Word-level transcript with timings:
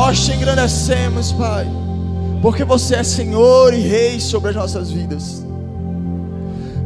Nós 0.00 0.24
te 0.24 0.32
engrandecemos, 0.32 1.32
Pai, 1.32 1.66
porque 2.40 2.62
você 2.62 2.94
é 2.94 3.02
Senhor 3.02 3.74
e 3.74 3.80
Rei 3.80 4.20
sobre 4.20 4.50
as 4.50 4.56
nossas 4.56 4.92
vidas. 4.92 5.44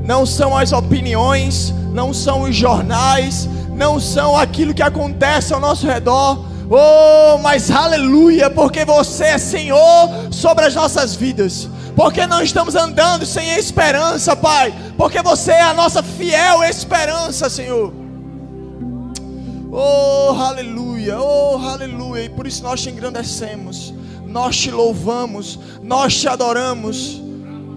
Não 0.02 0.24
são 0.24 0.56
as 0.56 0.72
opiniões, 0.72 1.74
não 1.92 2.14
são 2.14 2.40
os 2.40 2.56
jornais, 2.56 3.46
não 3.76 4.00
são 4.00 4.34
aquilo 4.34 4.72
que 4.72 4.82
acontece 4.82 5.52
ao 5.52 5.60
nosso 5.60 5.86
redor. 5.86 6.42
Oh, 6.70 7.36
mas 7.36 7.70
aleluia, 7.70 8.48
porque 8.48 8.82
você 8.82 9.24
é 9.24 9.38
Senhor 9.38 10.08
sobre 10.30 10.64
as 10.64 10.74
nossas 10.74 11.14
vidas. 11.14 11.68
Porque 11.94 12.26
não 12.26 12.42
estamos 12.42 12.74
andando 12.74 13.26
sem 13.26 13.50
esperança, 13.50 14.34
Pai. 14.34 14.72
Porque 14.96 15.20
você 15.20 15.52
é 15.52 15.60
a 15.60 15.74
nossa 15.74 16.02
fiel 16.02 16.64
esperança, 16.64 17.50
Senhor. 17.50 18.01
Oh, 19.74 20.34
aleluia, 20.38 21.18
oh, 21.18 21.56
aleluia. 21.56 22.24
E 22.24 22.28
por 22.28 22.46
isso 22.46 22.62
nós 22.62 22.82
te 22.82 22.90
engrandecemos, 22.90 23.94
nós 24.26 24.54
te 24.54 24.70
louvamos, 24.70 25.58
nós 25.82 26.14
te 26.14 26.28
adoramos. 26.28 27.18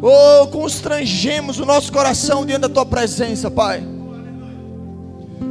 Oh, 0.01 0.45
constrangemos 0.47 1.57
o 1.57 1.65
nosso 1.65 1.93
coração 1.93 2.45
diante 2.45 2.63
da 2.63 2.69
tua 2.69 2.85
presença, 2.85 3.49
Pai. 3.49 3.81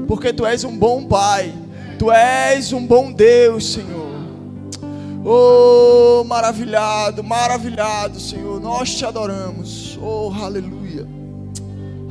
Porque 0.07 0.35
tu 0.35 0.45
és 0.45 0.65
um 0.65 0.77
bom 0.77 1.05
Pai, 1.05 1.51
tu 1.99 2.13
és 2.13 2.75
um 2.75 2.87
bom 2.87 3.11
Deus, 3.11 3.73
Senhor. 3.73 4.05
Oh, 5.25 6.25
maravilhado, 6.25 7.25
maravilhado, 7.25 8.21
Senhor. 8.21 8.61
Nós 8.61 8.95
te 8.95 9.07
adoramos. 9.07 9.99
Oh, 9.99 10.31
aleluia. 10.31 11.09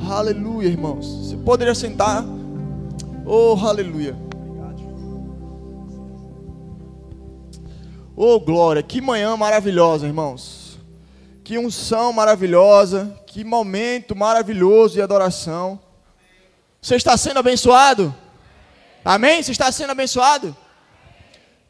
Aleluia, 0.10 0.70
irmãos. 0.70 1.06
Você 1.06 1.38
poderia 1.38 1.76
sentar? 1.76 2.26
Oh, 3.26 3.56
aleluia. 3.66 4.16
Oh, 8.16 8.40
glória. 8.40 8.84
Que 8.84 9.02
manhã 9.02 9.36
maravilhosa, 9.38 10.06
irmãos. 10.06 10.80
Que 11.44 11.58
unção 11.58 12.14
maravilhosa. 12.14 13.18
Que 13.28 13.44
momento 13.44 14.16
maravilhoso 14.16 14.96
de 14.96 15.02
adoração. 15.02 15.80
Você 16.82 16.96
está 16.96 17.16
sendo 17.18 17.40
abençoado? 17.40 18.14
Amém? 19.04 19.42
Você 19.42 19.52
está 19.52 19.72
sendo 19.72 19.92
abençoado? 19.92 20.56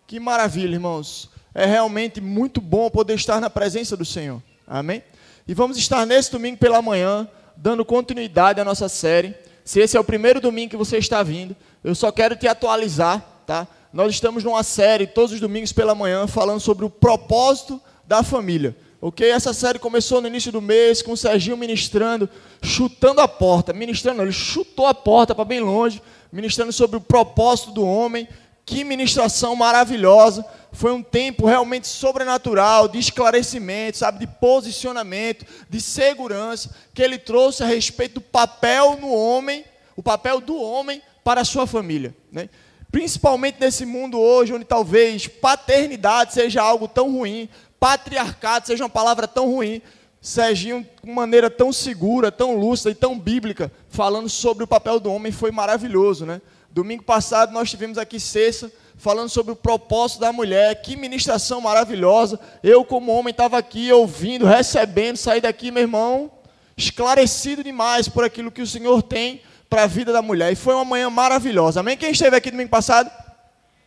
Que 0.08 0.20
maravilha, 0.20 0.74
irmãos 0.74 1.34
é 1.54 1.66
realmente 1.66 2.20
muito 2.20 2.60
bom 2.60 2.90
poder 2.90 3.14
estar 3.14 3.40
na 3.40 3.50
presença 3.50 3.96
do 3.96 4.04
Senhor. 4.04 4.42
Amém? 4.66 5.04
E 5.48 5.54
vamos 5.54 5.78
estar 5.78 6.06
nesse 6.06 6.32
domingo 6.32 6.58
pela 6.58 6.82
manhã, 6.82 7.28
dando 7.56 7.86
continuidade 7.86 8.60
à 8.60 8.66
nossa 8.66 8.90
série. 8.90 9.36
Se 9.64 9.80
esse 9.80 9.96
é 9.96 10.00
o 10.00 10.04
primeiro 10.04 10.42
domingo 10.42 10.72
que 10.72 10.78
você 10.78 10.98
está 10.98 11.24
vindo, 11.24 11.56
eu 11.84 11.96
só 11.96 12.12
quero 12.12 12.36
te 12.36 12.48
atualizar, 12.48 13.44
tá? 13.46 13.68
Nós 13.92 14.12
estamos 14.14 14.44
numa 14.44 14.64
série 14.64 15.06
todos 15.06 15.32
os 15.32 15.40
domingos 15.40 15.72
pela 15.72 15.94
manhã 15.94 16.28
falando 16.28 16.60
sobre 16.60 16.84
o 16.84 16.90
propósito 16.90 17.80
da 18.06 18.24
família. 18.24 18.76
Ok? 19.00 19.30
Essa 19.30 19.54
série 19.54 19.80
começou 19.80 20.22
no 20.22 20.28
início 20.28 20.52
do 20.52 20.62
mês 20.62 21.02
com 21.02 21.12
o 21.12 21.18
Serginho 21.18 21.58
ministrando, 21.58 22.30
chutando 22.62 23.20
a 23.20 23.28
porta. 23.28 23.74
Ministrando, 23.74 24.22
ele 24.22 24.32
chutou 24.32 24.88
a 24.88 24.94
porta 24.94 25.36
para 25.36 25.44
bem 25.44 25.60
longe, 25.60 26.02
ministrando 26.32 26.72
sobre 26.72 26.98
o 26.98 27.02
propósito 27.02 27.72
do 27.72 27.86
homem. 27.86 28.28
Que 28.66 28.84
ministração 28.84 29.56
maravilhosa 29.56 30.46
foi 30.72 30.92
um 30.92 31.04
tempo 31.04 31.46
realmente 31.46 31.88
sobrenatural, 31.88 32.88
de 32.88 32.98
esclarecimento, 32.98 33.98
sabe, 33.98 34.20
de 34.20 34.28
posicionamento, 34.28 35.46
de 35.70 35.80
segurança, 35.80 36.72
que 36.94 37.02
ele 37.02 37.18
trouxe 37.18 37.64
a 37.64 37.68
respeito 37.68 38.16
do 38.16 38.22
papel 38.22 38.98
no 39.00 39.14
homem, 39.14 39.64
o 39.96 40.02
papel 40.02 40.42
do 40.42 40.60
homem 40.60 41.02
para 41.24 41.42
a 41.42 41.46
sua 41.46 41.68
família. 41.68 42.16
Né? 42.32 42.50
Principalmente 42.92 43.60
nesse 43.60 43.86
mundo 43.86 44.20
hoje, 44.20 44.54
onde 44.54 44.66
talvez 44.66 45.28
paternidade 45.28 46.34
seja 46.34 46.62
algo 46.62 46.88
tão 46.88 47.12
ruim, 47.12 47.48
patriarcado 47.80 48.68
seja 48.68 48.84
uma 48.84 48.90
palavra 48.90 49.28
tão 49.28 49.46
ruim. 49.48 49.82
Serginho, 50.22 50.88
de 51.04 51.12
maneira 51.12 51.50
tão 51.50 51.74
segura, 51.74 52.32
tão 52.32 52.56
lúcida 52.56 52.90
e 52.90 52.96
tão 52.96 53.20
bíblica, 53.20 53.70
falando 53.90 54.30
sobre 54.30 54.64
o 54.64 54.68
papel 54.68 54.98
do 54.98 55.12
homem, 55.12 55.34
foi 55.34 55.52
maravilhoso. 55.52 56.26
Né? 56.26 56.42
Domingo 56.74 57.04
passado 57.04 57.54
nós 57.54 57.70
tivemos 57.70 58.00
aqui 58.00 58.20
sexta 58.20 58.72
falando 58.98 59.30
sobre 59.30 59.54
o 59.54 59.56
propósito 59.56 60.22
da 60.22 60.34
mulher. 60.34 60.82
Que 60.82 60.96
ministração 60.96 61.62
maravilhosa. 61.62 62.40
Eu, 62.64 62.84
como 62.84 63.12
homem, 63.12 63.30
estava 63.30 63.60
aqui 63.60 63.94
ouvindo, 63.94 64.44
recebendo, 64.44 65.18
saí 65.18 65.40
daqui, 65.40 65.70
meu 65.70 65.84
irmão, 65.84 66.32
esclarecido 66.76 67.64
demais 67.64 68.10
por 68.10 68.24
aquilo 68.24 68.52
que 68.52 68.62
o 68.64 68.66
Senhor 68.66 69.04
tem 69.04 69.42
para 69.70 69.84
a 69.84 69.88
vida 69.88 70.12
da 70.12 70.24
mulher. 70.24 70.52
E 70.52 70.56
foi 70.56 70.74
uma 70.74 70.84
manhã 70.84 71.12
maravilhosa. 71.12 71.82
Amém? 71.82 71.96
Quem 71.96 72.10
esteve 72.10 72.36
aqui 72.36 72.50
domingo 72.50 72.72
passado? 72.72 73.12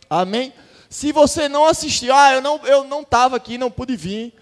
Amém? 0.08 0.52
Se 0.88 1.10
você 1.10 1.48
não 1.48 1.66
assistiu, 1.66 2.14
ah, 2.14 2.34
eu 2.34 2.40
não 2.40 2.60
eu 2.64 2.84
não 2.84 3.00
estava 3.00 3.34
aqui, 3.34 3.58
não 3.58 3.68
pude 3.68 3.96
vir. 3.96 4.32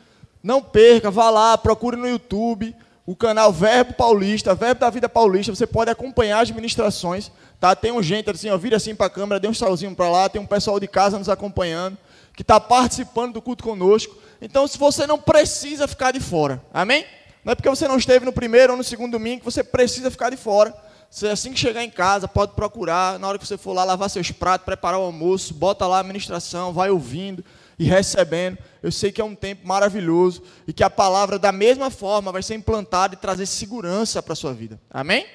Não 0.43 0.62
perca, 0.62 1.11
vá 1.11 1.31
lá, 1.31 1.56
procure 1.56 1.97
no 1.97 2.06
YouTube 2.06 2.76
o 3.06 3.15
canal 3.15 3.53
Verbo 3.53 3.94
Paulista, 3.94 4.55
Verbo 4.55 4.81
da 4.81 4.91
Vida 4.91 5.09
Paulista. 5.09 5.55
Você 5.55 5.66
pode 5.66 5.91
acompanhar 5.91 6.41
as 6.41 6.50
ministrações. 6.50 7.31
Tá? 7.65 7.75
Tem 7.75 7.91
um 7.91 8.03
gente 8.03 8.29
assim, 8.29 8.51
ó, 8.51 8.59
vira 8.59 8.77
assim 8.77 8.95
para 8.95 9.07
a 9.07 9.09
câmera, 9.09 9.41
dê 9.41 9.49
um 9.49 9.55
salzinho 9.55 9.95
para 9.95 10.11
lá, 10.11 10.29
tem 10.29 10.39
um 10.39 10.45
pessoal 10.45 10.79
de 10.79 10.87
casa 10.87 11.19
nos 11.19 11.31
acompanhando, 11.31 11.97
que 12.37 12.43
está 12.43 12.61
participando 12.61 13.33
do 13.33 13.41
culto 13.41 13.65
conosco. 13.65 14.15
Então, 14.39 14.69
se 14.69 14.77
você 14.77 15.07
não 15.07 15.19
precisa 15.19 15.89
ficar 15.89 16.11
de 16.11 16.21
fora, 16.21 16.63
amém? 16.75 17.07
Não 17.43 17.53
é 17.53 17.55
porque 17.55 17.71
você 17.71 17.89
não 17.89 17.97
esteve 17.97 18.27
no 18.27 18.35
primeiro 18.35 18.75
ou 18.75 18.77
no 18.77 18.85
segundo 18.85 19.13
domingo 19.13 19.39
que 19.39 19.47
você 19.47 19.65
precisa 19.65 20.11
ficar 20.11 20.29
de 20.29 20.37
fora. 20.37 20.77
Você, 21.09 21.27
assim 21.29 21.55
que 21.55 21.59
chegar 21.59 21.83
em 21.83 21.89
casa, 21.89 22.29
pode 22.29 22.53
procurar, 22.53 23.19
na 23.19 23.27
hora 23.29 23.39
que 23.39 23.47
você 23.47 23.57
for 23.57 23.73
lá 23.73 23.83
lavar 23.83 24.11
seus 24.11 24.31
pratos, 24.31 24.67
preparar 24.67 25.01
o 25.01 25.05
almoço, 25.05 25.55
bota 25.55 25.87
lá 25.87 26.01
a 26.01 26.03
ministração, 26.03 26.71
vai 26.71 26.91
ouvindo 26.91 27.43
e 27.79 27.85
recebendo. 27.85 28.59
Eu 28.83 28.93
sei 28.93 29.11
que 29.11 29.23
é 29.23 29.25
um 29.25 29.35
tempo 29.35 29.67
maravilhoso 29.67 30.43
e 30.69 30.73
que 30.75 30.85
a 30.85 30.91
palavra, 30.91 31.39
da 31.39 31.51
mesma 31.51 31.89
forma, 31.89 32.31
vai 32.31 32.43
ser 32.43 32.57
implantada 32.57 33.15
e 33.15 33.17
trazer 33.17 33.47
segurança 33.47 34.23
para 34.23 34.35
a 34.35 34.37
sua 34.37 34.53
vida. 34.53 34.79
Amém? 34.91 35.27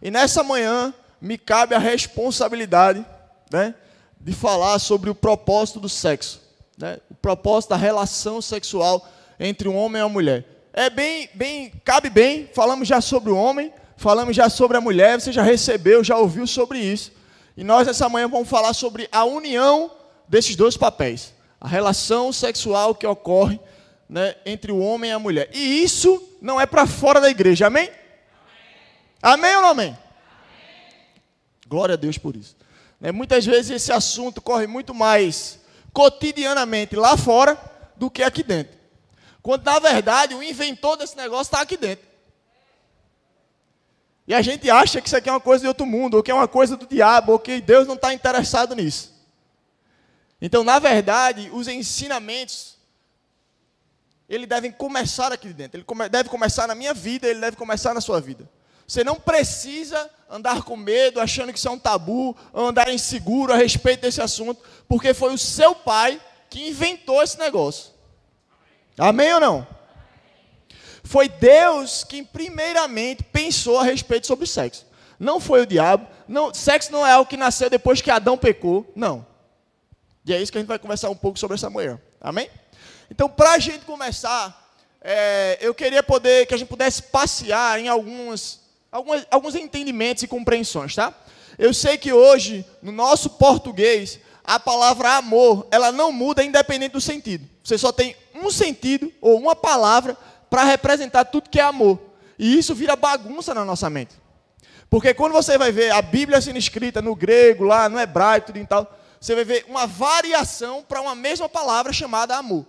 E 0.00 0.08
nessa 0.08 0.44
manhã, 0.44 0.94
me 1.20 1.36
cabe 1.36 1.74
a 1.74 1.78
responsabilidade 1.78 3.04
né, 3.50 3.74
de 4.20 4.32
falar 4.32 4.78
sobre 4.78 5.10
o 5.10 5.14
propósito 5.14 5.80
do 5.80 5.88
sexo, 5.88 6.40
né, 6.78 6.98
o 7.10 7.14
propósito 7.14 7.70
da 7.70 7.76
relação 7.76 8.40
sexual 8.40 9.06
entre 9.38 9.68
um 9.68 9.76
homem 9.76 10.00
e 10.00 10.02
uma 10.02 10.08
mulher. 10.08 10.44
É 10.72 10.88
bem, 10.88 11.28
bem, 11.34 11.72
cabe 11.84 12.08
bem, 12.08 12.48
falamos 12.54 12.86
já 12.86 13.00
sobre 13.00 13.30
o 13.30 13.36
homem, 13.36 13.72
falamos 13.96 14.34
já 14.34 14.48
sobre 14.48 14.76
a 14.76 14.80
mulher, 14.80 15.20
você 15.20 15.32
já 15.32 15.42
recebeu, 15.42 16.02
já 16.02 16.16
ouviu 16.16 16.46
sobre 16.46 16.78
isso. 16.78 17.12
E 17.56 17.64
nós 17.64 17.88
essa 17.88 18.08
manhã 18.08 18.28
vamos 18.28 18.48
falar 18.48 18.72
sobre 18.72 19.08
a 19.10 19.24
união 19.24 19.90
desses 20.28 20.54
dois 20.54 20.76
papéis, 20.76 21.34
a 21.60 21.66
relação 21.66 22.32
sexual 22.32 22.94
que 22.94 23.06
ocorre 23.06 23.60
né, 24.08 24.34
entre 24.46 24.72
o 24.72 24.78
homem 24.78 25.10
e 25.10 25.12
a 25.12 25.18
mulher. 25.18 25.50
E 25.52 25.82
isso 25.82 26.22
não 26.40 26.60
é 26.60 26.66
para 26.66 26.86
fora 26.86 27.20
da 27.20 27.28
igreja, 27.28 27.66
amém? 27.66 27.90
Amém, 29.20 29.50
amém 29.50 29.56
ou 29.56 29.62
não 29.62 29.70
amém? 29.70 29.98
Glória 31.70 31.92
a 31.92 31.96
Deus 31.96 32.18
por 32.18 32.34
isso. 32.34 32.56
Né? 33.00 33.12
Muitas 33.12 33.46
vezes 33.46 33.70
esse 33.70 33.92
assunto 33.92 34.42
corre 34.42 34.66
muito 34.66 34.92
mais 34.92 35.60
cotidianamente 35.92 36.96
lá 36.96 37.16
fora 37.16 37.56
do 37.96 38.10
que 38.10 38.24
aqui 38.24 38.42
dentro. 38.42 38.76
Quando 39.40 39.64
na 39.64 39.78
verdade 39.78 40.34
o 40.34 40.42
inventor 40.42 40.96
desse 40.96 41.16
negócio 41.16 41.42
está 41.42 41.60
aqui 41.60 41.76
dentro. 41.76 42.04
E 44.26 44.34
a 44.34 44.42
gente 44.42 44.68
acha 44.68 45.00
que 45.00 45.06
isso 45.06 45.16
aqui 45.16 45.28
é 45.28 45.32
uma 45.32 45.40
coisa 45.40 45.62
de 45.62 45.68
outro 45.68 45.86
mundo, 45.86 46.16
ou 46.16 46.22
que 46.22 46.30
é 46.30 46.34
uma 46.34 46.48
coisa 46.48 46.76
do 46.76 46.86
diabo, 46.86 47.32
ou 47.32 47.38
que 47.38 47.60
Deus 47.60 47.86
não 47.86 47.94
está 47.94 48.12
interessado 48.12 48.74
nisso. 48.74 49.12
Então, 50.40 50.64
na 50.64 50.78
verdade, 50.78 51.50
os 51.52 51.68
ensinamentos, 51.68 52.78
ele 54.28 54.46
devem 54.46 54.72
começar 54.72 55.32
aqui 55.32 55.52
dentro. 55.52 55.78
Ele 55.78 56.08
deve 56.08 56.28
começar 56.28 56.66
na 56.66 56.74
minha 56.74 56.94
vida, 56.94 57.28
ele 57.28 57.40
deve 57.40 57.56
começar 57.56 57.94
na 57.94 58.00
sua 58.00 58.20
vida. 58.20 58.48
Você 58.90 59.04
não 59.04 59.14
precisa 59.14 60.10
andar 60.28 60.64
com 60.64 60.76
medo, 60.76 61.20
achando 61.20 61.52
que 61.52 61.60
isso 61.60 61.68
é 61.68 61.70
um 61.70 61.78
tabu, 61.78 62.36
andar 62.52 62.92
inseguro 62.92 63.52
a 63.52 63.56
respeito 63.56 64.00
desse 64.00 64.20
assunto, 64.20 64.60
porque 64.88 65.14
foi 65.14 65.32
o 65.32 65.38
seu 65.38 65.76
pai 65.76 66.20
que 66.48 66.70
inventou 66.70 67.22
esse 67.22 67.38
negócio. 67.38 67.92
Amém 68.98 69.32
ou 69.32 69.38
não? 69.38 69.64
Foi 71.04 71.28
Deus 71.28 72.02
quem 72.02 72.24
primeiramente 72.24 73.22
pensou 73.22 73.78
a 73.78 73.84
respeito 73.84 74.26
sobre 74.26 74.44
sexo. 74.48 74.84
Não 75.20 75.38
foi 75.38 75.62
o 75.62 75.66
diabo. 75.66 76.08
Não, 76.26 76.52
sexo 76.52 76.90
não 76.90 77.06
é 77.06 77.12
algo 77.12 77.30
que 77.30 77.36
nasceu 77.36 77.70
depois 77.70 78.02
que 78.02 78.10
Adão 78.10 78.36
pecou. 78.36 78.92
Não. 78.96 79.24
E 80.26 80.34
é 80.34 80.42
isso 80.42 80.50
que 80.50 80.58
a 80.58 80.60
gente 80.60 80.68
vai 80.68 80.80
conversar 80.80 81.10
um 81.10 81.16
pouco 81.16 81.38
sobre 81.38 81.54
essa 81.54 81.70
manhã. 81.70 82.00
Amém? 82.20 82.50
Então, 83.08 83.28
para 83.28 83.52
a 83.52 83.58
gente 83.60 83.84
começar, 83.84 84.74
é, 85.00 85.58
eu 85.60 85.72
queria 85.72 86.02
poder 86.02 86.44
que 86.46 86.54
a 86.54 86.56
gente 86.56 86.68
pudesse 86.68 87.04
passear 87.04 87.78
em 87.78 87.86
algumas 87.86 88.59
alguns, 88.90 89.26
alguns 89.30 89.54
entendimentos 89.54 90.22
e 90.22 90.28
compreensões, 90.28 90.94
tá? 90.94 91.14
Eu 91.58 91.74
sei 91.74 91.98
que 91.98 92.12
hoje, 92.12 92.64
no 92.82 92.92
nosso 92.92 93.30
português, 93.30 94.18
a 94.42 94.58
palavra 94.58 95.16
amor, 95.16 95.66
ela 95.70 95.92
não 95.92 96.10
muda 96.10 96.42
independente 96.42 96.92
do 96.92 97.00
sentido. 97.00 97.46
Você 97.62 97.76
só 97.76 97.92
tem 97.92 98.16
um 98.34 98.50
sentido 98.50 99.12
ou 99.20 99.38
uma 99.38 99.54
palavra 99.54 100.16
para 100.48 100.64
representar 100.64 101.26
tudo 101.26 101.50
que 101.50 101.60
é 101.60 101.62
amor. 101.62 101.98
E 102.38 102.58
isso 102.58 102.74
vira 102.74 102.96
bagunça 102.96 103.54
na 103.54 103.64
nossa 103.64 103.90
mente. 103.90 104.14
Porque 104.88 105.14
quando 105.14 105.32
você 105.32 105.56
vai 105.56 105.70
ver 105.70 105.92
a 105.92 106.02
Bíblia 106.02 106.40
sendo 106.40 106.58
escrita 106.58 107.00
no 107.00 107.14
grego, 107.14 107.64
lá 107.64 107.88
no 107.88 108.00
hebraico, 108.00 108.48
tudo 108.48 108.58
e 108.58 108.66
tal, 108.66 108.98
você 109.20 109.34
vai 109.34 109.44
ver 109.44 109.64
uma 109.68 109.86
variação 109.86 110.82
para 110.82 111.00
uma 111.00 111.14
mesma 111.14 111.48
palavra 111.48 111.92
chamada 111.92 112.36
amor. 112.36 112.66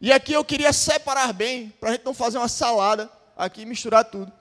E 0.00 0.12
aqui 0.12 0.32
eu 0.32 0.44
queria 0.44 0.72
separar 0.72 1.32
bem, 1.32 1.72
para 1.80 1.88
a 1.88 1.92
gente 1.92 2.04
não 2.04 2.12
fazer 2.12 2.38
uma 2.38 2.48
salada 2.48 3.10
aqui 3.36 3.62
e 3.62 3.66
misturar 3.66 4.04
tudo. 4.04 4.32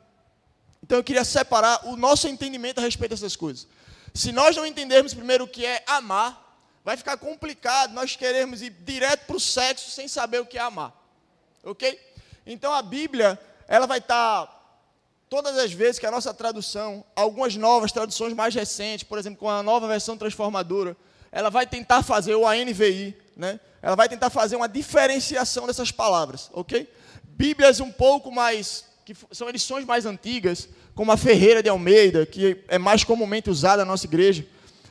Então 0.92 1.00
eu 1.00 1.06
queria 1.06 1.24
separar 1.24 1.88
o 1.88 1.96
nosso 1.96 2.28
entendimento 2.28 2.80
a 2.80 2.82
respeito 2.82 3.12
dessas 3.12 3.34
coisas. 3.34 3.66
Se 4.14 4.34
nós 4.34 4.58
não 4.58 4.66
entendermos 4.66 5.14
primeiro 5.14 5.46
o 5.46 5.48
que 5.48 5.66
é 5.66 5.82
amar, 5.88 6.60
vai 6.84 6.98
ficar 6.98 7.16
complicado 7.16 7.94
nós 7.94 8.18
queremos 8.18 8.62
ir 8.62 8.72
direto 8.72 9.26
para 9.26 9.38
o 9.38 9.40
sexo 9.40 9.90
sem 9.90 10.10
saber 10.10 10.42
o 10.42 10.46
que 10.46 10.58
é 10.58 10.62
amar. 10.62 10.94
Ok? 11.64 11.98
Então 12.46 12.74
a 12.74 12.82
Bíblia, 12.82 13.40
ela 13.70 13.88
vai 13.88 14.00
estar, 14.00 14.46
tá, 14.46 14.54
todas 15.30 15.58
as 15.58 15.72
vezes 15.72 15.98
que 15.98 16.06
a 16.06 16.12
nossa 16.12 16.34
tradução, 16.34 17.06
algumas 17.16 17.56
novas 17.56 17.94
traduções 17.94 18.34
mais 18.34 18.54
recentes, 18.54 19.08
por 19.08 19.18
exemplo, 19.18 19.40
com 19.40 19.50
a 19.50 19.64
nova 19.64 19.88
versão 19.88 20.18
transformadora, 20.18 20.98
ela 21.32 21.50
vai 21.50 21.66
tentar 21.66 22.04
fazer, 22.04 22.36
o 22.36 22.46
ANVI, 22.46 23.18
né? 23.38 23.62
ela 23.82 23.96
vai 23.96 24.10
tentar 24.10 24.30
fazer 24.30 24.58
uma 24.58 24.68
diferenciação 24.68 25.68
dessas 25.68 25.90
palavras, 25.90 26.50
ok? 26.52 26.94
Bíblias 27.24 27.80
um 27.80 27.94
pouco 27.94 28.30
mais, 28.30 28.84
que 29.06 29.16
são 29.32 29.48
edições 29.48 29.86
mais 29.86 30.06
antigas, 30.06 30.68
como 30.96 31.12
a 31.12 31.18
Ferreira 31.18 31.64
de 31.64 31.70
Almeida, 31.70 32.26
que 32.26 32.64
é 32.68 32.78
mais 32.78 33.04
comumente 33.04 33.50
usada 33.50 33.86
na 33.86 33.92
nossa 33.92 34.06
igreja, 34.06 34.46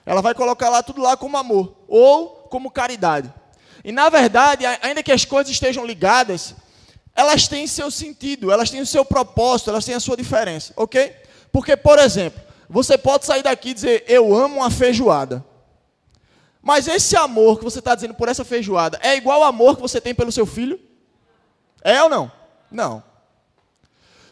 ela 0.05 0.21
vai 0.21 0.35
colocar 0.35 0.69
lá 0.69 0.83
tudo 0.83 1.03
lá 1.03 1.17
como 1.17 1.37
amor, 1.37 1.75
ou 1.87 2.29
como 2.51 2.71
caridade. 2.71 3.33
E 3.85 3.93
na 3.93 4.09
verdade, 4.09 4.65
ainda 4.67 5.03
que 5.03 5.13
as 5.13 5.25
coisas 5.25 5.53
estejam 5.53 5.85
ligadas, 5.85 6.55
elas 7.15 7.49
têm 7.49 7.67
seu 7.67 7.91
sentido, 7.91 8.51
elas 8.51 8.71
têm 8.71 8.81
o 8.81 8.87
seu 8.87 9.05
propósito, 9.05 9.71
elas 9.71 9.85
têm 9.85 9.95
a 9.95 10.01
sua 10.01 10.17
diferença, 10.17 10.73
ok? 10.77 11.15
Porque, 11.53 11.77
por 11.77 11.99
exemplo, 11.99 12.41
você 12.69 12.97
pode 12.97 13.27
sair 13.27 13.43
daqui 13.43 13.71
e 13.71 13.75
dizer, 13.75 14.05
eu 14.07 14.35
amo 14.35 14.57
uma 14.57 14.71
feijoada. 14.71 15.45
Mas 16.63 16.87
esse 16.87 17.17
amor 17.17 17.59
que 17.59 17.65
você 17.65 17.79
está 17.79 17.95
dizendo 17.95 18.15
por 18.15 18.29
essa 18.29 18.45
feijoada 18.45 18.99
é 19.03 19.17
igual 19.17 19.43
ao 19.43 19.49
amor 19.49 19.77
que 19.77 19.83
você 19.83 20.01
tem 20.01 20.15
pelo 20.15 20.31
seu 20.31 20.47
filho? 20.47 20.79
É 21.83 22.03
ou 22.03 22.09
não? 22.09 22.31
Não. 22.71 23.03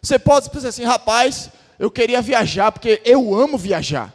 Você 0.03 0.19
pode 0.19 0.49
dizer 0.51 0.69
assim, 0.69 0.85
rapaz, 0.85 1.51
eu 1.79 1.91
queria 1.91 2.21
viajar 2.23 2.73
porque 2.73 3.01
eu 3.05 3.35
amo 3.35 3.59
viajar. 3.59 4.15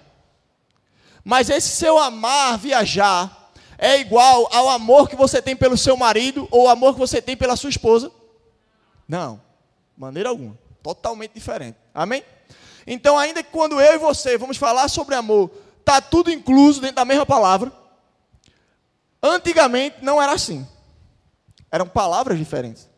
Mas 1.23 1.49
esse 1.49 1.69
seu 1.69 1.97
amar 1.97 2.57
viajar 2.57 3.51
é 3.77 3.99
igual 3.99 4.47
ao 4.51 4.69
amor 4.69 5.09
que 5.09 5.15
você 5.15 5.41
tem 5.41 5.55
pelo 5.55 5.77
seu 5.77 5.95
marido 5.95 6.47
ou 6.51 6.65
o 6.65 6.69
amor 6.69 6.93
que 6.93 6.99
você 6.99 7.21
tem 7.21 7.35
pela 7.35 7.55
sua 7.55 7.69
esposa? 7.69 8.11
Não, 9.07 9.41
maneira 9.97 10.29
alguma. 10.29 10.57
Totalmente 10.81 11.31
diferente. 11.33 11.77
Amém? 11.93 12.23
Então, 12.85 13.17
ainda 13.17 13.41
que 13.41 13.51
quando 13.51 13.79
eu 13.79 13.93
e 13.93 13.97
você 13.97 14.37
vamos 14.37 14.57
falar 14.57 14.89
sobre 14.89 15.15
amor, 15.15 15.49
está 15.79 16.01
tudo 16.01 16.29
incluso 16.31 16.81
dentro 16.81 16.97
da 16.97 17.05
mesma 17.05 17.25
palavra. 17.25 17.71
Antigamente 19.21 19.97
não 20.01 20.21
era 20.21 20.33
assim. 20.33 20.67
Eram 21.71 21.87
palavras 21.87 22.37
diferentes. 22.37 22.89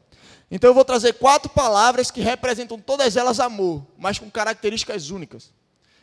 Então 0.56 0.70
eu 0.70 0.74
vou 0.74 0.86
trazer 0.86 1.12
quatro 1.16 1.50
palavras 1.50 2.10
que 2.10 2.22
representam 2.22 2.80
todas 2.80 3.18
elas 3.18 3.42
amor, 3.42 3.86
mas 3.98 4.18
com 4.18 4.32
características 4.32 5.10
únicas. 5.10 5.52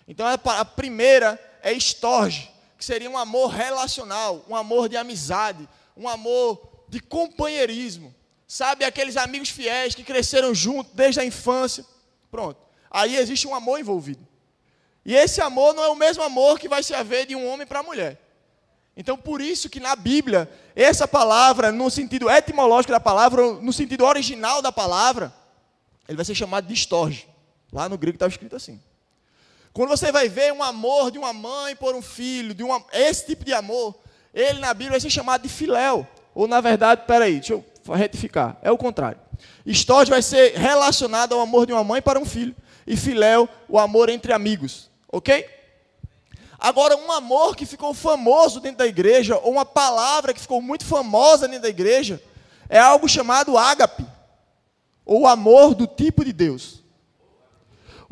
Então 0.07 0.27
a 0.27 0.65
primeira 0.67 1.41
é 1.63 1.73
estorge, 1.73 2.53
que 2.77 2.85
seria 2.85 3.09
um 3.09 3.17
amor 3.17 3.49
relacional, 3.49 4.45
um 4.47 4.55
amor 4.55 4.91
de 4.91 4.97
amizade, 4.99 5.67
um 5.97 6.07
amor 6.07 6.85
de 6.87 7.01
companheirismo. 7.01 8.15
Sabe, 8.47 8.85
aqueles 8.85 9.17
amigos 9.17 9.49
fiéis 9.49 9.95
que 9.95 10.05
cresceram 10.05 10.55
juntos 10.55 10.93
desde 10.93 11.19
a 11.19 11.25
infância. 11.25 11.83
Pronto. 12.31 12.61
Aí 12.91 13.17
existe 13.17 13.49
um 13.49 13.55
amor 13.55 13.81
envolvido. 13.81 14.29
E 15.03 15.15
esse 15.15 15.41
amor 15.41 15.73
não 15.73 15.83
é 15.83 15.89
o 15.89 15.97
mesmo 15.97 16.23
amor 16.23 16.59
que 16.61 16.69
vai 16.69 16.83
se 16.83 16.93
haver 16.93 17.25
de 17.25 17.35
um 17.35 17.49
homem 17.49 17.67
para 17.67 17.81
a 17.81 17.83
mulher. 17.83 18.21
Então, 18.97 19.17
por 19.17 19.41
isso 19.41 19.71
que 19.71 19.81
na 19.81 19.97
Bíblia, 19.97 20.51
essa 20.77 21.09
palavra, 21.09 21.73
no 21.73 21.91
sentido 21.91 22.31
etimológico 22.31 22.93
da 22.93 23.01
palavra, 23.01 23.55
no 23.55 23.73
sentido 23.73 24.05
original 24.05 24.61
da 24.61 24.71
palavra, 24.71 25.33
ele 26.07 26.17
vai 26.17 26.25
ser 26.25 26.35
chamado 26.35 26.67
de 26.67 26.75
estorge. 26.75 27.27
Lá 27.73 27.89
no 27.89 27.97
grego 27.97 28.17
está 28.17 28.27
escrito 28.27 28.55
assim. 28.55 28.81
Quando 29.73 29.89
você 29.89 30.13
vai 30.13 30.29
ver 30.29 30.53
um 30.53 30.63
amor 30.63 31.11
de 31.11 31.19
uma 31.19 31.33
mãe 31.33 31.75
por 31.75 31.95
um 31.95 32.03
filho, 32.03 32.53
de 32.53 32.63
uma, 32.63 32.85
esse 32.93 33.27
tipo 33.27 33.45
de 33.45 33.55
amor, 33.55 33.99
ele 34.35 34.59
na 34.59 34.75
Bíblia 34.75 34.91
vai 34.91 35.01
ser 35.01 35.09
chamado 35.09 35.43
de 35.43 35.49
filéu. 35.49 36.07
Ou 36.35 36.47
na 36.47 36.61
verdade, 36.61 37.05
peraí, 37.07 37.35
deixa 37.35 37.55
eu 37.55 37.65
retificar, 37.95 38.59
é 38.63 38.71
o 38.71 38.77
contrário. 38.77 39.19
Estorge 39.65 40.11
vai 40.11 40.21
ser 40.21 40.55
relacionado 40.55 41.35
ao 41.35 41.41
amor 41.41 41.67
de 41.67 41.73
uma 41.73 41.83
mãe 41.83 42.03
para 42.03 42.19
um 42.19 42.27
filho. 42.27 42.55
E 42.87 42.97
filéu, 42.97 43.49
o 43.69 43.79
amor 43.79 44.09
entre 44.09 44.33
amigos. 44.33 44.91
Ok? 45.11 45.49
Agora, 46.63 46.97
um 46.97 47.11
amor 47.11 47.57
que 47.57 47.67
ficou 47.67 47.93
famoso 47.93 48.61
dentro 48.61 48.79
da 48.79 48.87
igreja, 48.87 49.37
ou 49.39 49.53
uma 49.53 49.65
palavra 49.65 50.33
que 50.33 50.41
ficou 50.41 50.63
muito 50.63 50.85
famosa 50.85 51.49
dentro 51.49 51.65
da 51.65 51.69
igreja, 51.69 52.23
é 52.69 52.79
algo 52.79 53.09
chamado 53.09 53.59
ágape, 53.59 54.07
ou 55.05 55.27
amor 55.27 55.75
do 55.75 55.87
tipo 55.87 56.25
de 56.25 56.33
Deus 56.33 56.83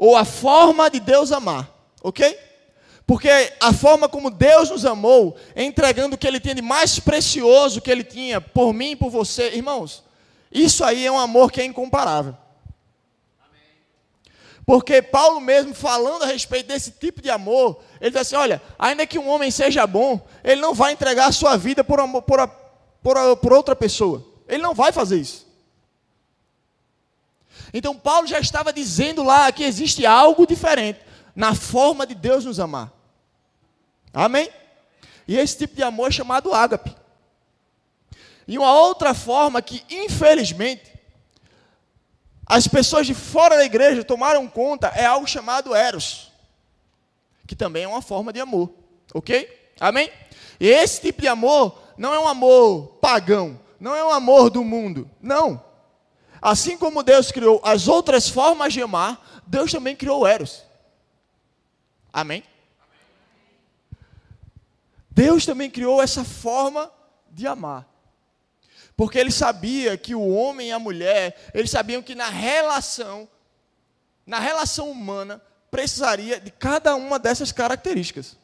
ou 0.01 0.17
a 0.17 0.25
forma 0.25 0.89
de 0.89 0.99
Deus 0.99 1.31
amar, 1.31 1.71
ok? 2.03 2.35
Porque 3.07 3.29
a 3.61 3.71
forma 3.71 4.09
como 4.09 4.31
Deus 4.31 4.71
nos 4.71 4.87
amou, 4.87 5.37
entregando 5.55 6.15
o 6.15 6.19
que 6.19 6.27
Ele 6.27 6.41
tinha 6.41 6.55
de 6.55 6.63
mais 6.63 6.99
precioso 6.99 7.83
que 7.83 7.91
Ele 7.91 8.03
tinha 8.03 8.41
por 8.41 8.73
mim 8.73 8.93
e 8.93 8.97
por 8.97 9.11
você, 9.11 9.51
irmãos, 9.51 10.03
isso 10.51 10.83
aí 10.83 11.05
é 11.05 11.13
um 11.13 11.19
amor 11.19 11.53
que 11.53 11.61
é 11.61 11.67
incomparável. 11.67 12.35
Porque 14.71 15.03
Paulo 15.03 15.41
mesmo 15.41 15.75
falando 15.75 16.23
a 16.23 16.27
respeito 16.27 16.69
desse 16.69 16.93
tipo 16.93 17.21
de 17.21 17.29
amor, 17.29 17.83
ele 18.01 18.13
diz 18.13 18.21
assim: 18.21 18.37
olha, 18.37 18.63
ainda 18.79 19.05
que 19.05 19.19
um 19.19 19.29
homem 19.29 19.51
seja 19.51 19.85
bom, 19.85 20.25
ele 20.45 20.61
não 20.61 20.75
vai 20.75 20.93
entregar 20.93 21.27
a 21.27 21.33
sua 21.33 21.57
vida 21.57 21.83
por, 21.83 21.99
amor, 21.99 22.23
por, 22.23 22.49
por, 23.03 23.37
por 23.39 23.53
outra 23.53 23.75
pessoa. 23.75 24.25
Ele 24.47 24.63
não 24.63 24.73
vai 24.73 24.93
fazer 24.93 25.19
isso. 25.19 25.45
Então 27.75 27.97
Paulo 27.97 28.29
já 28.29 28.39
estava 28.39 28.73
dizendo 28.73 29.25
lá 29.25 29.51
que 29.51 29.65
existe 29.65 30.07
algo 30.07 30.47
diferente 30.47 31.01
na 31.35 31.53
forma 31.53 32.07
de 32.07 32.15
Deus 32.15 32.45
nos 32.45 32.61
amar. 32.61 32.93
Amém? 34.15 34.49
E 35.27 35.37
esse 35.37 35.59
tipo 35.59 35.75
de 35.75 35.83
amor 35.83 36.11
é 36.11 36.13
chamado 36.13 36.55
ágape. 36.55 36.95
E 38.47 38.57
uma 38.57 38.73
outra 38.73 39.15
forma 39.15 39.61
que, 39.61 39.83
infelizmente, 39.91 40.93
as 42.51 42.67
pessoas 42.67 43.07
de 43.07 43.15
fora 43.15 43.57
da 43.57 43.65
igreja 43.65 44.03
tomaram 44.03 44.49
conta 44.49 44.89
é 44.89 45.07
algo 45.07 45.25
chamado 45.25 45.73
eros, 45.73 46.33
que 47.47 47.55
também 47.55 47.85
é 47.85 47.89
uma 47.89 48.03
forma 48.03 48.33
de 48.33 48.41
amor, 48.41 48.75
ok? 49.15 49.73
Amém? 49.79 50.11
E 50.59 50.67
esse 50.67 51.01
tipo 51.01 51.23
de 51.23 51.29
amor 51.29 51.81
não 51.97 52.13
é 52.13 52.19
um 52.19 52.27
amor 52.27 52.99
pagão, 53.01 53.61
não 53.79 53.95
é 53.95 54.05
um 54.05 54.11
amor 54.11 54.51
do 54.51 54.65
mundo, 54.65 55.09
não. 55.23 55.63
Assim 56.43 56.77
como 56.77 57.05
Deus 57.05 57.31
criou 57.31 57.61
as 57.63 57.87
outras 57.87 58.29
formas 58.29 58.73
de 58.73 58.83
amar, 58.83 59.43
Deus 59.47 59.71
também 59.71 59.95
criou 59.95 60.27
Eros. 60.27 60.65
Amém? 62.13 62.43
Deus 65.09 65.47
também 65.47 65.71
criou 65.71 66.03
essa 66.03 66.25
forma 66.25 66.91
de 67.31 67.47
amar. 67.47 67.90
Porque 69.01 69.19
ele 69.19 69.31
sabia 69.31 69.97
que 69.97 70.15
o 70.15 70.29
homem 70.29 70.69
e 70.69 70.73
a 70.73 70.79
mulher, 70.79 71.35
eles 71.55 71.71
sabiam 71.71 72.03
que 72.03 72.15
na 72.15 72.29
relação, 72.29 73.27
na 74.27 74.39
relação 74.39 74.91
humana, 74.91 75.41
precisaria 75.71 76.39
de 76.39 76.51
cada 76.51 76.95
uma 76.95 77.19
dessas 77.19 77.51
características. 77.51 78.37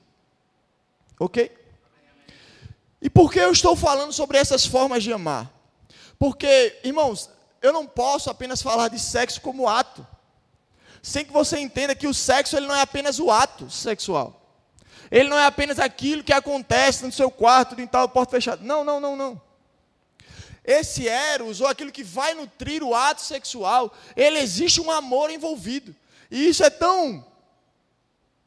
Ok? 1.21 1.55
E 3.03 3.11
por 3.11 3.31
que 3.31 3.39
eu 3.39 3.53
estou 3.53 3.77
falando 3.77 4.15
sobre 4.15 4.39
essas 4.39 4.65
formas 4.65 5.03
de 5.03 5.13
amar? 5.13 5.53
Porque, 6.19 6.81
irmãos, 6.83 7.29
eu 7.61 7.71
não 7.71 7.87
posso 7.87 8.31
apenas 8.31 8.63
falar 8.63 8.89
de 8.89 8.99
sexo 8.99 9.43
como 9.43 9.69
ato. 9.69 10.07
Sem 11.03 11.27
que 11.27 11.33
você 11.35 11.59
entenda 11.59 11.95
que 11.95 12.07
o 12.07 12.15
sexo 12.15 12.57
ele 12.57 12.67
não 12.67 12.77
é 12.77 12.81
apenas 12.81 13.21
o 13.21 13.31
ato 13.31 13.69
sexual. 13.69 14.41
Ele 15.11 15.29
não 15.29 15.39
é 15.39 15.45
apenas 15.45 15.79
aquilo 15.79 16.25
que 16.25 16.33
acontece 16.33 17.05
no 17.05 17.13
seu 17.13 17.31
quarto, 17.31 17.79
em 17.79 17.87
tal 17.87 18.09
porta 18.09 18.31
fechada. 18.31 18.65
Não, 18.65 18.83
não, 18.83 18.99
não, 18.99 19.15
não. 19.15 19.46
Esse 20.67 21.07
eros, 21.07 21.61
ou 21.61 21.69
aquilo 21.69 21.93
que 21.93 22.03
vai 22.03 22.35
nutrir 22.35 22.83
o 22.83 22.93
ato 22.93 23.23
sexual, 23.23 23.95
ele 24.17 24.41
existe 24.41 24.81
um 24.81 24.91
amor 24.91 25.31
envolvido. 25.31 25.95
E 26.29 26.49
isso 26.49 26.65
é 26.65 26.71
tão. 26.71 27.25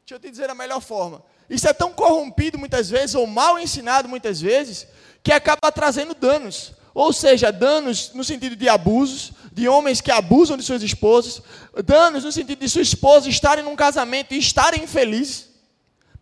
Deixa 0.00 0.16
eu 0.16 0.20
te 0.20 0.30
dizer 0.30 0.50
a 0.50 0.54
melhor 0.54 0.82
forma. 0.82 1.22
Isso 1.48 1.66
é 1.66 1.72
tão 1.72 1.92
corrompido 1.92 2.58
muitas 2.58 2.90
vezes, 2.90 3.14
ou 3.14 3.26
mal 3.26 3.58
ensinado 3.58 4.06
muitas 4.06 4.38
vezes, 4.40 4.86
que 5.22 5.32
acaba 5.32 5.72
trazendo 5.72 6.14
danos. 6.14 6.72
Ou 6.92 7.12
seja, 7.12 7.50
danos 7.50 8.12
no 8.12 8.22
sentido 8.22 8.54
de 8.54 8.68
abusos, 8.68 9.32
de 9.52 9.66
homens 9.66 10.00
que 10.02 10.10
abusam 10.10 10.56
de 10.56 10.62
suas 10.62 10.82
esposas, 10.82 11.40
danos 11.84 12.24
no 12.24 12.32
sentido 12.32 12.58
de 12.58 12.68
sua 12.68 12.82
esposa 12.82 13.28
estarem 13.30 13.64
num 13.64 13.76
casamento 13.76 14.34
e 14.34 14.38
estarem 14.38 14.84
infelizes, 14.84 15.48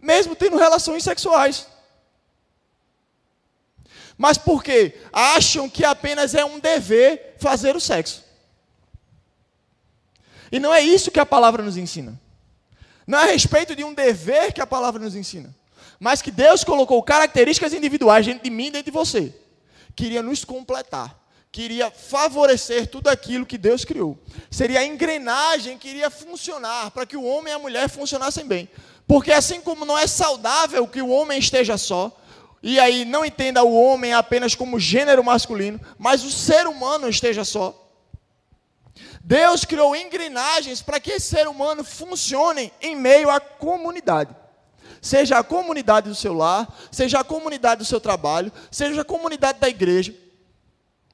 mesmo 0.00 0.36
tendo 0.36 0.56
relações 0.56 1.02
sexuais. 1.02 1.66
Mas 4.18 4.36
por 4.36 4.62
quê? 4.64 4.98
Acham 5.12 5.70
que 5.70 5.84
apenas 5.84 6.34
é 6.34 6.44
um 6.44 6.58
dever 6.58 7.36
fazer 7.38 7.76
o 7.76 7.80
sexo. 7.80 8.24
E 10.50 10.58
não 10.58 10.74
é 10.74 10.82
isso 10.82 11.10
que 11.10 11.20
a 11.20 11.24
palavra 11.26 11.62
nos 11.62 11.76
ensina. 11.76 12.20
Não 13.06 13.18
é 13.18 13.22
a 13.22 13.26
respeito 13.26 13.76
de 13.76 13.84
um 13.84 13.94
dever 13.94 14.52
que 14.52 14.60
a 14.60 14.66
palavra 14.66 15.00
nos 15.00 15.14
ensina. 15.14 15.54
mas 16.00 16.22
que 16.22 16.30
Deus 16.30 16.62
colocou 16.62 17.02
características 17.02 17.72
individuais 17.72 18.24
dentro 18.24 18.44
de 18.44 18.50
mim 18.50 18.66
e 18.66 18.70
dentro 18.70 18.90
de 18.90 18.96
você. 18.96 19.34
Queria 19.96 20.22
nos 20.22 20.44
completar, 20.44 21.18
queria 21.50 21.90
favorecer 21.90 22.86
tudo 22.86 23.08
aquilo 23.08 23.44
que 23.44 23.58
Deus 23.58 23.84
criou. 23.84 24.16
Seria 24.50 24.80
a 24.80 24.86
engrenagem 24.86 25.76
que 25.76 25.88
iria 25.88 26.08
funcionar 26.08 26.90
para 26.92 27.04
que 27.04 27.16
o 27.16 27.24
homem 27.24 27.52
e 27.52 27.56
a 27.56 27.58
mulher 27.58 27.88
funcionassem 27.88 28.46
bem. 28.46 28.68
Porque 29.06 29.32
assim 29.32 29.60
como 29.60 29.84
não 29.84 29.98
é 29.98 30.06
saudável 30.06 30.86
que 30.86 31.02
o 31.02 31.08
homem 31.08 31.38
esteja 31.38 31.76
só, 31.76 32.16
e 32.62 32.80
aí 32.80 33.04
não 33.04 33.24
entenda 33.24 33.62
o 33.62 33.72
homem 33.72 34.12
apenas 34.12 34.54
como 34.54 34.80
gênero 34.80 35.22
masculino, 35.22 35.80
mas 35.96 36.24
o 36.24 36.30
ser 36.30 36.66
humano 36.66 37.08
esteja 37.08 37.44
só. 37.44 37.86
Deus 39.22 39.64
criou 39.64 39.94
engrenagens 39.94 40.82
para 40.82 40.98
que 40.98 41.12
esse 41.12 41.28
ser 41.28 41.46
humano 41.46 41.84
funcione 41.84 42.72
em 42.80 42.96
meio 42.96 43.30
à 43.30 43.38
comunidade. 43.38 44.34
Seja 45.00 45.38
a 45.38 45.44
comunidade 45.44 46.08
do 46.08 46.14
seu 46.14 46.34
lar, 46.34 46.66
seja 46.90 47.20
a 47.20 47.24
comunidade 47.24 47.80
do 47.80 47.84
seu 47.84 48.00
trabalho, 48.00 48.52
seja 48.70 49.02
a 49.02 49.04
comunidade 49.04 49.60
da 49.60 49.68
igreja. 49.68 50.14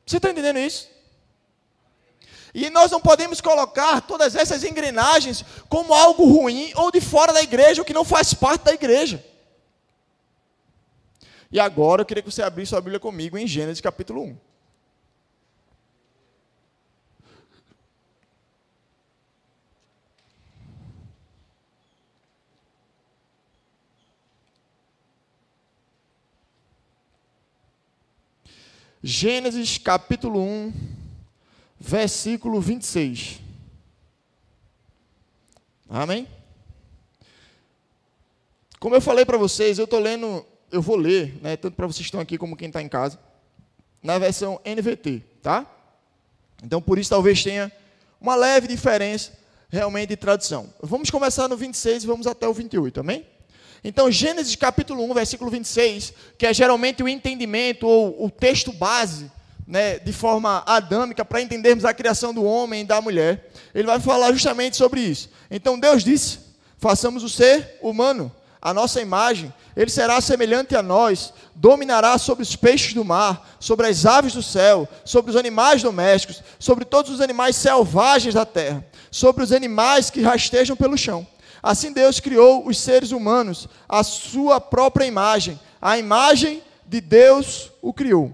Você 0.07 0.17
está 0.17 0.31
entendendo 0.31 0.59
isso? 0.59 0.89
E 2.55 2.71
nós 2.71 2.91
não 2.91 3.01
podemos 3.01 3.41
colocar 3.41 4.01
todas 4.03 4.37
essas 4.37 4.63
engrenagens 4.63 5.45
como 5.69 5.93
algo 5.93 6.25
ruim 6.25 6.73
ou 6.77 6.91
de 6.91 7.01
fora 7.01 7.33
da 7.33 7.43
igreja, 7.43 7.83
ou 7.83 7.85
que 7.85 7.93
não 7.93 8.05
faz 8.05 8.33
parte 8.33 8.63
da 8.63 8.73
igreja. 8.73 9.23
E 11.55 11.61
agora 11.61 12.03
eu 12.03 12.05
queria 12.05 12.21
que 12.21 12.33
você 12.33 12.43
abrisse 12.43 12.71
sua 12.71 12.81
Bíblia 12.81 12.99
comigo 12.99 13.39
em 13.39 13.47
Gênesis 13.47 13.81
capítulo 13.81 14.25
1. 14.25 14.37
Gênesis 29.01 29.79
capítulo 29.79 30.43
1, 30.43 30.73
versículo 31.79 32.61
26. 32.61 33.39
Amém? 35.89 36.27
Como 38.81 38.97
eu 38.97 39.01
falei 39.01 39.25
para 39.25 39.39
vocês, 39.39 39.79
eu 39.79 39.85
estou 39.85 40.01
lendo 40.01 40.45
eu 40.75 40.83
vou 40.83 40.97
ler, 40.97 41.39
né, 41.41 41.57
tanto 41.57 41.75
para 41.75 41.87
vocês 41.87 41.99
que 42.01 42.07
estão 42.07 42.21
aqui 42.21 42.37
como 42.37 42.57
quem 42.57 42.67
está 42.67 42.83
em 42.83 42.89
casa, 42.89 43.17
na 44.03 44.19
versão 44.19 44.61
NVT, 44.65 45.23
tá? 45.41 45.65
Então, 46.65 46.83
por 46.83 46.99
isso, 46.99 47.11
talvez 47.11 47.45
tenha 47.45 47.71
uma 48.21 48.35
leve 48.35 48.67
diferença 48.67 49.33
realmente 49.71 50.09
de 50.09 50.17
tradução. 50.17 50.69
Vamos 50.83 51.11
começar 51.11 51.47
no 51.47 51.57
26 51.57 52.03
e 52.03 52.07
vamos 52.07 52.27
até 52.27 52.49
o 52.49 52.53
28, 52.53 53.01
amém? 53.01 53.25
Então, 53.85 54.11
Gênesis 54.11 54.57
capítulo 54.57 55.05
1, 55.05 55.15
versículo 55.15 55.49
26, 55.49 56.13
que 56.37 56.45
é 56.45 56.53
geralmente 56.53 57.05
o 57.05 57.09
entendimento 57.09 57.87
ou 57.87 58.25
o 58.25 58.29
texto 58.29 58.73
base, 58.73 59.31
né, 59.67 60.01
de 60.01 60.13
forma 60.13 60.65
adâmica, 60.67 61.25
para 61.25 61.41
entendermos 61.41 61.85
a 61.85 61.95
criação 61.95 62.35
do 62.35 62.43
homem 62.43 62.81
e 62.83 62.85
da 62.85 63.01
mulher, 63.01 63.49
ele 63.73 63.87
vai 63.87 64.01
falar 64.01 64.33
justamente 64.33 64.77
sobre 64.77 65.01
isso. 65.01 65.31
Então, 65.49 65.79
Deus 65.79 66.03
disse: 66.03 66.41
façamos 66.79 67.23
o 67.23 67.29
ser 67.29 67.79
humano 67.81 68.33
a 68.65 68.73
nossa 68.73 68.99
imagem, 68.99 69.53
ele 69.77 69.91
será 69.91 70.23
semelhante 70.23 70.75
a 70.75 70.83
nós, 70.83 71.35
dominará 71.55 72.17
sobre 72.17 72.43
os 72.43 72.57
peixes 72.57 72.95
do 72.95 73.05
mar, 73.05 73.57
sobre 73.61 73.87
as 73.87 74.07
aves 74.07 74.33
do 74.33 74.43
céu, 74.43 74.89
sobre 75.05 75.31
os 75.31 75.37
animais 75.37 75.83
domésticos, 75.83 76.43
sobre 76.59 76.87
todos 76.87 77.11
os 77.11 77.21
animais 77.21 77.57
selvagens 77.57 78.33
da 78.33 78.47
terra, 78.47 78.83
sobre 79.11 79.45
os 79.45 79.53
animais 79.53 80.09
que 80.09 80.23
rastejam 80.23 80.75
pelo 80.75 80.97
chão. 80.97 81.27
Assim 81.63 81.93
Deus 81.93 82.21
criou 82.21 82.67
os 82.67 82.79
seres 82.79 83.11
humanos, 83.11 83.69
a 83.87 84.03
sua 84.03 84.59
própria 84.59 85.05
imagem, 85.05 85.61
a 85.81 85.99
imagem 85.99 86.63
de 86.87 87.03
Deus 87.03 87.71
o 87.83 87.93
criou. 87.93 88.33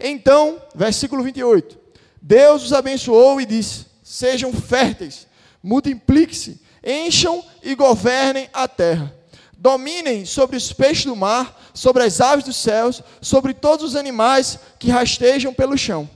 Então, 0.00 0.60
versículo 0.74 1.22
28. 1.22 1.78
Deus 2.20 2.64
os 2.64 2.72
abençoou 2.72 3.40
e 3.40 3.46
disse: 3.46 3.86
Sejam 4.02 4.52
férteis, 4.52 5.28
multipliquem-se 5.62 6.63
encham 6.84 7.44
e 7.62 7.74
governem 7.74 8.48
a 8.52 8.68
terra. 8.68 9.14
Dominem 9.56 10.26
sobre 10.26 10.56
os 10.56 10.72
peixes 10.72 11.06
do 11.06 11.16
mar, 11.16 11.58
sobre 11.72 12.02
as 12.02 12.20
aves 12.20 12.44
dos 12.44 12.56
céus, 12.56 13.02
sobre 13.20 13.54
todos 13.54 13.84
os 13.84 13.96
animais 13.96 14.58
que 14.78 14.90
rastejam 14.90 15.54
pelo 15.54 15.78
chão. 15.78 16.08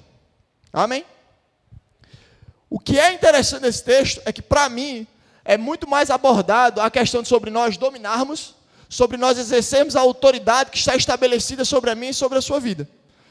Amém? 0.73 1.05
O 2.69 2.79
que 2.79 2.99
é 2.99 3.13
interessante 3.15 3.63
nesse 3.63 3.83
texto 3.83 4.21
é 4.27 4.33
que, 4.33 4.43
para 4.43 4.69
mim, 4.69 5.07
é 5.45 5.57
muito 5.57 5.89
mais 5.89 6.11
abordado 6.11 6.81
a 6.81 6.91
questão 6.91 7.25
sobre 7.25 7.51
nós 7.51 7.79
dominarmos, 7.79 8.55
sobre 8.89 9.17
nós 9.17 9.39
exercermos 9.39 9.97
a 9.97 10.01
autoridade 10.01 10.71
que 10.71 10.77
está 10.77 10.95
estabelecida 10.95 11.65
sobre 11.65 11.91
a 11.91 11.95
mim 11.95 12.09
e 12.09 12.15
sobre 12.15 12.37
a 12.37 12.43
sua 12.43 12.61
vida. 12.61 12.87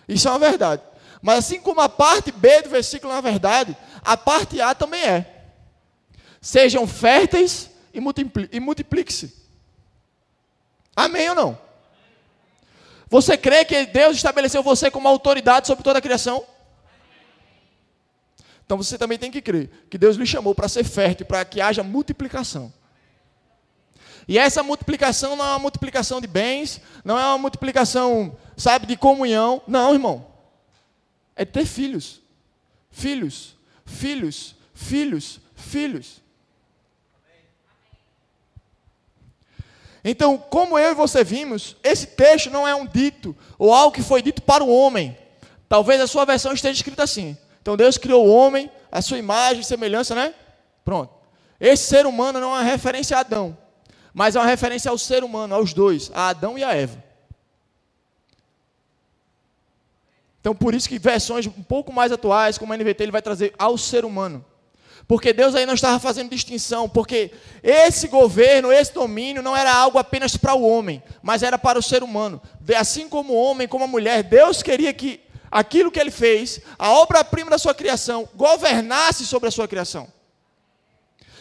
Isso 0.10 0.28
é 0.28 0.32
uma 0.32 0.40
verdade. 0.40 0.82
Mas 1.22 1.40
assim 1.40 1.60
como 1.60 1.82
a 1.82 1.90
parte 1.90 2.32
B 2.32 2.64
do 2.64 2.70
versículo 2.70 3.12
é 3.14 3.16
uma 3.16 3.22
verdade, 3.22 3.78
a 4.04 4.18
parte 4.18 4.60
A 4.60 4.74
também 4.74 5.02
é. 5.02 5.37
Sejam 6.42 6.88
férteis 6.88 7.70
e, 7.94 8.00
multipli 8.00 8.60
multiplique-se. 8.60 9.34
Amém 10.96 11.30
ou 11.30 11.36
não? 11.36 11.68
Você 13.10 13.38
crê 13.38 13.64
que 13.64 13.86
Deus 13.86 14.18
estabeleceu 14.18 14.62
você 14.62 14.92
como 14.92 15.08
autoridade 15.08 15.68
sobre 15.68 15.84
toda 15.84 16.00
a 16.00 16.02
criação? 16.02 16.46
Então 18.66 18.78
você 18.78 18.98
também 18.98 19.18
tem 19.18 19.32
que 19.32 19.42
crer 19.42 19.70
que 19.90 19.98
Deus 19.98 20.18
lhe 20.18 20.26
chamou 20.26 20.54
para 20.54 20.68
ser 20.68 20.84
fértil, 20.84 21.26
para 21.26 21.46
que 21.46 21.62
haja 21.62 21.84
multiplicação. 21.84 22.74
E 24.28 24.38
essa 24.38 24.62
multiplicação 24.62 25.38
não 25.38 25.46
é 25.46 25.50
uma 25.52 25.60
multiplicação 25.60 26.20
de 26.20 26.28
bens, 26.28 26.82
não 27.06 27.18
é 27.18 27.24
uma 27.24 27.38
multiplicação, 27.38 28.38
sabe, 28.58 28.86
de 28.86 28.98
comunhão. 28.98 29.62
Não, 29.66 29.94
irmão. 29.94 30.28
É 31.34 31.46
ter 31.46 31.66
filhos. 31.66 32.20
Filhos, 32.92 33.56
filhos, 33.86 34.54
filhos, 34.74 35.40
filhos. 35.56 36.22
Então, 40.04 40.38
como 40.38 40.78
eu 40.78 40.92
e 40.92 40.96
você 40.96 41.24
vimos, 41.24 41.76
esse 41.84 42.08
texto 42.08 42.50
não 42.50 42.68
é 42.68 42.74
um 42.76 42.86
dito 42.86 43.36
ou 43.58 43.74
algo 43.74 43.96
que 43.96 44.02
foi 44.02 44.22
dito 44.22 44.42
para 44.42 44.64
o 44.64 44.70
homem. 44.70 45.18
Talvez 45.68 46.00
a 46.00 46.08
sua 46.08 46.26
versão 46.26 46.54
esteja 46.54 46.74
escrita 46.74 47.04
assim. 47.04 47.38
Então, 47.62 47.76
Deus 47.76 47.98
criou 47.98 48.26
o 48.26 48.32
homem, 48.32 48.72
a 48.92 49.02
sua 49.02 49.18
imagem 49.18 49.64
semelhança, 49.64 50.16
né? 50.16 50.34
Pronto. 50.86 51.14
Esse 51.60 51.86
ser 51.86 52.06
humano 52.06 52.40
não 52.40 52.56
é 52.56 52.60
uma 52.60 52.64
referência 52.64 53.18
a 53.18 53.22
Adão, 53.22 53.58
mas 54.14 54.36
é 54.36 54.40
uma 54.40 54.46
referência 54.46 54.90
ao 54.90 54.98
ser 54.98 55.24
humano, 55.24 55.54
aos 55.56 55.74
dois, 55.74 56.12
a 56.14 56.30
Adão 56.30 56.58
e 56.58 56.64
a 56.64 56.74
Eva. 56.74 57.04
Então, 60.40 60.56
por 60.56 60.74
isso 60.74 60.88
que 60.88 60.98
versões 60.98 61.46
um 61.46 61.64
pouco 61.64 61.92
mais 61.92 62.12
atuais, 62.12 62.58
como 62.58 62.72
a 62.72 62.78
NVT, 62.78 63.04
ele 63.04 63.12
vai 63.12 63.22
trazer 63.22 63.54
ao 63.60 63.78
ser 63.78 64.06
humano. 64.06 64.46
Porque 65.08 65.32
Deus 65.32 65.56
aí 65.56 65.66
não 65.66 65.74
estava 65.74 66.00
fazendo 66.00 66.32
distinção, 66.32 66.90
porque 66.90 67.32
esse 67.64 68.10
governo, 68.10 68.74
esse 68.74 68.94
domínio 68.94 69.42
não 69.42 69.56
era 69.56 69.74
algo 69.74 69.98
apenas 69.98 70.36
para 70.36 70.54
o 70.54 70.68
homem, 70.68 71.02
mas 71.22 71.44
era 71.44 71.58
para 71.58 71.80
o 71.80 71.84
ser 71.84 72.04
humano. 72.04 72.42
Assim 72.78 73.08
como 73.08 73.34
o 73.34 73.42
homem, 73.42 73.70
como 73.70 73.86
a 73.86 73.88
mulher, 73.88 74.22
Deus 74.24 74.62
queria 74.62 74.94
que 74.94 75.22
aquilo 75.50 75.90
que 75.90 76.00
ele 76.00 76.12
fez, 76.12 76.60
a 76.78 76.92
obra-prima 76.92 77.50
da 77.50 77.58
sua 77.58 77.74
criação, 77.74 78.28
governasse 78.36 79.26
sobre 79.26 79.48
a 79.48 79.52
sua 79.52 79.66
criação. 79.66 80.12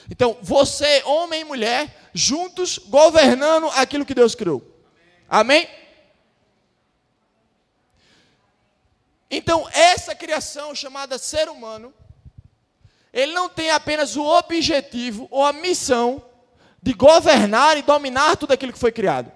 Então, 0.08 0.38
você, 0.40 1.02
homem 1.04 1.40
e 1.40 1.44
mulher, 1.44 2.08
juntos 2.14 2.78
governando 2.78 3.66
aquilo 3.70 4.06
que 4.06 4.14
Deus 4.14 4.36
criou. 4.36 4.62
Amém? 5.28 5.68
Então, 9.28 9.68
essa 9.72 10.14
criação 10.14 10.72
chamada 10.72 11.18
ser 11.18 11.48
humano 11.48 11.92
ele 13.16 13.32
não 13.32 13.48
tem 13.48 13.70
apenas 13.70 14.14
o 14.14 14.22
objetivo 14.22 15.26
ou 15.30 15.42
a 15.42 15.50
missão 15.50 16.22
de 16.82 16.92
governar 16.92 17.78
e 17.78 17.82
dominar 17.82 18.36
tudo 18.36 18.52
aquilo 18.52 18.74
que 18.74 18.78
foi 18.78 18.92
criado. 18.92 19.32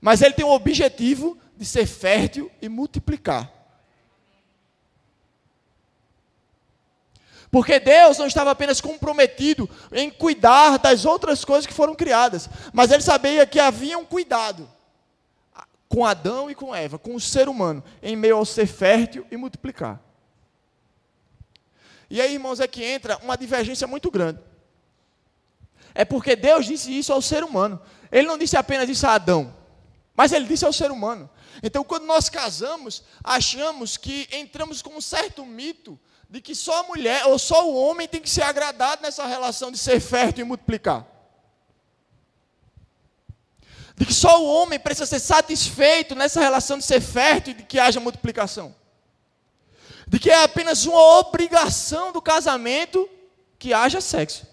Mas 0.00 0.22
ele 0.22 0.32
tem 0.32 0.44
o 0.44 0.50
objetivo 0.50 1.36
de 1.54 1.66
ser 1.66 1.84
fértil 1.86 2.50
e 2.62 2.66
multiplicar. 2.66 3.52
Porque 7.50 7.78
Deus 7.78 8.16
não 8.16 8.26
estava 8.26 8.52
apenas 8.52 8.80
comprometido 8.80 9.68
em 9.92 10.10
cuidar 10.10 10.78
das 10.78 11.04
outras 11.04 11.44
coisas 11.44 11.66
que 11.66 11.74
foram 11.74 11.94
criadas, 11.94 12.48
mas 12.72 12.90
ele 12.90 13.02
sabia 13.02 13.46
que 13.46 13.60
havia 13.60 13.98
um 13.98 14.04
cuidado 14.06 14.66
com 15.90 16.06
Adão 16.06 16.50
e 16.50 16.54
com 16.54 16.74
Eva, 16.74 16.98
com 16.98 17.14
o 17.14 17.20
ser 17.20 17.50
humano, 17.50 17.84
em 18.02 18.16
meio 18.16 18.36
ao 18.36 18.46
ser 18.46 18.66
fértil 18.66 19.26
e 19.30 19.36
multiplicar. 19.36 20.05
E 22.08 22.20
aí, 22.20 22.34
irmãos, 22.34 22.60
é 22.60 22.68
que 22.68 22.84
entra 22.84 23.18
uma 23.18 23.36
divergência 23.36 23.86
muito 23.86 24.10
grande. 24.10 24.40
É 25.94 26.04
porque 26.04 26.36
Deus 26.36 26.66
disse 26.66 26.96
isso 26.96 27.12
ao 27.12 27.22
ser 27.22 27.42
humano. 27.42 27.80
Ele 28.12 28.26
não 28.26 28.38
disse 28.38 28.56
apenas 28.56 28.88
isso 28.88 29.06
a 29.06 29.14
Adão, 29.14 29.54
mas 30.14 30.32
ele 30.32 30.46
disse 30.46 30.64
ao 30.64 30.72
ser 30.72 30.90
humano. 30.90 31.28
Então, 31.62 31.82
quando 31.82 32.04
nós 32.04 32.28
casamos, 32.28 33.02
achamos 33.24 33.96
que 33.96 34.28
entramos 34.30 34.82
com 34.82 34.96
um 34.96 35.00
certo 35.00 35.44
mito 35.44 35.98
de 36.28 36.40
que 36.40 36.54
só 36.54 36.80
a 36.80 36.82
mulher 36.82 37.26
ou 37.26 37.38
só 37.38 37.68
o 37.68 37.74
homem 37.74 38.06
tem 38.06 38.20
que 38.20 38.28
ser 38.28 38.42
agradado 38.42 39.02
nessa 39.02 39.26
relação 39.26 39.70
de 39.70 39.78
ser 39.78 40.00
fértil 40.00 40.44
e 40.44 40.48
multiplicar. 40.48 41.06
De 43.96 44.04
que 44.04 44.12
só 44.12 44.42
o 44.42 44.46
homem 44.46 44.78
precisa 44.78 45.06
ser 45.06 45.20
satisfeito 45.20 46.14
nessa 46.14 46.40
relação 46.40 46.76
de 46.76 46.84
ser 46.84 47.00
fértil 47.00 47.52
e 47.52 47.56
de 47.56 47.62
que 47.62 47.78
haja 47.78 47.98
multiplicação. 47.98 48.74
De 50.06 50.18
que 50.18 50.30
é 50.30 50.42
apenas 50.42 50.86
uma 50.86 51.18
obrigação 51.18 52.12
do 52.12 52.22
casamento 52.22 53.08
que 53.58 53.72
haja 53.72 54.00
sexo. 54.00 54.46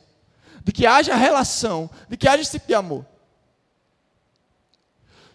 De 0.64 0.72
que 0.72 0.86
haja 0.86 1.16
relação, 1.16 1.90
de 2.10 2.18
que 2.18 2.28
haja 2.28 2.42
esse 2.42 2.52
tipo 2.52 2.68
de 2.68 2.74
amor. 2.74 3.06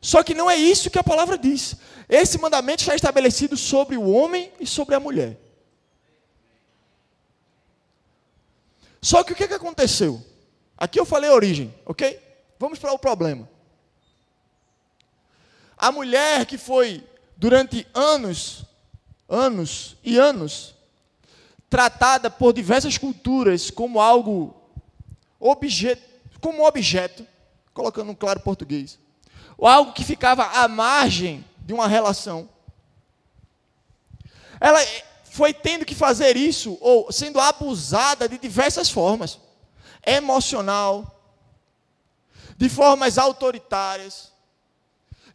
Só 0.00 0.22
que 0.22 0.34
não 0.34 0.50
é 0.50 0.56
isso 0.56 0.90
que 0.90 0.98
a 0.98 1.04
palavra 1.04 1.36
diz. 1.36 1.76
Esse 2.08 2.38
mandamento 2.38 2.82
está 2.82 2.94
estabelecido 2.94 3.56
sobre 3.56 3.96
o 3.96 4.08
homem 4.10 4.52
e 4.58 4.66
sobre 4.66 4.94
a 4.94 5.00
mulher. 5.00 5.38
Só 9.00 9.22
que 9.22 9.32
o 9.32 9.36
que, 9.36 9.46
que 9.46 9.54
aconteceu? 9.54 10.24
Aqui 10.76 10.98
eu 10.98 11.04
falei 11.04 11.30
a 11.30 11.34
origem, 11.34 11.74
ok? 11.84 12.20
Vamos 12.58 12.78
para 12.78 12.92
o 12.92 12.98
problema. 12.98 13.48
A 15.76 15.92
mulher 15.92 16.44
que 16.46 16.58
foi 16.58 17.06
durante 17.36 17.86
anos, 17.94 18.64
anos 19.28 19.96
e 20.02 20.18
anos, 20.18 20.74
tratada 21.68 22.30
por 22.30 22.52
diversas 22.52 22.96
culturas 22.96 23.70
como 23.70 24.00
algo 24.00 24.54
objeto, 25.38 26.02
como 26.40 26.66
objeto, 26.66 27.26
colocando 27.74 28.10
um 28.10 28.14
claro 28.14 28.40
português, 28.40 28.98
ou 29.56 29.66
algo 29.66 29.92
que 29.92 30.04
ficava 30.04 30.44
à 30.44 30.66
margem 30.66 31.44
de 31.58 31.74
uma 31.74 31.86
relação. 31.86 32.48
Ela 34.60 34.80
foi 35.24 35.52
tendo 35.52 35.84
que 35.84 35.94
fazer 35.94 36.36
isso, 36.36 36.78
ou 36.80 37.12
sendo 37.12 37.38
abusada 37.38 38.28
de 38.28 38.38
diversas 38.38 38.90
formas 38.90 39.38
emocional, 40.04 41.14
de 42.56 42.68
formas 42.68 43.18
autoritárias, 43.18 44.32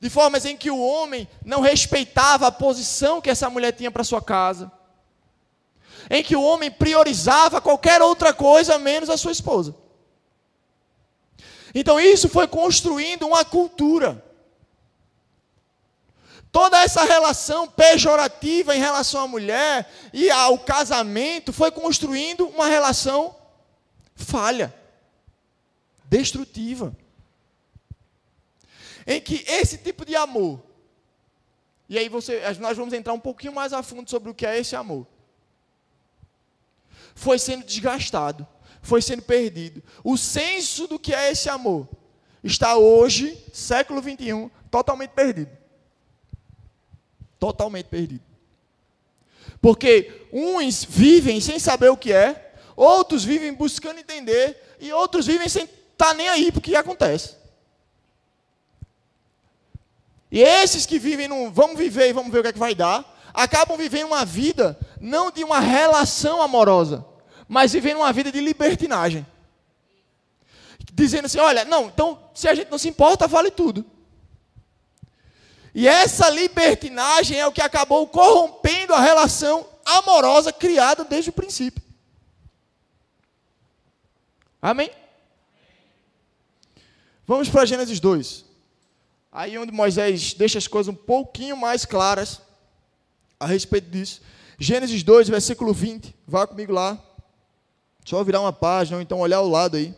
de 0.03 0.09
formas 0.09 0.43
em 0.43 0.57
que 0.57 0.69
o 0.69 0.77
homem 0.77 1.25
não 1.45 1.61
respeitava 1.61 2.45
a 2.45 2.51
posição 2.51 3.21
que 3.21 3.29
essa 3.29 3.49
mulher 3.49 3.71
tinha 3.71 3.89
para 3.89 4.03
sua 4.03 4.21
casa, 4.21 4.69
em 6.09 6.21
que 6.21 6.35
o 6.35 6.43
homem 6.43 6.69
priorizava 6.69 7.61
qualquer 7.61 8.01
outra 8.01 8.33
coisa 8.33 8.77
menos 8.77 9.09
a 9.09 9.15
sua 9.15 9.31
esposa. 9.31 9.73
Então 11.73 11.97
isso 12.01 12.27
foi 12.27 12.49
construindo 12.49 13.25
uma 13.25 13.45
cultura. 13.45 14.21
Toda 16.51 16.83
essa 16.83 17.05
relação 17.05 17.65
pejorativa 17.65 18.75
em 18.75 18.79
relação 18.79 19.21
à 19.21 19.27
mulher 19.27 19.89
e 20.11 20.29
ao 20.29 20.59
casamento 20.59 21.53
foi 21.53 21.71
construindo 21.71 22.45
uma 22.49 22.67
relação 22.67 23.33
falha, 24.17 24.75
destrutiva 26.09 26.93
em 29.05 29.19
que 29.19 29.43
esse 29.47 29.77
tipo 29.77 30.05
de 30.05 30.15
amor, 30.15 30.61
e 31.89 31.97
aí 31.97 32.09
você, 32.09 32.41
nós 32.59 32.77
vamos 32.77 32.93
entrar 32.93 33.13
um 33.13 33.19
pouquinho 33.19 33.53
mais 33.53 33.73
a 33.73 33.83
fundo 33.83 34.09
sobre 34.09 34.29
o 34.29 34.33
que 34.33 34.45
é 34.45 34.57
esse 34.57 34.75
amor, 34.75 35.05
foi 37.15 37.37
sendo 37.37 37.65
desgastado, 37.65 38.47
foi 38.81 39.01
sendo 39.01 39.21
perdido. 39.21 39.83
O 40.03 40.17
senso 40.17 40.87
do 40.87 40.99
que 40.99 41.13
é 41.13 41.31
esse 41.31 41.49
amor 41.49 41.87
está 42.43 42.75
hoje, 42.75 43.37
século 43.53 44.01
21, 44.01 44.49
totalmente 44.69 45.11
perdido. 45.11 45.51
Totalmente 47.39 47.87
perdido. 47.87 48.23
Porque 49.61 50.27
uns 50.31 50.83
vivem 50.83 51.39
sem 51.39 51.59
saber 51.59 51.89
o 51.89 51.97
que 51.97 52.11
é, 52.11 52.53
outros 52.75 53.23
vivem 53.23 53.53
buscando 53.53 53.99
entender, 53.99 54.75
e 54.79 54.91
outros 54.91 55.25
vivem 55.25 55.47
sem 55.47 55.63
estar 55.63 56.07
tá 56.09 56.13
nem 56.13 56.27
aí 56.27 56.51
para 56.51 56.59
o 56.59 56.61
que 56.61 56.75
acontece. 56.75 57.35
E 60.33 60.41
esses 60.41 60.87
que 60.87 60.97
vivem 60.97 61.27
num 61.27 61.51
vamos 61.51 61.77
viver 61.77 62.09
e 62.09 62.11
vamos 62.11 62.31
ver 62.31 62.39
o 62.39 62.41
que 62.41 62.47
é 62.47 62.53
que 62.53 62.57
vai 62.57 62.73
dar, 62.73 63.05
acabam 63.31 63.77
vivendo 63.77 64.07
uma 64.07 64.25
vida 64.25 64.75
não 64.99 65.29
de 65.29 65.43
uma 65.43 65.59
relação 65.59 66.41
amorosa, 66.41 67.05
mas 67.47 67.71
vivendo 67.71 67.97
uma 67.97 68.11
vida 68.11 68.31
de 68.31 68.41
libertinagem. 68.41 69.23
Dizendo 70.91 71.25
assim: 71.25 71.37
olha, 71.37 71.63
não, 71.65 71.85
então 71.85 72.31
se 72.33 72.47
a 72.47 72.55
gente 72.55 72.71
não 72.71 72.79
se 72.79 72.89
importa, 72.89 73.27
vale 73.27 73.51
tudo. 73.51 73.85
E 75.71 75.87
essa 75.87 76.31
libertinagem 76.31 77.39
é 77.39 77.45
o 77.45 77.51
que 77.51 77.61
acabou 77.61 78.07
corrompendo 78.07 78.95
a 78.95 78.99
relação 78.99 79.67
amorosa 79.85 80.51
criada 80.51 81.03
desde 81.03 81.29
o 81.29 81.33
princípio. 81.33 81.83
Amém? 84.59 84.89
Vamos 87.27 87.49
para 87.49 87.67
Gênesis 87.67 87.99
2. 87.99 88.52
Aí 89.35 89.57
onde 89.57 89.71
Moisés 89.71 90.35
deixa 90.35 90.59
as 90.59 90.67
coisas 90.67 90.93
um 90.93 90.95
pouquinho 90.95 91.57
mais 91.57 91.85
claras 91.85 92.39
a 93.39 93.47
respeito 93.47 93.89
disso. 93.89 94.21
Gênesis 94.59 95.01
2, 95.01 95.27
versículo 95.27 95.73
20. 95.73 96.15
Vá 96.27 96.45
comigo 96.45 96.71
lá. 96.71 97.03
Só 98.05 98.23
virar 98.23 98.41
uma 98.41 98.53
página 98.53 98.97
ou 98.97 99.01
então 99.01 99.19
olhar 99.19 99.37
ao 99.37 99.49
lado 99.49 99.75
aí. 99.75 99.91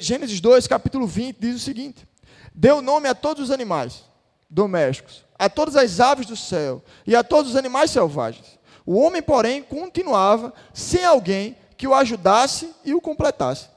Gênesis 0.00 0.40
2, 0.40 0.66
capítulo 0.66 1.06
20, 1.06 1.36
diz 1.38 1.56
o 1.56 1.58
seguinte: 1.58 2.08
Deu 2.54 2.80
nome 2.80 3.10
a 3.10 3.14
todos 3.14 3.44
os 3.44 3.50
animais 3.50 4.04
domésticos, 4.48 5.22
a 5.38 5.50
todas 5.50 5.76
as 5.76 6.00
aves 6.00 6.26
do 6.26 6.36
céu 6.36 6.82
e 7.06 7.14
a 7.14 7.22
todos 7.22 7.50
os 7.50 7.56
animais 7.56 7.90
selvagens. 7.90 8.58
O 8.86 8.98
homem, 8.98 9.20
porém, 9.20 9.62
continuava 9.62 10.54
sem 10.72 11.04
alguém 11.04 11.58
que 11.76 11.86
o 11.86 11.92
ajudasse 11.92 12.72
e 12.86 12.94
o 12.94 13.02
completasse. 13.02 13.68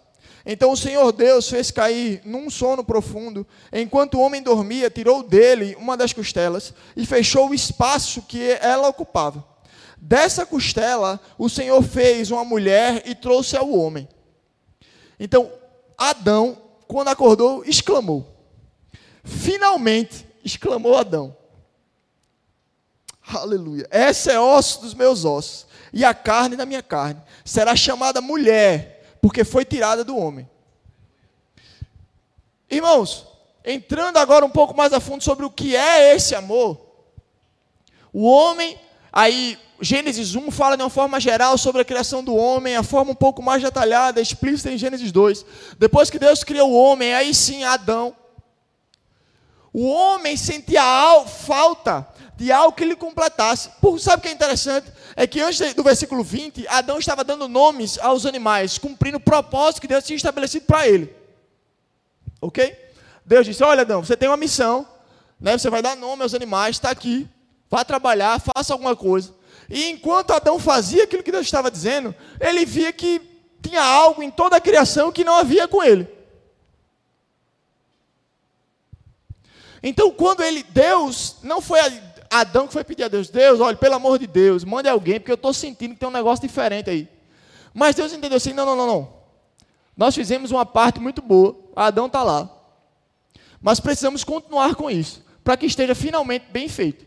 Então 0.51 0.71
o 0.71 0.75
Senhor 0.75 1.11
Deus 1.11 1.47
fez 1.47 1.69
cair 1.69 2.23
num 2.25 2.49
sono 2.49 2.83
profundo, 2.83 3.45
enquanto 3.71 4.15
o 4.15 4.19
homem 4.19 4.41
dormia, 4.41 4.89
tirou 4.89 5.21
dele 5.21 5.77
uma 5.79 5.95
das 5.95 6.11
costelas 6.11 6.73
e 6.97 7.05
fechou 7.05 7.49
o 7.49 7.53
espaço 7.53 8.23
que 8.23 8.57
ela 8.59 8.87
ocupava. 8.87 9.45
Dessa 9.95 10.47
costela, 10.47 11.19
o 11.37 11.47
Senhor 11.47 11.83
fez 11.83 12.31
uma 12.31 12.43
mulher 12.43 13.03
e 13.05 13.13
trouxe 13.13 13.55
ao 13.55 13.71
homem. 13.71 14.09
Então, 15.19 15.51
Adão, 15.95 16.57
quando 16.87 17.09
acordou, 17.09 17.63
exclamou. 17.63 18.25
Finalmente, 19.23 20.25
exclamou 20.43 20.97
Adão. 20.97 21.37
Aleluia. 23.21 23.87
Essa 23.91 24.31
é 24.31 24.39
osso 24.39 24.81
dos 24.81 24.95
meus 24.95 25.25
ossos 25.25 25.67
e 25.93 26.03
a 26.03 26.15
carne 26.15 26.55
da 26.55 26.65
minha 26.65 26.81
carne. 26.81 27.21
Será 27.45 27.75
chamada 27.75 28.19
mulher 28.19 28.98
porque 29.21 29.43
foi 29.43 29.65
tirada 29.65 30.03
do 30.03 30.17
homem. 30.17 30.49
Irmãos, 32.69 33.27
entrando 33.65 34.17
agora 34.17 34.45
um 34.45 34.49
pouco 34.49 34.75
mais 34.75 34.93
a 34.93 34.99
fundo 34.99 35.23
sobre 35.23 35.45
o 35.45 35.49
que 35.49 35.75
é 35.75 36.15
esse 36.15 36.35
amor, 36.35 36.79
o 38.13 38.23
homem, 38.25 38.79
aí 39.11 39.57
Gênesis 39.81 40.35
1 40.35 40.51
fala 40.51 40.75
de 40.75 40.83
uma 40.83 40.89
forma 40.89 41.19
geral 41.19 41.57
sobre 41.57 41.81
a 41.81 41.85
criação 41.85 42.23
do 42.23 42.35
homem, 42.35 42.75
a 42.75 42.83
forma 42.83 43.11
um 43.11 43.15
pouco 43.15 43.41
mais 43.41 43.61
detalhada, 43.61 44.21
explícita 44.21 44.71
em 44.71 44.77
Gênesis 44.77 45.11
2. 45.11 45.45
Depois 45.77 46.09
que 46.09 46.19
Deus 46.19 46.43
criou 46.43 46.71
o 46.71 46.75
homem, 46.77 47.13
aí 47.13 47.33
sim 47.33 47.63
Adão. 47.63 48.15
O 49.71 49.87
homem 49.87 50.35
sentia 50.35 51.23
falta 51.25 52.07
de 52.39 52.53
algo 52.53 52.71
que 52.71 52.85
lhe 52.85 52.95
completasse. 52.95 53.69
Por, 53.81 53.99
sabe 53.99 54.19
o 54.19 54.21
que 54.21 54.29
é 54.29 54.31
interessante? 54.31 54.89
É 55.13 55.27
que 55.27 55.41
antes 55.41 55.73
do 55.73 55.83
versículo 55.83 56.23
20, 56.23 56.65
Adão 56.69 56.97
estava 56.97 57.21
dando 57.21 57.49
nomes 57.49 57.99
aos 57.99 58.25
animais, 58.25 58.77
cumprindo 58.77 59.17
o 59.17 59.19
propósito 59.19 59.81
que 59.81 59.87
Deus 59.87 60.05
tinha 60.05 60.15
estabelecido 60.15 60.65
para 60.65 60.87
ele. 60.87 61.13
Ok? 62.41 62.73
Deus 63.25 63.45
disse: 63.45 63.61
Olha, 63.61 63.81
Adão, 63.81 64.05
você 64.05 64.15
tem 64.15 64.29
uma 64.29 64.37
missão, 64.37 64.87
né? 65.37 65.57
você 65.57 65.69
vai 65.69 65.81
dar 65.81 65.97
nome 65.97 66.23
aos 66.23 66.33
animais, 66.33 66.77
está 66.77 66.89
aqui, 66.89 67.27
vá 67.69 67.83
trabalhar, 67.83 68.39
faça 68.39 68.71
alguma 68.71 68.95
coisa. 68.95 69.35
E 69.69 69.89
enquanto 69.89 70.31
Adão 70.31 70.57
fazia 70.57 71.03
aquilo 71.03 71.21
que 71.21 71.33
Deus 71.33 71.45
estava 71.45 71.69
dizendo, 71.69 72.15
ele 72.39 72.65
via 72.65 72.93
que 72.93 73.21
tinha 73.61 73.83
algo 73.83 74.23
em 74.23 74.31
toda 74.31 74.55
a 74.55 74.61
criação 74.61 75.11
que 75.11 75.25
não 75.25 75.35
havia 75.35 75.67
com 75.67 75.83
ele. 75.83 76.07
Então, 79.83 80.11
quando 80.11 80.41
ele, 80.41 80.63
Deus, 80.63 81.37
não 81.41 81.61
foi 81.61 81.79
Adão 82.29 82.67
que 82.67 82.73
foi 82.73 82.83
pedir 82.83 83.03
a 83.03 83.07
Deus, 83.07 83.29
Deus, 83.29 83.59
olha, 83.59 83.75
pelo 83.75 83.95
amor 83.95 84.19
de 84.19 84.27
Deus, 84.27 84.63
mande 84.63 84.87
alguém, 84.87 85.19
porque 85.19 85.31
eu 85.31 85.35
estou 85.35 85.53
sentindo 85.53 85.93
que 85.93 85.99
tem 85.99 86.09
um 86.09 86.11
negócio 86.11 86.47
diferente 86.47 86.89
aí. 86.89 87.07
Mas 87.73 87.95
Deus 87.95 88.13
entendeu 88.13 88.37
assim, 88.37 88.53
não, 88.53 88.65
não, 88.65 88.75
não, 88.75 88.87
não. 88.87 89.13
Nós 89.97 90.15
fizemos 90.15 90.51
uma 90.51 90.65
parte 90.65 90.99
muito 90.99 91.21
boa, 91.21 91.57
Adão 91.75 92.05
está 92.05 92.23
lá. 92.23 92.49
Mas 93.61 93.79
precisamos 93.79 94.23
continuar 94.23 94.75
com 94.75 94.89
isso, 94.89 95.25
para 95.43 95.57
que 95.57 95.65
esteja 95.65 95.95
finalmente 95.95 96.45
bem 96.51 96.69
feito. 96.69 97.05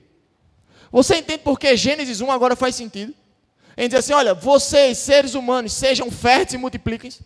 Você 0.90 1.16
entende 1.16 1.38
por 1.38 1.58
que 1.58 1.74
Gênesis 1.76 2.20
1 2.20 2.30
agora 2.30 2.54
faz 2.54 2.74
sentido? 2.74 3.14
Em 3.76 3.88
dizer 3.88 4.00
assim, 4.00 4.12
olha, 4.12 4.34
vocês, 4.34 4.98
seres 4.98 5.34
humanos, 5.34 5.72
sejam 5.72 6.10
férteis 6.10 6.54
e 6.54 6.58
multipliquem-se. 6.58 7.24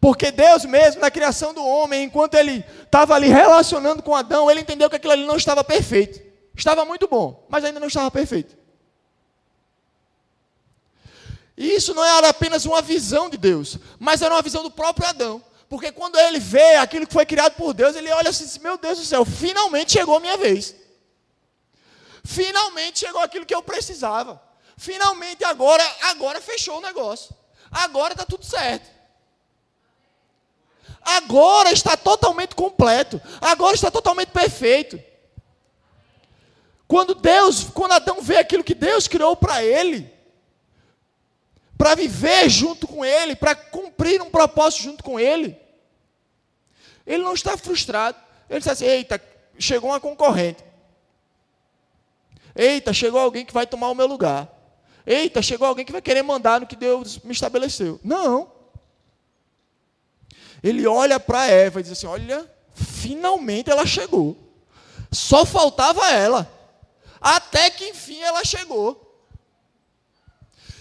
Porque 0.00 0.32
Deus 0.32 0.64
mesmo, 0.64 1.00
na 1.00 1.12
criação 1.12 1.54
do 1.54 1.64
homem, 1.64 2.02
enquanto 2.02 2.34
ele 2.34 2.64
estava 2.82 3.14
ali 3.14 3.28
relacionando 3.28 4.02
com 4.02 4.16
Adão, 4.16 4.50
ele 4.50 4.62
entendeu 4.62 4.90
que 4.90 4.96
aquilo 4.96 5.12
ali 5.12 5.24
não 5.24 5.36
estava 5.36 5.62
perfeito. 5.62 6.31
Estava 6.56 6.84
muito 6.84 7.08
bom, 7.08 7.46
mas 7.48 7.64
ainda 7.64 7.80
não 7.80 7.86
estava 7.86 8.10
perfeito. 8.10 8.56
E 11.56 11.74
isso 11.74 11.94
não 11.94 12.04
era 12.04 12.28
apenas 12.28 12.64
uma 12.64 12.82
visão 12.82 13.28
de 13.28 13.36
Deus, 13.36 13.78
mas 13.98 14.22
era 14.22 14.34
uma 14.34 14.42
visão 14.42 14.62
do 14.62 14.70
próprio 14.70 15.08
Adão. 15.08 15.42
Porque 15.68 15.90
quando 15.90 16.18
ele 16.18 16.38
vê 16.38 16.76
aquilo 16.76 17.06
que 17.06 17.12
foi 17.12 17.24
criado 17.24 17.54
por 17.54 17.72
Deus, 17.72 17.96
ele 17.96 18.10
olha 18.12 18.30
assim: 18.30 18.60
meu 18.60 18.76
Deus 18.76 18.98
do 18.98 19.04
céu, 19.04 19.24
finalmente 19.24 19.92
chegou 19.92 20.16
a 20.16 20.20
minha 20.20 20.36
vez. 20.36 20.74
Finalmente 22.24 23.00
chegou 23.00 23.20
aquilo 23.20 23.46
que 23.46 23.54
eu 23.54 23.62
precisava. 23.62 24.40
Finalmente 24.76 25.44
agora, 25.44 25.84
agora 26.02 26.40
fechou 26.40 26.78
o 26.78 26.82
negócio. 26.82 27.34
Agora 27.70 28.12
está 28.12 28.24
tudo 28.26 28.44
certo. 28.44 28.90
Agora 31.00 31.72
está 31.72 31.96
totalmente 31.96 32.54
completo. 32.54 33.20
Agora 33.40 33.74
está 33.74 33.90
totalmente 33.90 34.28
perfeito. 34.28 35.02
Quando 36.92 37.14
Deus, 37.14 37.64
quando 37.72 37.92
Adão 37.92 38.20
vê 38.20 38.36
aquilo 38.36 38.62
que 38.62 38.74
Deus 38.74 39.08
criou 39.08 39.34
para 39.34 39.64
ele, 39.64 40.12
para 41.78 41.94
viver 41.94 42.50
junto 42.50 42.86
com 42.86 43.02
ele, 43.02 43.34
para 43.34 43.54
cumprir 43.54 44.20
um 44.20 44.28
propósito 44.28 44.82
junto 44.82 45.02
com 45.02 45.18
ele, 45.18 45.58
ele 47.06 47.22
não 47.22 47.32
está 47.32 47.56
frustrado. 47.56 48.18
Ele 48.46 48.58
diz 48.58 48.68
assim: 48.68 48.84
eita, 48.84 49.18
chegou 49.58 49.88
uma 49.88 50.00
concorrente. 50.00 50.62
Eita, 52.54 52.92
chegou 52.92 53.18
alguém 53.18 53.46
que 53.46 53.54
vai 53.54 53.66
tomar 53.66 53.88
o 53.88 53.94
meu 53.94 54.06
lugar. 54.06 54.46
Eita, 55.06 55.40
chegou 55.40 55.66
alguém 55.66 55.86
que 55.86 55.92
vai 55.92 56.02
querer 56.02 56.20
mandar 56.20 56.60
no 56.60 56.66
que 56.66 56.76
Deus 56.76 57.20
me 57.20 57.32
estabeleceu. 57.32 57.98
Não. 58.04 58.52
Ele 60.62 60.86
olha 60.86 61.18
para 61.18 61.46
Eva 61.46 61.80
e 61.80 61.84
diz 61.84 61.92
assim: 61.92 62.06
Olha, 62.06 62.46
finalmente 62.74 63.70
ela 63.70 63.86
chegou. 63.86 64.36
Só 65.10 65.46
faltava 65.46 66.10
ela. 66.10 66.60
Até 67.22 67.70
que 67.70 67.88
enfim 67.88 68.20
ela 68.20 68.44
chegou. 68.44 69.08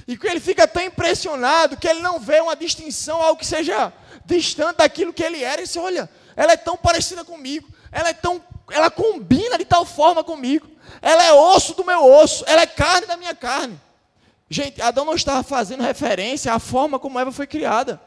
E 0.08 0.18
que 0.18 0.28
ele 0.28 0.40
fica 0.40 0.68
tão 0.68 0.82
impressionado 0.82 1.78
que 1.78 1.88
ele 1.88 2.02
não 2.02 2.20
vê 2.20 2.42
uma 2.42 2.56
distinção, 2.56 3.22
algo 3.22 3.40
que 3.40 3.46
seja 3.46 3.94
distante 4.26 4.78
daquilo 4.78 5.14
que 5.14 5.24
ele 5.24 5.44
era. 5.44 5.62
E 5.62 5.66
diz: 5.66 5.78
Olha, 5.78 6.10
ela 6.36 6.54
é 6.54 6.58
tão 6.58 6.76
parecida 6.76 7.24
comigo. 7.24 7.70
Ela 7.92 8.10
é 8.10 8.14
tão. 8.14 8.44
Ela 8.72 8.90
combina 8.90 9.58
de 9.58 9.66
tal 9.66 9.86
forma 9.86 10.24
comigo. 10.24 10.68
Ela 11.02 11.24
é 11.24 11.32
osso 11.32 11.76
do 11.76 11.86
meu 11.86 12.04
osso. 12.04 12.44
Ela 12.48 12.64
é 12.64 12.68
carne 12.68 13.06
da 13.06 13.16
minha 13.16 13.36
carne. 13.36 13.80
Gente, 14.50 14.82
Adão 14.82 15.06
não 15.06 15.16
estava 15.16 15.44
fazendo 15.44 15.82
referência 15.82 16.54
à 16.54 16.60
forma 16.60 17.00
como 17.00 17.18
Eva 17.18 17.32
foi 17.32 17.48
criada, 17.48 18.02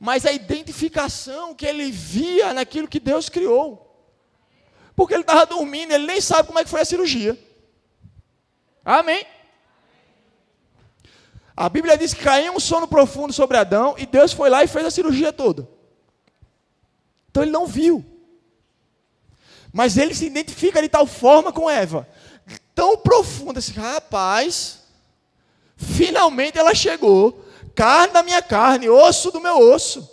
mas 0.00 0.24
a 0.24 0.32
identificação 0.32 1.54
que 1.54 1.66
ele 1.66 1.90
via 1.90 2.54
naquilo 2.54 2.88
que 2.88 2.98
Deus 2.98 3.28
criou. 3.28 3.94
Porque 4.96 5.12
ele 5.12 5.20
estava 5.20 5.44
dormindo, 5.44 5.92
ele 5.92 6.06
nem 6.06 6.18
sabe 6.18 6.46
como 6.46 6.58
é 6.58 6.64
que 6.64 6.70
foi 6.70 6.80
a 6.80 6.84
cirurgia. 6.86 7.38
Amém? 8.84 9.26
A 11.56 11.68
Bíblia 11.68 11.96
diz 11.96 12.14
que 12.14 12.22
caiu 12.22 12.54
um 12.54 12.60
sono 12.60 12.88
profundo 12.88 13.32
sobre 13.32 13.56
Adão 13.56 13.94
e 13.98 14.06
Deus 14.06 14.32
foi 14.32 14.48
lá 14.48 14.64
e 14.64 14.68
fez 14.68 14.86
a 14.86 14.90
cirurgia 14.90 15.32
toda. 15.32 15.68
Então 17.30 17.42
ele 17.42 17.52
não 17.52 17.66
viu. 17.66 18.04
Mas 19.72 19.96
ele 19.96 20.14
se 20.14 20.26
identifica 20.26 20.82
de 20.82 20.88
tal 20.88 21.06
forma 21.06 21.52
com 21.52 21.70
Eva, 21.70 22.06
tão 22.74 22.98
profunda, 22.98 23.58
assim, 23.58 23.72
rapaz, 23.72 24.82
Finalmente 25.82 26.58
ela 26.58 26.74
chegou. 26.74 27.44
Carne 27.74 28.12
da 28.12 28.22
minha 28.22 28.42
carne, 28.42 28.88
osso 28.88 29.30
do 29.30 29.40
meu 29.40 29.58
osso. 29.58 30.08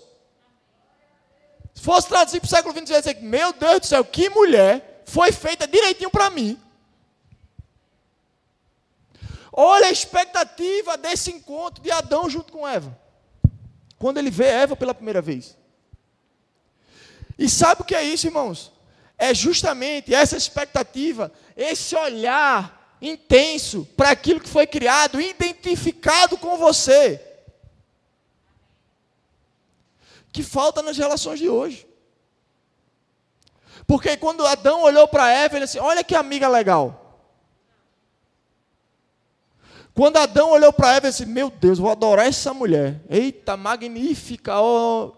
Se 1.74 1.82
fosse 1.82 2.08
traduzido 2.08 2.42
para 2.42 2.48
o 2.48 2.50
século 2.50 2.74
XX, 2.74 2.90
ia 2.90 3.00
dizer, 3.00 3.22
meu 3.22 3.54
Deus 3.54 3.80
do 3.82 3.86
céu, 3.86 4.04
que 4.04 4.30
mulher 4.30 5.04
foi 5.06 5.32
feita 5.32 5.68
direitinho 5.68 6.10
para 6.10 6.30
mim. 6.30 6.60
Olha 9.62 9.88
a 9.88 9.92
expectativa 9.92 10.96
desse 10.96 11.32
encontro 11.32 11.84
de 11.84 11.92
Adão 11.92 12.30
junto 12.30 12.54
com 12.54 12.66
Eva. 12.66 12.98
Quando 13.98 14.18
ele 14.18 14.32
vê 14.32 14.46
Eva 14.46 14.74
pela 14.74 14.94
primeira 14.94 15.22
vez. 15.22 15.58
E 17.38 17.50
sabe 17.50 17.82
o 17.82 17.84
que 17.84 17.94
é 17.94 18.02
isso, 18.02 18.28
irmãos? 18.28 18.72
É 19.18 19.34
justamente 19.34 20.16
essa 20.16 20.38
expectativa, 20.38 21.30
esse 21.58 21.94
olhar 21.94 22.98
intenso 23.02 23.86
para 23.98 24.12
aquilo 24.12 24.40
que 24.40 24.48
foi 24.48 24.66
criado, 24.66 25.20
identificado 25.20 26.38
com 26.38 26.58
você. 26.58 27.22
Que 30.32 30.42
falta 30.42 30.82
nas 30.82 30.98
relações 30.98 31.38
de 31.38 31.50
hoje. 31.50 31.86
Porque 33.86 34.16
quando 34.16 34.48
Adão 34.48 34.84
olhou 34.84 35.06
para 35.06 35.30
Eva, 35.30 35.58
ele 35.58 35.66
disse: 35.66 35.80
Olha 35.80 36.02
que 36.02 36.16
amiga 36.16 36.48
legal. 36.48 36.99
Quando 40.00 40.16
Adão 40.16 40.52
olhou 40.52 40.72
para 40.72 40.96
Eva, 40.96 41.08
ele 41.08 41.12
disse: 41.12 41.26
Meu 41.26 41.50
Deus, 41.50 41.78
vou 41.78 41.92
adorar 41.92 42.26
essa 42.26 42.54
mulher. 42.54 43.02
Eita, 43.10 43.58
magnífica. 43.58 44.58
Oh. 44.62 45.12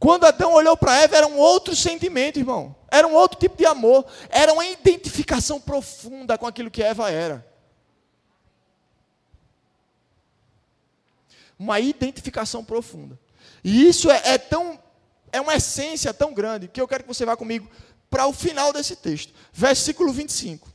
Quando 0.00 0.24
Adão 0.24 0.52
olhou 0.52 0.76
para 0.76 1.00
Eva, 1.00 1.16
era 1.16 1.28
um 1.28 1.38
outro 1.38 1.76
sentimento, 1.76 2.40
irmão. 2.40 2.74
Era 2.90 3.06
um 3.06 3.14
outro 3.14 3.38
tipo 3.38 3.56
de 3.56 3.64
amor. 3.64 4.04
Era 4.28 4.52
uma 4.52 4.66
identificação 4.66 5.60
profunda 5.60 6.36
com 6.36 6.44
aquilo 6.44 6.72
que 6.72 6.82
Eva 6.82 7.08
era. 7.08 7.46
Uma 11.56 11.78
identificação 11.78 12.64
profunda. 12.64 13.16
E 13.62 13.86
isso 13.86 14.10
é, 14.10 14.22
é 14.24 14.38
tão. 14.38 14.76
É 15.30 15.40
uma 15.40 15.54
essência 15.54 16.12
tão 16.12 16.34
grande 16.34 16.66
que 16.66 16.80
eu 16.80 16.88
quero 16.88 17.04
que 17.04 17.14
você 17.14 17.24
vá 17.24 17.36
comigo 17.36 17.70
para 18.10 18.26
o 18.26 18.32
final 18.32 18.72
desse 18.72 18.96
texto. 18.96 19.32
Versículo 19.52 20.12
25. 20.12 20.74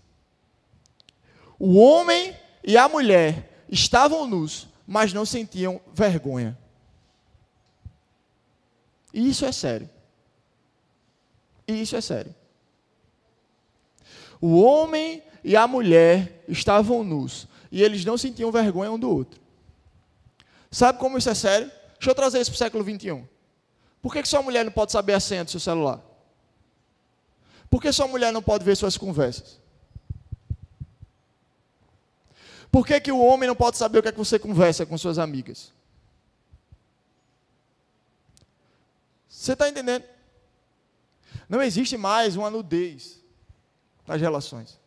O 1.64 1.78
homem 1.78 2.36
e 2.64 2.76
a 2.76 2.90
mulher 2.90 3.66
estavam 3.70 4.26
nus, 4.26 4.68
mas 4.88 5.14
não 5.14 5.24
sentiam 5.24 5.80
vergonha. 5.94 6.58
E 9.14 9.30
isso 9.30 9.46
é 9.46 9.52
sério. 9.52 9.88
E 11.68 11.80
isso 11.80 11.96
é 11.96 12.02
sério. 12.02 12.34
O 14.42 14.60
homem 14.60 15.22
e 15.44 15.56
a 15.56 15.68
mulher 15.68 16.44
estavam 16.48 17.04
nus 17.04 17.48
e 17.72 17.84
eles 17.84 18.04
não 18.04 18.18
sentiam 18.18 18.52
vergonha 18.52 18.92
um 18.92 18.98
do 18.98 19.12
outro. 19.12 19.40
Sabe 20.72 20.98
como 20.98 21.20
isso 21.20 21.30
é 21.30 21.36
sério? 21.36 21.72
Deixa 21.94 22.10
eu 22.10 22.16
trazer 22.16 22.42
isso 22.42 22.50
para 22.50 22.56
o 22.56 22.58
século 22.58 22.84
XXI. 22.84 23.24
Por 24.02 24.12
que, 24.12 24.24
que 24.24 24.28
sua 24.28 24.42
mulher 24.42 24.66
não 24.66 24.72
pode 24.72 24.92
saber 24.92 25.14
a 25.14 25.20
senha 25.20 25.44
do 25.44 25.52
seu 25.52 25.60
celular? 25.60 26.02
Por 27.70 27.80
que 27.80 27.92
sua 27.92 28.08
mulher 28.08 28.34
não 28.34 28.42
pode 28.42 28.66
ver 28.66 28.76
suas 28.76 28.98
conversas? 28.98 29.62
Por 32.72 32.88
que, 32.88 33.00
que 33.02 33.12
o 33.12 33.20
homem 33.20 33.48
não 33.48 33.56
pode 33.56 33.78
saber 33.78 34.00
o 34.00 34.02
que 34.02 34.08
é 34.08 34.12
que 34.12 34.18
você 34.18 34.40
conversa 34.40 34.86
com 34.86 34.98
suas 34.98 35.20
amigas? 35.20 35.74
Você 39.28 39.54
está 39.54 39.68
entendendo? 39.68 40.06
Não 41.50 41.62
existe 41.62 41.98
mais 41.98 42.38
uma 42.38 42.50
nudez 42.50 43.20
nas 44.08 44.22
relações. 44.22 44.80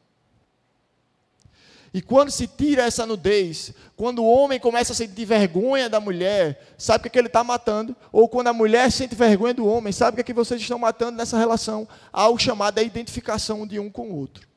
E 1.92 2.00
quando 2.00 2.30
se 2.30 2.48
tira 2.48 2.82
essa 2.82 3.06
nudez, 3.06 3.72
quando 3.96 4.20
o 4.20 4.26
homem 4.26 4.58
começa 4.58 4.92
a 4.92 4.96
sentir 4.96 5.24
vergonha 5.24 5.88
da 5.88 6.00
mulher, 6.00 6.74
sabe 6.78 6.98
o 6.98 7.02
que, 7.02 7.08
é 7.08 7.10
que 7.10 7.18
ele 7.18 7.28
está 7.28 7.44
matando? 7.44 7.94
Ou 8.10 8.28
quando 8.28 8.48
a 8.48 8.52
mulher 8.52 8.90
sente 8.90 9.14
vergonha 9.14 9.54
do 9.54 9.66
homem, 9.66 9.92
sabe 9.92 10.14
o 10.14 10.16
que, 10.16 10.20
é 10.22 10.24
que 10.24 10.32
vocês 10.32 10.60
estão 10.60 10.78
matando 10.78 11.18
nessa 11.18 11.38
relação? 11.38 11.86
Algo 12.12 12.38
chamado 12.38 12.78
a 12.78 12.82
identificação 12.82 13.66
de 13.66 13.78
um 13.78 13.90
com 13.90 14.08
o 14.10 14.16
outro. 14.16 14.53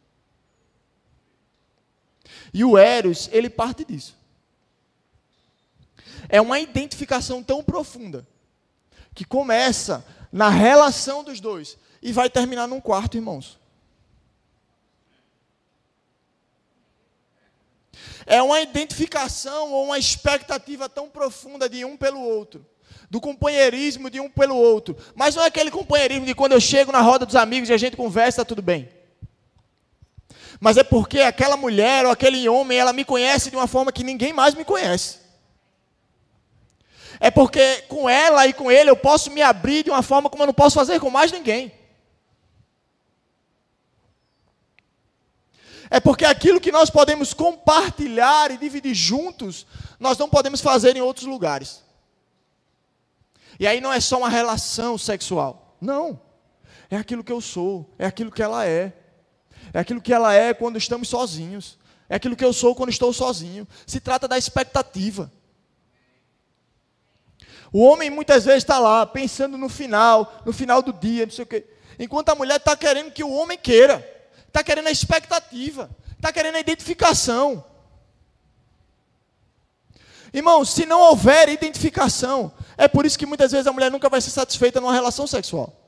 E 2.53 2.63
o 2.63 2.77
Eros, 2.77 3.29
ele 3.31 3.49
parte 3.49 3.83
disso. 3.83 4.15
É 6.29 6.41
uma 6.41 6.59
identificação 6.59 7.43
tão 7.43 7.63
profunda 7.63 8.27
que 9.13 9.25
começa 9.25 10.05
na 10.31 10.49
relação 10.49 11.23
dos 11.23 11.39
dois 11.39 11.77
e 12.01 12.11
vai 12.11 12.29
terminar 12.29 12.67
num 12.67 12.81
quarto, 12.81 13.17
irmãos. 13.17 13.57
É 18.25 18.41
uma 18.41 18.59
identificação 18.59 19.71
ou 19.71 19.85
uma 19.85 19.97
expectativa 19.97 20.89
tão 20.89 21.09
profunda 21.09 21.69
de 21.69 21.85
um 21.85 21.95
pelo 21.95 22.21
outro, 22.21 22.65
do 23.09 23.21
companheirismo 23.21 24.09
de 24.09 24.19
um 24.19 24.29
pelo 24.29 24.55
outro. 24.55 24.97
Mas 25.15 25.35
não 25.35 25.43
é 25.43 25.47
aquele 25.47 25.71
companheirismo 25.71 26.25
de 26.25 26.35
quando 26.35 26.51
eu 26.51 26.59
chego 26.59 26.91
na 26.91 26.99
roda 26.99 27.25
dos 27.25 27.37
amigos 27.37 27.69
e 27.69 27.73
a 27.73 27.77
gente 27.77 27.95
conversa, 27.95 28.43
tudo 28.43 28.61
bem. 28.61 28.96
Mas 30.59 30.77
é 30.77 30.83
porque 30.83 31.19
aquela 31.19 31.55
mulher 31.55 32.05
ou 32.05 32.11
aquele 32.11 32.47
homem, 32.49 32.77
ela 32.77 32.93
me 32.93 33.05
conhece 33.05 33.49
de 33.49 33.55
uma 33.55 33.67
forma 33.67 33.91
que 33.91 34.03
ninguém 34.03 34.33
mais 34.33 34.55
me 34.55 34.65
conhece. 34.65 35.19
É 37.19 37.31
porque 37.31 37.81
com 37.87 38.09
ela 38.09 38.45
e 38.47 38.53
com 38.53 38.71
ele 38.71 38.89
eu 38.89 38.97
posso 38.97 39.31
me 39.31 39.41
abrir 39.41 39.83
de 39.83 39.89
uma 39.89 40.01
forma 40.01 40.29
como 40.29 40.43
eu 40.43 40.47
não 40.47 40.53
posso 40.53 40.75
fazer 40.75 40.99
com 40.99 41.09
mais 41.09 41.31
ninguém. 41.31 41.71
É 45.89 45.99
porque 45.99 46.25
aquilo 46.25 46.59
que 46.59 46.71
nós 46.71 46.89
podemos 46.89 47.33
compartilhar 47.33 48.51
e 48.51 48.57
dividir 48.57 48.93
juntos, 48.93 49.65
nós 49.99 50.17
não 50.17 50.29
podemos 50.29 50.59
fazer 50.59 50.95
em 50.95 51.01
outros 51.01 51.25
lugares. 51.25 51.83
E 53.59 53.65
aí 53.65 53.79
não 53.79 53.91
é 53.91 53.99
só 53.99 54.17
uma 54.17 54.29
relação 54.29 54.97
sexual. 54.97 55.77
Não. 55.79 56.19
É 56.89 56.97
aquilo 56.97 57.23
que 57.23 57.31
eu 57.31 57.41
sou, 57.41 57.89
é 57.97 58.05
aquilo 58.05 58.31
que 58.31 58.43
ela 58.43 58.65
é. 58.65 58.93
É 59.77 59.81
aquilo 59.81 60.01
que 60.01 60.11
ela 60.11 60.33
é 60.33 60.55
quando 60.55 60.75
estamos 60.75 61.07
sozinhos. 61.07 61.77
É 62.09 62.15
aquilo 62.15 62.35
que 62.35 62.43
eu 62.43 62.51
sou 62.51 62.73
quando 62.73 62.89
estou 62.89 63.13
sozinho. 63.13 63.67
Se 63.85 63.99
trata 63.99 64.27
da 64.27 64.35
expectativa. 64.35 65.31
O 67.71 67.83
homem 67.83 68.09
muitas 68.09 68.43
vezes 68.43 68.63
está 68.63 68.79
lá, 68.79 69.05
pensando 69.05 69.55
no 69.55 69.69
final, 69.69 70.41
no 70.43 70.51
final 70.51 70.81
do 70.81 70.91
dia, 70.91 71.27
não 71.27 71.31
sei 71.31 71.43
o 71.43 71.47
quê. 71.47 71.63
Enquanto 71.99 72.29
a 72.29 72.33
mulher 72.33 72.55
está 72.55 72.75
querendo 72.75 73.11
que 73.11 73.23
o 73.23 73.31
homem 73.31 73.55
queira, 73.55 74.03
está 74.47 74.63
querendo 74.63 74.87
a 74.87 74.91
expectativa, 74.91 75.87
está 76.15 76.33
querendo 76.33 76.55
a 76.55 76.59
identificação. 76.59 77.63
Irmão, 80.33 80.65
se 80.65 80.87
não 80.87 81.01
houver 81.01 81.49
identificação, 81.49 82.51
é 82.79 82.87
por 82.87 83.05
isso 83.05 83.19
que 83.19 83.27
muitas 83.27 83.51
vezes 83.51 83.67
a 83.67 83.71
mulher 83.71 83.91
nunca 83.91 84.09
vai 84.09 84.21
ser 84.21 84.31
satisfeita 84.31 84.81
numa 84.81 84.93
relação 84.93 85.27
sexual. 85.27 85.86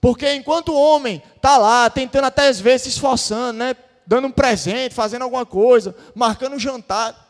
Porque 0.00 0.32
enquanto 0.32 0.70
o 0.70 0.80
homem 0.80 1.22
está 1.36 1.58
lá, 1.58 1.90
tentando 1.90 2.26
até 2.26 2.48
às 2.48 2.60
vezes 2.60 2.82
se 2.82 2.88
esforçando, 2.90 3.58
né? 3.58 3.76
Dando 4.06 4.28
um 4.28 4.30
presente, 4.32 4.94
fazendo 4.94 5.22
alguma 5.22 5.44
coisa, 5.44 5.94
marcando 6.14 6.54
um 6.54 6.58
jantar. 6.58 7.26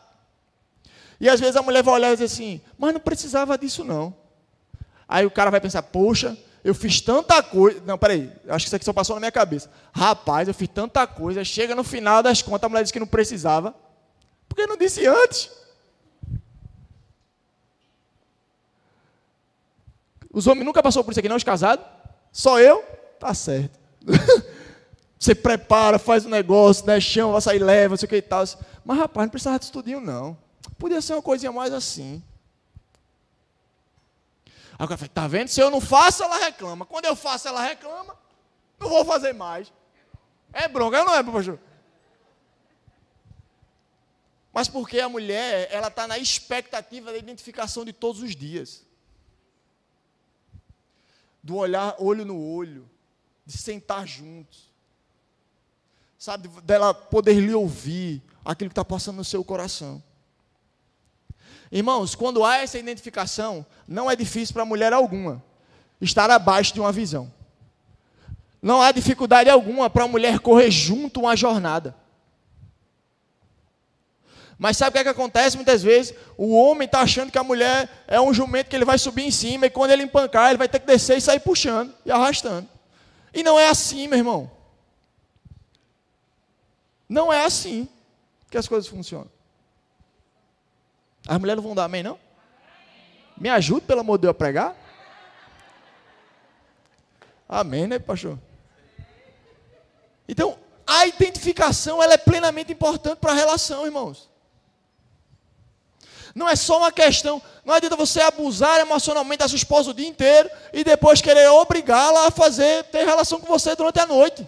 E 1.19 1.27
às 1.27 1.39
vezes 1.39 1.55
a 1.55 1.61
mulher 1.61 1.83
vai 1.83 1.95
olhar 1.95 2.09
e 2.09 2.13
dizer 2.13 2.25
assim, 2.25 2.61
mas 2.77 2.93
não 2.93 2.99
precisava 2.99 3.57
disso 3.57 3.83
não. 3.83 4.15
Aí 5.07 5.25
o 5.25 5.31
cara 5.31 5.51
vai 5.51 5.59
pensar, 5.59 5.81
poxa, 5.81 6.37
eu 6.63 6.73
fiz 6.73 7.01
tanta 7.01 7.41
coisa. 7.41 7.81
Não, 7.85 7.97
peraí, 7.97 8.31
acho 8.47 8.65
que 8.65 8.69
isso 8.69 8.75
aqui 8.75 8.85
só 8.85 8.93
passou 8.93 9.15
na 9.15 9.19
minha 9.19 9.31
cabeça. 9.31 9.69
Rapaz, 9.91 10.47
eu 10.47 10.53
fiz 10.53 10.69
tanta 10.69 11.05
coisa, 11.07 11.43
chega 11.43 11.75
no 11.75 11.83
final 11.83 12.21
das 12.21 12.41
contas, 12.41 12.65
a 12.65 12.69
mulher 12.69 12.83
diz 12.83 12.91
que 12.91 12.99
não 12.99 13.07
precisava. 13.07 13.73
Por 14.47 14.55
que 14.55 14.67
não 14.67 14.77
disse 14.77 15.05
antes? 15.05 15.49
Os 20.31 20.47
homens 20.47 20.65
nunca 20.65 20.83
passou 20.83 21.03
por 21.03 21.11
isso 21.11 21.19
aqui, 21.19 21.27
não, 21.27 21.35
os 21.35 21.43
casados? 21.43 21.85
Só 22.31 22.59
eu? 22.59 22.83
Tá 23.19 23.33
certo. 23.33 23.77
Você 25.19 25.35
prepara, 25.35 25.99
faz 25.99 26.25
um 26.25 26.29
negócio, 26.29 26.85
né, 26.85 26.99
chama, 26.99 27.33
vai 27.33 27.41
sair 27.41 27.59
leva, 27.59 27.89
não 27.89 27.97
sei 27.97 28.05
o 28.05 28.09
que 28.09 28.15
e 28.15 28.21
tal. 28.21 28.45
Mas, 28.85 28.97
rapaz, 28.97 29.25
não 29.25 29.29
precisava 29.29 29.59
de 29.59 29.65
estudinho, 29.65 29.99
não. 29.99 30.37
Podia 30.77 31.01
ser 31.01 31.13
uma 31.13 31.21
coisinha 31.21 31.51
mais 31.51 31.73
assim. 31.73 32.23
Aí 34.77 34.85
o 34.85 34.87
cara 34.87 34.97
fala, 34.97 35.11
tá 35.13 35.27
vendo? 35.27 35.49
Se 35.49 35.59
eu 35.59 35.69
não 35.69 35.81
faço, 35.81 36.23
ela 36.23 36.37
reclama. 36.37 36.85
Quando 36.85 37.03
eu 37.03 37.15
faço, 37.15 37.49
ela 37.49 37.61
reclama. 37.61 38.15
Não 38.79 38.87
vou 38.87 39.03
fazer 39.03 39.33
mais. 39.33 39.73
É 40.53 40.69
bronca, 40.69 41.03
não 41.03 41.13
é, 41.13 41.21
pastor? 41.21 41.59
Mas 44.53 44.69
porque 44.69 45.01
a 45.01 45.09
mulher, 45.09 45.67
ela 45.69 45.89
está 45.89 46.07
na 46.07 46.17
expectativa 46.17 47.11
da 47.11 47.17
identificação 47.17 47.83
de 47.83 47.91
todos 47.91 48.21
os 48.21 48.35
dias 48.35 48.88
do 51.43 51.55
olhar 51.55 51.95
olho 51.99 52.25
no 52.25 52.39
olho, 52.39 52.89
de 53.45 53.57
sentar 53.57 54.07
juntos, 54.07 54.69
sabe, 56.17 56.47
dela 56.63 56.93
poder 56.93 57.39
lhe 57.39 57.53
ouvir 57.53 58.21
aquilo 58.43 58.69
que 58.69 58.73
está 58.73 58.85
passando 58.85 59.17
no 59.17 59.23
seu 59.23 59.43
coração. 59.43 60.03
Irmãos, 61.71 62.15
quando 62.15 62.43
há 62.43 62.57
essa 62.57 62.79
identificação, 62.79 63.65
não 63.87 64.09
é 64.09 64.15
difícil 64.15 64.53
para 64.53 64.65
mulher 64.65 64.91
alguma 64.91 65.43
estar 66.01 66.29
abaixo 66.29 66.73
de 66.73 66.79
uma 66.79 66.91
visão. 66.91 67.31
Não 68.61 68.81
há 68.81 68.91
dificuldade 68.91 69.49
alguma 69.49 69.89
para 69.89 70.03
a 70.03 70.07
mulher 70.07 70.39
correr 70.39 70.69
junto 70.69 71.21
uma 71.21 71.35
jornada. 71.35 71.95
Mas 74.59 74.75
sabe 74.75 74.89
o 74.89 74.91
que, 74.91 74.99
é 74.99 75.03
que 75.03 75.09
acontece 75.09 75.55
muitas 75.55 75.81
vezes? 75.81 76.13
O 76.37 76.53
homem 76.53 76.85
está 76.85 76.99
achando 76.99 77.31
que 77.31 77.37
a 77.37 77.43
mulher 77.43 77.89
é 78.05 78.19
um 78.19 78.33
jumento 78.33 78.67
que 78.67 78.75
ele 78.75 78.83
vai 78.83 78.97
subir 78.97 79.23
em 79.23 79.31
cima 79.31 79.67
e 79.67 79.69
quando 79.69 79.91
ele 79.91 80.03
empancar, 80.03 80.49
ele 80.49 80.57
vai 80.57 80.67
ter 80.67 80.81
que 80.81 80.85
descer 80.85 81.17
e 81.17 81.21
sair 81.21 81.39
puxando 81.39 81.95
e 82.05 82.11
arrastando. 82.11 82.67
E 83.33 83.41
não 83.41 83.57
é 83.57 83.69
assim, 83.69 84.05
meu 84.09 84.17
irmão. 84.17 84.51
Não 87.07 87.31
é 87.31 87.45
assim 87.45 87.87
que 88.51 88.57
as 88.57 88.67
coisas 88.67 88.89
funcionam. 88.89 89.31
As 91.25 91.39
mulheres 91.39 91.63
não 91.63 91.67
vão 91.69 91.75
dar 91.75 91.85
amém, 91.85 92.03
não? 92.03 92.19
Me 93.37 93.47
ajude, 93.47 93.85
pelo 93.85 94.01
amor 94.01 94.17
de 94.17 94.23
Deus, 94.23 94.31
a 94.31 94.33
pregar? 94.33 94.75
Amém, 97.47 97.87
né, 97.87 97.97
pastor? 97.97 98.37
Então, 100.27 100.59
a 100.85 101.07
identificação 101.07 102.03
ela 102.03 102.15
é 102.15 102.17
plenamente 102.17 102.73
importante 102.73 103.19
para 103.19 103.31
a 103.31 103.35
relação, 103.35 103.85
irmãos. 103.85 104.29
Não 106.35 106.47
é 106.47 106.55
só 106.55 106.77
uma 106.77 106.91
questão, 106.91 107.41
não 107.65 107.73
adianta 107.73 107.95
você 107.95 108.21
abusar 108.21 108.79
emocionalmente 108.79 109.39
da 109.39 109.47
sua 109.47 109.55
esposa 109.55 109.91
o 109.91 109.93
dia 109.93 110.07
inteiro 110.07 110.49
e 110.71 110.83
depois 110.83 111.21
querer 111.21 111.47
obrigá-la 111.49 112.27
a 112.27 112.31
fazer, 112.31 112.83
ter 112.85 113.05
relação 113.05 113.39
com 113.39 113.47
você 113.47 113.75
durante 113.75 113.99
a 113.99 114.05
noite. 114.05 114.47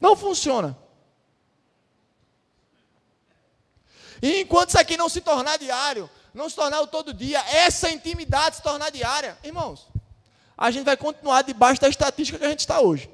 Não 0.00 0.16
funciona. 0.16 0.76
E 4.20 4.40
enquanto 4.40 4.70
isso 4.70 4.78
aqui 4.78 4.96
não 4.96 5.08
se 5.08 5.20
tornar 5.20 5.58
diário, 5.58 6.08
não 6.32 6.48
se 6.48 6.56
tornar 6.56 6.80
o 6.80 6.86
todo 6.86 7.12
dia, 7.12 7.40
essa 7.48 7.90
intimidade 7.90 8.56
se 8.56 8.62
tornar 8.62 8.90
diária, 8.90 9.36
irmãos, 9.42 9.88
a 10.56 10.70
gente 10.70 10.84
vai 10.84 10.96
continuar 10.96 11.42
debaixo 11.42 11.80
da 11.80 11.88
estatística 11.88 12.38
que 12.38 12.44
a 12.44 12.50
gente 12.50 12.60
está 12.60 12.80
hoje. 12.80 13.10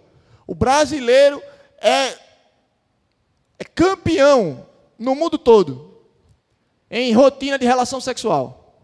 O 0.46 0.54
brasileiro 0.54 1.42
é, 1.80 2.18
é 3.58 3.64
campeão 3.64 4.66
no 4.98 5.14
mundo 5.14 5.38
todo 5.38 5.87
em 6.90 7.12
rotina 7.12 7.58
de 7.58 7.66
relação 7.66 8.00
sexual. 8.00 8.74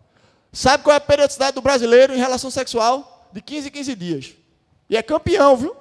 Sabe 0.52 0.84
qual 0.84 0.94
é 0.94 0.96
a 0.96 1.00
periodicidade 1.00 1.54
do 1.54 1.62
brasileiro 1.62 2.14
em 2.14 2.18
relação 2.18 2.50
sexual? 2.50 3.28
De 3.32 3.40
15 3.40 3.68
em 3.68 3.70
15 3.70 3.94
dias. 3.96 4.34
E 4.88 4.96
é 4.96 5.02
campeão, 5.02 5.56
viu? 5.56 5.76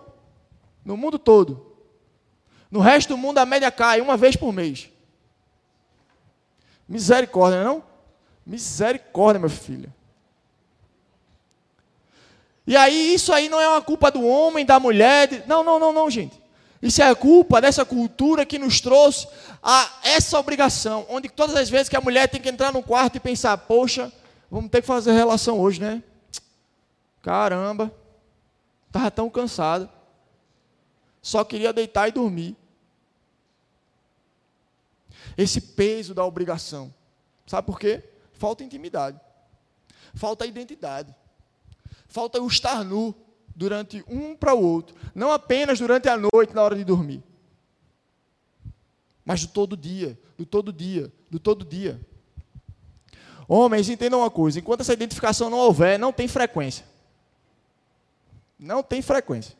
No 0.83 0.97
mundo 0.97 1.19
todo. 1.19 1.73
No 2.71 2.79
resto 2.79 3.09
do 3.09 3.17
mundo 3.17 3.37
a 3.37 3.45
média 3.45 3.69
cai 3.69 4.01
uma 4.01 4.17
vez 4.17 4.35
por 4.35 4.51
mês. 4.51 4.89
Misericórdia, 6.87 7.63
não? 7.63 7.77
É 7.77 7.81
Misericórdia, 8.45 9.39
meu 9.39 9.49
filho. 9.49 9.93
E 12.65 12.75
aí, 12.77 13.13
isso 13.13 13.33
aí 13.33 13.49
não 13.49 13.59
é 13.59 13.67
uma 13.67 13.81
culpa 13.81 14.09
do 14.09 14.25
homem, 14.25 14.65
da 14.65 14.79
mulher. 14.79 15.27
De... 15.27 15.43
Não, 15.47 15.63
não, 15.63 15.77
não, 15.77 15.91
não, 15.91 16.09
gente. 16.09 16.41
Isso 16.83 17.01
é 17.01 17.09
a 17.09 17.15
culpa 17.15 17.61
dessa 17.61 17.85
cultura 17.85 18.45
que 18.45 18.59
nos 18.59 18.81
trouxe 18.81 19.25
a 19.63 19.89
essa 20.03 20.37
obrigação, 20.37 21.05
onde 21.07 21.29
todas 21.29 21.55
as 21.55 21.69
vezes 21.69 21.87
que 21.87 21.95
a 21.95 22.01
mulher 22.01 22.27
tem 22.27 22.41
que 22.41 22.49
entrar 22.49 22.73
no 22.73 22.83
quarto 22.83 23.15
e 23.15 23.21
pensar, 23.21 23.57
poxa, 23.57 24.11
vamos 24.51 24.69
ter 24.69 24.81
que 24.81 24.87
fazer 24.87 25.13
relação 25.13 25.61
hoje, 25.61 25.79
né? 25.79 26.03
Caramba, 27.21 27.89
estava 28.87 29.09
tão 29.09 29.29
cansada, 29.29 29.89
só 31.21 31.45
queria 31.45 31.71
deitar 31.71 32.09
e 32.09 32.11
dormir. 32.11 32.53
Esse 35.37 35.61
peso 35.61 36.13
da 36.13 36.25
obrigação, 36.25 36.93
sabe 37.47 37.65
por 37.65 37.79
quê? 37.79 38.03
Falta 38.33 38.61
intimidade, 38.61 39.17
falta 40.13 40.45
identidade, 40.45 41.15
falta 42.09 42.41
o 42.41 42.47
estar 42.47 42.83
nu 42.83 43.15
durante 43.55 44.03
um 44.07 44.35
para 44.35 44.53
o 44.53 44.61
outro, 44.61 44.95
não 45.13 45.31
apenas 45.31 45.79
durante 45.79 46.09
a 46.09 46.17
noite, 46.17 46.53
na 46.53 46.61
hora 46.61 46.75
de 46.75 46.83
dormir, 46.83 47.23
mas 49.25 49.45
do 49.45 49.47
todo 49.51 49.77
dia, 49.77 50.17
do 50.37 50.45
todo 50.45 50.73
dia, 50.73 51.11
do 51.29 51.39
todo 51.39 51.63
dia. 51.63 51.99
Homens, 53.47 53.89
entendam 53.89 54.19
uma 54.19 54.29
coisa: 54.29 54.59
enquanto 54.59 54.81
essa 54.81 54.93
identificação 54.93 55.49
não 55.49 55.57
houver, 55.57 55.97
não 55.97 56.11
tem 56.11 56.27
frequência. 56.27 56.85
Não 58.59 58.81
tem 58.81 59.01
frequência. 59.01 59.55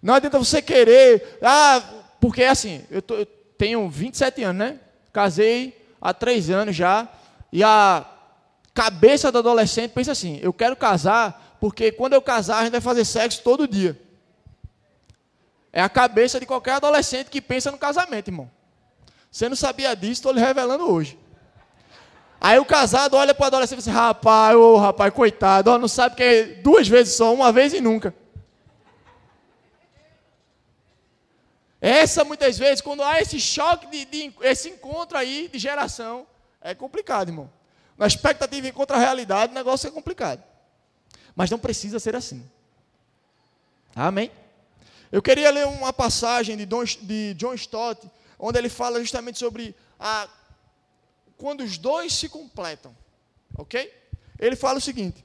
Não 0.00 0.14
adianta 0.14 0.38
você 0.38 0.60
querer, 0.60 1.38
ah, 1.42 1.80
porque 2.20 2.42
assim, 2.44 2.84
eu, 2.90 3.00
tô, 3.00 3.14
eu 3.14 3.26
tenho 3.56 3.88
27 3.88 4.42
anos, 4.42 4.58
né? 4.58 4.80
Casei 5.12 5.80
há 6.00 6.12
três 6.12 6.50
anos 6.50 6.74
já, 6.74 7.08
e 7.52 7.62
a 7.62 8.04
cabeça 8.74 9.30
do 9.30 9.38
adolescente 9.38 9.92
pensa 9.92 10.12
assim: 10.12 10.38
eu 10.42 10.52
quero 10.52 10.74
casar 10.74 11.41
porque 11.62 11.92
quando 11.92 12.14
eu 12.14 12.20
casar, 12.20 12.58
a 12.58 12.62
gente 12.64 12.72
vai 12.72 12.80
fazer 12.80 13.04
sexo 13.04 13.40
todo 13.40 13.68
dia. 13.68 13.96
É 15.72 15.80
a 15.80 15.88
cabeça 15.88 16.40
de 16.40 16.44
qualquer 16.44 16.72
adolescente 16.72 17.30
que 17.30 17.40
pensa 17.40 17.70
no 17.70 17.78
casamento, 17.78 18.26
irmão. 18.26 18.50
Você 19.30 19.48
não 19.48 19.54
sabia 19.54 19.94
disso, 19.94 20.14
estou 20.14 20.32
lhe 20.32 20.40
revelando 20.40 20.90
hoje. 20.90 21.16
Aí 22.40 22.58
o 22.58 22.64
casado 22.64 23.16
olha 23.16 23.32
para 23.32 23.44
o 23.44 23.46
adolescente 23.46 23.78
e 23.78 23.82
diz 23.82 23.86
assim, 23.86 23.96
rapaz, 23.96 24.56
ô 24.56 24.76
rapaz, 24.76 25.14
coitado, 25.14 25.70
ó, 25.70 25.78
não 25.78 25.86
sabe 25.86 26.16
que 26.16 26.22
é 26.24 26.44
duas 26.46 26.88
vezes 26.88 27.14
só, 27.14 27.32
uma 27.32 27.52
vez 27.52 27.72
e 27.72 27.80
nunca. 27.80 28.12
Essa, 31.80 32.24
muitas 32.24 32.58
vezes, 32.58 32.80
quando 32.80 33.04
há 33.04 33.20
esse 33.20 33.38
choque, 33.38 33.86
de, 33.86 34.04
de, 34.04 34.34
esse 34.40 34.68
encontro 34.68 35.16
aí 35.16 35.46
de 35.46 35.60
geração, 35.60 36.26
é 36.60 36.74
complicado, 36.74 37.28
irmão. 37.28 37.48
Na 37.96 38.08
expectativa 38.08 38.66
encontra 38.66 38.96
a 38.96 39.00
realidade, 39.00 39.52
o 39.52 39.54
negócio 39.54 39.86
é 39.86 39.92
complicado. 39.92 40.50
Mas 41.34 41.50
não 41.50 41.58
precisa 41.58 41.98
ser 41.98 42.14
assim. 42.14 42.42
Amém? 43.94 44.30
Eu 45.10 45.20
queria 45.20 45.50
ler 45.50 45.66
uma 45.66 45.92
passagem 45.92 46.56
de, 46.56 46.64
Don, 46.64 46.84
de 46.84 47.34
John 47.34 47.54
Stott, 47.54 48.10
onde 48.38 48.58
ele 48.58 48.68
fala 48.68 48.98
justamente 49.00 49.38
sobre 49.38 49.74
a, 50.00 50.28
quando 51.36 51.62
os 51.62 51.76
dois 51.78 52.12
se 52.12 52.28
completam. 52.28 52.96
Ok? 53.56 53.92
Ele 54.38 54.56
fala 54.56 54.78
o 54.78 54.80
seguinte: 54.80 55.24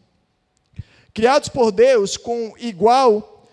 Criados 1.13 1.50
por 1.50 1.72
Deus 1.72 2.17
com 2.17 2.54
igual 2.58 3.48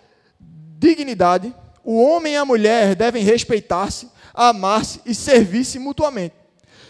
dignidade, 0.77 1.53
o 1.83 2.01
homem 2.03 2.33
e 2.33 2.37
a 2.37 2.45
mulher 2.45 2.95
devem 2.95 3.23
respeitar-se, 3.23 4.09
amar-se 4.33 5.01
e 5.05 5.15
servir-se 5.15 5.79
mutuamente. 5.79 6.35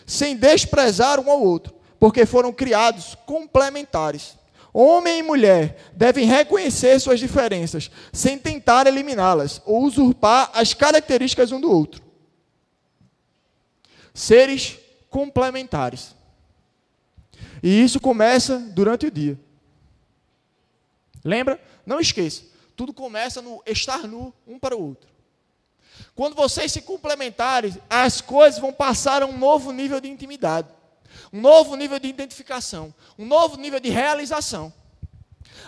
sem 0.05 0.35
desprezar 0.35 1.19
um 1.19 1.29
ao 1.31 1.41
outro, 1.41 1.73
porque 1.99 2.25
foram 2.25 2.53
criados 2.53 3.15
complementares. 3.25 4.37
Homem 4.77 5.19
e 5.19 5.23
mulher 5.23 5.89
devem 5.93 6.25
reconhecer 6.25 6.99
suas 6.99 7.17
diferenças, 7.17 7.89
sem 8.11 8.37
tentar 8.37 8.85
eliminá-las 8.85 9.61
ou 9.65 9.85
usurpar 9.85 10.51
as 10.53 10.73
características 10.73 11.53
um 11.53 11.61
do 11.61 11.71
outro. 11.71 12.03
Seres 14.13 14.77
complementares. 15.09 16.13
E 17.63 17.81
isso 17.81 18.01
começa 18.01 18.59
durante 18.59 19.05
o 19.05 19.11
dia. 19.11 19.39
Lembra? 21.23 21.57
Não 21.85 22.01
esqueça. 22.01 22.43
Tudo 22.75 22.91
começa 22.93 23.41
no 23.41 23.63
estar 23.65 24.05
nu 24.05 24.33
um 24.45 24.59
para 24.59 24.75
o 24.75 24.85
outro. 24.85 25.09
Quando 26.13 26.35
vocês 26.35 26.73
se 26.73 26.81
complementarem, 26.81 27.73
as 27.89 28.19
coisas 28.19 28.59
vão 28.59 28.73
passar 28.73 29.23
a 29.23 29.25
um 29.25 29.37
novo 29.37 29.71
nível 29.71 30.01
de 30.01 30.09
intimidade, 30.09 30.67
um 31.31 31.41
novo 31.41 31.75
nível 31.75 31.99
de 31.99 32.07
identificação, 32.07 32.93
um 33.17 33.25
novo 33.25 33.57
nível 33.57 33.79
de 33.79 33.89
realização. 33.89 34.73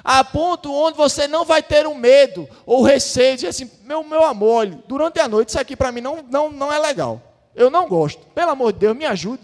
A 0.03 0.23
ponto 0.23 0.73
onde 0.73 0.97
você 0.97 1.27
não 1.27 1.43
vai 1.43 1.61
ter 1.61 1.87
um 1.87 1.95
medo 1.95 2.47
ou 2.65 2.83
receio 2.83 3.37
de 3.37 3.47
assim, 3.47 3.69
meu, 3.83 4.03
meu 4.03 4.23
amor, 4.23 4.67
durante 4.87 5.19
a 5.19 5.27
noite 5.27 5.49
isso 5.49 5.59
aqui 5.59 5.75
para 5.75 5.91
mim 5.91 6.01
não, 6.01 6.21
não, 6.21 6.51
não 6.51 6.71
é 6.71 6.79
legal. 6.79 7.21
Eu 7.55 7.69
não 7.69 7.87
gosto. 7.87 8.25
Pelo 8.27 8.51
amor 8.51 8.71
de 8.73 8.79
Deus, 8.79 8.95
me 8.95 9.05
ajude. 9.05 9.41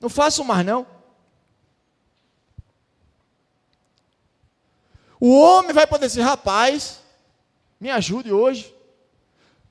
Não 0.00 0.08
faço 0.08 0.44
mais 0.44 0.66
não. 0.66 0.86
O 5.18 5.38
homem 5.40 5.72
vai 5.72 5.86
poder 5.86 6.08
dizer, 6.08 6.22
rapaz, 6.22 7.00
me 7.80 7.90
ajude 7.90 8.32
hoje. 8.32 8.74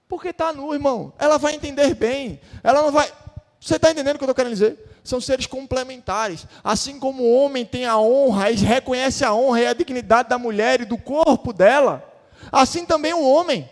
Porque 0.07 0.29
está 0.29 0.51
nu, 0.51 0.73
irmão. 0.73 1.13
Ela 1.19 1.37
vai 1.37 1.53
entender 1.53 1.93
bem. 1.93 2.41
Ela 2.63 2.81
não 2.81 2.91
vai. 2.91 3.11
Você 3.59 3.75
está 3.75 3.91
entendendo 3.91 4.15
o 4.15 4.17
que 4.17 4.23
eu 4.23 4.25
estou 4.25 4.35
querendo 4.35 4.53
dizer? 4.53 4.90
São 5.03 5.19
seres 5.19 5.47
complementares. 5.47 6.45
Assim 6.63 6.99
como 6.99 7.23
o 7.23 7.35
homem 7.35 7.65
tem 7.65 7.85
a 7.85 7.97
honra 7.97 8.51
e 8.51 8.55
reconhece 8.55 9.25
a 9.25 9.33
honra 9.33 9.61
e 9.61 9.67
a 9.67 9.73
dignidade 9.73 10.29
da 10.29 10.37
mulher 10.37 10.81
e 10.81 10.85
do 10.85 10.97
corpo 10.97 11.51
dela, 11.51 12.03
assim 12.51 12.85
também 12.85 13.13
o 13.13 13.23
homem. 13.23 13.69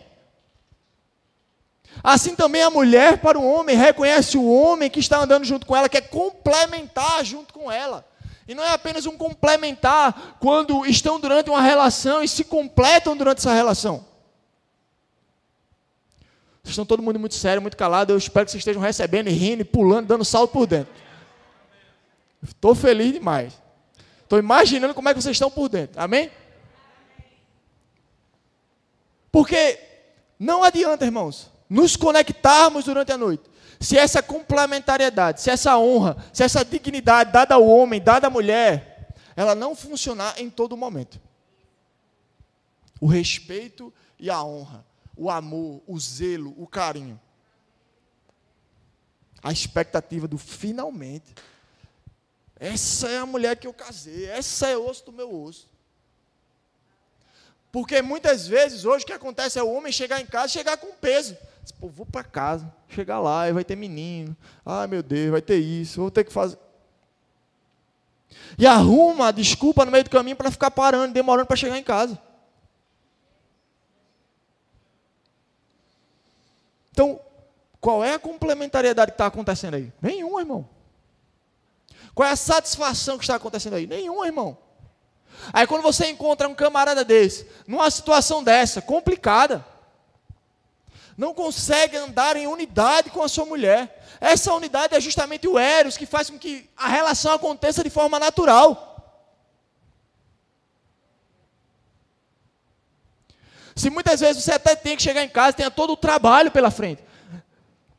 Assim 2.02 2.34
também 2.34 2.62
a 2.62 2.70
mulher 2.70 3.18
para 3.18 3.38
o 3.38 3.44
homem 3.44 3.76
reconhece 3.76 4.38
o 4.38 4.50
homem 4.50 4.88
que 4.88 5.00
está 5.00 5.18
andando 5.22 5.44
junto 5.44 5.66
com 5.66 5.76
ela, 5.76 5.88
quer 5.88 6.08
complementar 6.08 7.24
junto 7.24 7.52
com 7.52 7.70
ela. 7.70 8.06
E 8.48 8.54
não 8.54 8.64
é 8.64 8.70
apenas 8.70 9.06
um 9.06 9.16
complementar 9.16 10.36
quando 10.40 10.84
estão 10.86 11.20
durante 11.20 11.50
uma 11.50 11.60
relação 11.60 12.22
e 12.22 12.28
se 12.28 12.42
completam 12.42 13.16
durante 13.16 13.38
essa 13.38 13.52
relação. 13.52 14.04
Vocês 16.62 16.72
estão 16.72 16.84
todo 16.84 17.02
mundo 17.02 17.18
muito 17.18 17.34
sério, 17.34 17.62
muito 17.62 17.76
calado. 17.76 18.12
Eu 18.12 18.18
espero 18.18 18.44
que 18.44 18.52
vocês 18.52 18.60
estejam 18.60 18.82
recebendo 18.82 19.28
rindo, 19.28 19.64
pulando, 19.64 20.06
dando 20.06 20.24
salto 20.24 20.50
por 20.52 20.66
dentro. 20.66 20.92
Estou 22.42 22.74
feliz 22.74 23.12
demais. 23.12 23.60
Estou 24.22 24.38
imaginando 24.38 24.94
como 24.94 25.08
é 25.08 25.14
que 25.14 25.20
vocês 25.20 25.36
estão 25.36 25.50
por 25.50 25.68
dentro. 25.68 26.00
Amém? 26.00 26.30
Porque 29.30 29.78
não 30.38 30.62
adianta, 30.62 31.04
irmãos, 31.04 31.50
nos 31.68 31.96
conectarmos 31.96 32.84
durante 32.84 33.12
a 33.12 33.18
noite 33.18 33.50
se 33.80 33.96
essa 33.96 34.22
complementariedade, 34.22 35.40
se 35.40 35.50
essa 35.50 35.78
honra, 35.78 36.16
se 36.34 36.42
essa 36.42 36.62
dignidade 36.62 37.32
dada 37.32 37.54
ao 37.54 37.66
homem, 37.66 38.00
dada 38.00 38.26
à 38.26 38.30
mulher, 38.30 39.14
ela 39.34 39.54
não 39.54 39.74
funcionar 39.74 40.38
em 40.38 40.50
todo 40.50 40.76
momento. 40.76 41.18
O 43.00 43.06
respeito 43.06 43.92
e 44.18 44.28
a 44.28 44.44
honra, 44.44 44.84
o 45.16 45.30
amor, 45.30 45.80
o 45.86 45.98
zelo, 45.98 46.54
o 46.58 46.66
carinho. 46.66 47.18
A 49.42 49.50
expectativa 49.50 50.28
do 50.28 50.36
finalmente. 50.36 51.34
Essa 52.60 53.08
é 53.08 53.16
a 53.16 53.24
mulher 53.24 53.56
que 53.56 53.66
eu 53.66 53.72
casei, 53.72 54.26
essa 54.26 54.68
é 54.68 54.76
osso 54.76 55.06
do 55.06 55.12
meu 55.12 55.34
osso. 55.34 55.66
Porque 57.72 58.02
muitas 58.02 58.46
vezes, 58.46 58.84
hoje, 58.84 59.04
o 59.04 59.06
que 59.06 59.14
acontece 59.14 59.58
é 59.58 59.62
o 59.62 59.72
homem 59.72 59.90
chegar 59.90 60.20
em 60.20 60.26
casa 60.26 60.48
chegar 60.48 60.76
com 60.76 60.92
peso. 60.92 61.38
Pô, 61.78 61.88
vou 61.88 62.04
para 62.04 62.22
casa, 62.22 62.70
chegar 62.88 63.18
lá 63.18 63.48
e 63.48 63.52
vai 63.52 63.64
ter 63.64 63.76
menino. 63.76 64.36
Ai, 64.66 64.86
meu 64.86 65.02
Deus, 65.02 65.30
vai 65.30 65.40
ter 65.40 65.56
isso, 65.56 66.02
vou 66.02 66.10
ter 66.10 66.22
que 66.22 66.32
fazer. 66.32 66.58
E 68.58 68.66
arruma 68.66 69.28
a 69.28 69.32
desculpa 69.32 69.86
no 69.86 69.90
meio 69.92 70.04
do 70.04 70.10
caminho 70.10 70.36
para 70.36 70.50
ficar 70.50 70.70
parando, 70.70 71.14
demorando 71.14 71.46
para 71.46 71.56
chegar 71.56 71.78
em 71.78 71.82
casa. 71.82 72.20
Então, 76.92 77.18
qual 77.80 78.04
é 78.04 78.12
a 78.12 78.18
complementariedade 78.18 79.12
que 79.12 79.14
está 79.14 79.26
acontecendo 79.26 79.74
aí? 79.74 79.90
Nenhuma, 80.02 80.40
irmão. 80.40 80.79
Qual 82.14 82.28
é 82.28 82.32
a 82.32 82.36
satisfação 82.36 83.16
que 83.16 83.24
está 83.24 83.36
acontecendo 83.36 83.74
aí? 83.74 83.86
Nenhuma, 83.86 84.26
irmão. 84.26 84.58
Aí 85.52 85.66
quando 85.66 85.82
você 85.82 86.06
encontra 86.06 86.48
um 86.48 86.54
camarada 86.54 87.04
desse, 87.04 87.46
numa 87.66 87.90
situação 87.90 88.42
dessa, 88.42 88.82
complicada, 88.82 89.64
não 91.16 91.34
consegue 91.34 91.96
andar 91.96 92.36
em 92.36 92.46
unidade 92.46 93.10
com 93.10 93.22
a 93.22 93.28
sua 93.28 93.44
mulher. 93.44 94.02
Essa 94.20 94.52
unidade 94.54 94.94
é 94.94 95.00
justamente 95.00 95.46
o 95.46 95.58
Eros 95.58 95.96
que 95.96 96.06
faz 96.06 96.30
com 96.30 96.38
que 96.38 96.68
a 96.76 96.88
relação 96.88 97.32
aconteça 97.32 97.82
de 97.82 97.90
forma 97.90 98.18
natural. 98.18 98.86
Se 103.74 103.88
muitas 103.88 104.20
vezes 104.20 104.42
você 104.44 104.52
até 104.52 104.74
tem 104.74 104.96
que 104.96 105.02
chegar 105.02 105.22
em 105.22 105.28
casa, 105.28 105.56
tenha 105.56 105.70
todo 105.70 105.94
o 105.94 105.96
trabalho 105.96 106.50
pela 106.50 106.70
frente. 106.70 107.02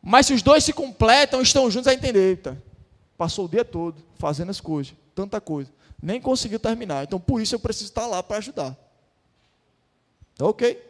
Mas 0.02 0.28
se 0.28 0.34
os 0.34 0.42
dois 0.42 0.64
se 0.64 0.74
completam, 0.74 1.42
estão 1.42 1.70
juntos, 1.72 1.88
a 1.88 1.94
entender, 1.94 2.30
eita, 2.30 2.62
passou 3.22 3.46
o 3.46 3.48
dia 3.48 3.64
todo 3.64 4.04
fazendo 4.16 4.50
as 4.50 4.60
coisas, 4.60 4.96
tanta 5.14 5.40
coisa, 5.40 5.72
nem 6.02 6.20
conseguiu 6.20 6.60
terminar. 6.60 7.04
Então 7.04 7.20
por 7.20 7.40
isso 7.40 7.54
eu 7.54 7.60
preciso 7.60 7.86
estar 7.86 8.08
lá 8.08 8.24
para 8.24 8.38
ajudar. 8.38 8.76
Ok? 10.40 10.84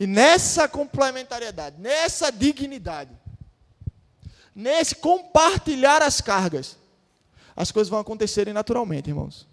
E 0.00 0.04
nessa 0.04 0.68
complementariedade, 0.68 1.80
nessa 1.80 2.32
dignidade, 2.32 3.16
nesse 4.52 4.96
compartilhar 4.96 6.02
as 6.02 6.20
cargas, 6.20 6.76
as 7.54 7.70
coisas 7.70 7.88
vão 7.88 8.00
acontecerem 8.00 8.52
naturalmente, 8.52 9.10
irmãos. 9.10 9.46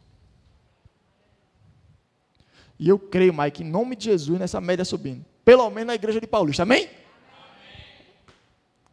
E 2.79 2.89
eu 2.89 2.97
creio, 2.97 3.31
Mike, 3.31 3.61
em 3.61 3.69
nome 3.69 3.95
de 3.95 4.05
Jesus, 4.05 4.39
nessa 4.39 4.59
média 4.59 4.83
subindo. 4.83 5.23
Pelo 5.45 5.69
menos 5.69 5.85
na 5.85 5.93
igreja 5.93 6.19
de 6.19 6.25
Paulista. 6.25 6.63
Amém? 6.63 7.02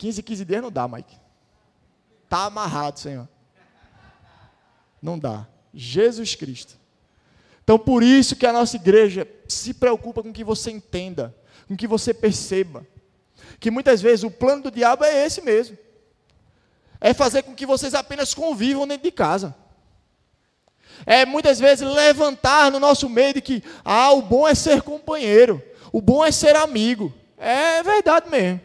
Amém. 0.00 0.12
15, 0.12 0.22
15 0.22 0.44
dias 0.44 0.62
não 0.62 0.70
dá, 0.72 0.88
Mike. 0.88 1.16
Está 2.24 2.44
amarrado, 2.44 2.98
Senhor. 2.98 3.28
Não 5.00 5.18
dá. 5.18 5.46
Jesus 5.72 6.34
Cristo. 6.34 6.78
Então, 7.62 7.78
por 7.78 8.02
isso 8.02 8.34
que 8.34 8.46
a 8.46 8.52
nossa 8.52 8.76
igreja 8.76 9.28
se 9.46 9.74
preocupa 9.74 10.22
com 10.22 10.32
que 10.32 10.42
você 10.42 10.70
entenda 10.70 11.34
com 11.70 11.76
que 11.76 11.86
você 11.86 12.12
perceba 12.12 12.84
que 13.60 13.70
muitas 13.70 14.02
vezes 14.02 14.24
o 14.24 14.30
plano 14.30 14.64
do 14.64 14.70
diabo 14.72 15.04
é 15.04 15.24
esse 15.24 15.40
mesmo. 15.40 15.78
É 17.00 17.14
fazer 17.14 17.44
com 17.44 17.54
que 17.54 17.64
vocês 17.64 17.94
apenas 17.94 18.34
convivam 18.34 18.88
dentro 18.88 19.04
de 19.04 19.12
casa. 19.12 19.54
É 21.06 21.24
muitas 21.24 21.60
vezes 21.60 21.86
levantar 21.88 22.72
no 22.72 22.80
nosso 22.80 23.08
meio 23.08 23.34
de 23.34 23.40
que, 23.40 23.62
ah, 23.84 24.10
o 24.10 24.20
bom 24.20 24.48
é 24.48 24.54
ser 24.54 24.82
companheiro, 24.82 25.62
o 25.92 26.00
bom 26.00 26.24
é 26.24 26.32
ser 26.32 26.56
amigo. 26.56 27.14
É 27.38 27.84
verdade 27.84 28.28
mesmo. 28.28 28.60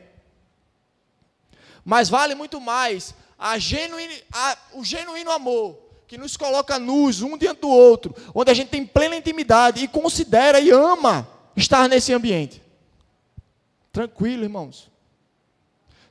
Mas 1.86 2.10
vale 2.10 2.34
muito 2.34 2.60
mais 2.60 3.14
a 3.38 3.56
a, 4.34 4.58
o 4.74 4.84
genuíno 4.84 5.30
amor 5.30 5.78
que 6.08 6.18
nos 6.18 6.36
coloca 6.36 6.80
nus 6.80 7.22
um 7.22 7.38
diante 7.38 7.62
do 7.62 7.70
outro, 7.70 8.16
onde 8.34 8.50
a 8.50 8.54
gente 8.54 8.70
tem 8.70 8.86
plena 8.86 9.16
intimidade 9.16 9.84
e 9.84 9.88
considera 9.88 10.60
e 10.60 10.72
ama 10.72 11.28
estar 11.56 11.88
nesse 11.88 12.12
ambiente. 12.12 12.62
Tranquilo, 13.92 14.44
irmãos. 14.44 14.90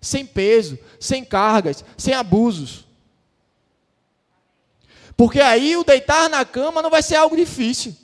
Sem 0.00 0.24
peso, 0.24 0.78
sem 1.00 1.24
cargas, 1.24 1.84
sem 1.96 2.14
abusos. 2.14 2.86
Porque 5.16 5.40
aí 5.40 5.76
o 5.76 5.84
deitar 5.84 6.28
na 6.28 6.44
cama 6.44 6.82
não 6.82 6.90
vai 6.90 7.02
ser 7.02 7.16
algo 7.16 7.36
difícil. 7.36 7.96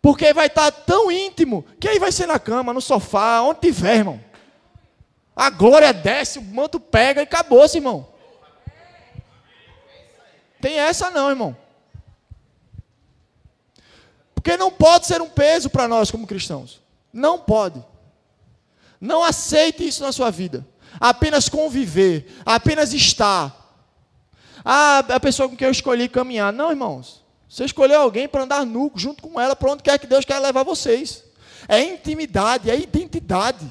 Porque 0.00 0.32
vai 0.32 0.46
estar 0.46 0.70
tão 0.70 1.10
íntimo 1.10 1.64
que 1.78 1.88
aí 1.88 1.98
vai 1.98 2.10
ser 2.10 2.26
na 2.26 2.38
cama, 2.38 2.72
no 2.72 2.80
sofá, 2.80 3.42
onde 3.42 3.60
tiver, 3.60 3.96
irmão. 3.96 4.20
A 5.34 5.48
glória 5.50 5.92
desce, 5.92 6.38
o 6.38 6.42
manto 6.42 6.78
pega 6.78 7.20
e 7.20 7.24
acabou-se, 7.24 7.78
irmão. 7.78 8.08
Tem 10.60 10.78
essa 10.78 11.10
não, 11.10 11.30
irmão. 11.30 11.56
Porque 14.34 14.56
não 14.56 14.70
pode 14.70 15.06
ser 15.06 15.20
um 15.20 15.28
peso 15.28 15.70
para 15.70 15.88
nós 15.88 16.10
como 16.10 16.26
cristãos. 16.26 16.80
Não 17.12 17.38
pode. 17.38 17.84
Não 19.00 19.24
aceite 19.24 19.86
isso 19.86 20.02
na 20.02 20.12
sua 20.12 20.30
vida. 20.30 20.66
Apenas 20.98 21.48
conviver, 21.48 22.30
apenas 22.44 22.92
estar. 22.92 23.56
Ah, 24.64 24.98
a 24.98 25.20
pessoa 25.20 25.48
com 25.48 25.56
quem 25.56 25.66
eu 25.66 25.72
escolhi 25.72 26.08
caminhar. 26.08 26.52
Não, 26.52 26.70
irmãos. 26.70 27.24
Você 27.48 27.64
escolheu 27.64 28.00
alguém 28.00 28.28
para 28.28 28.44
andar 28.44 28.64
nu 28.64 28.92
junto 28.94 29.22
com 29.22 29.40
ela, 29.40 29.56
para 29.56 29.72
onde 29.72 29.82
quer 29.82 29.98
que 29.98 30.06
Deus 30.06 30.24
quer 30.24 30.38
levar 30.38 30.62
vocês. 30.62 31.24
É 31.66 31.80
intimidade, 31.80 32.70
é 32.70 32.78
identidade. 32.78 33.70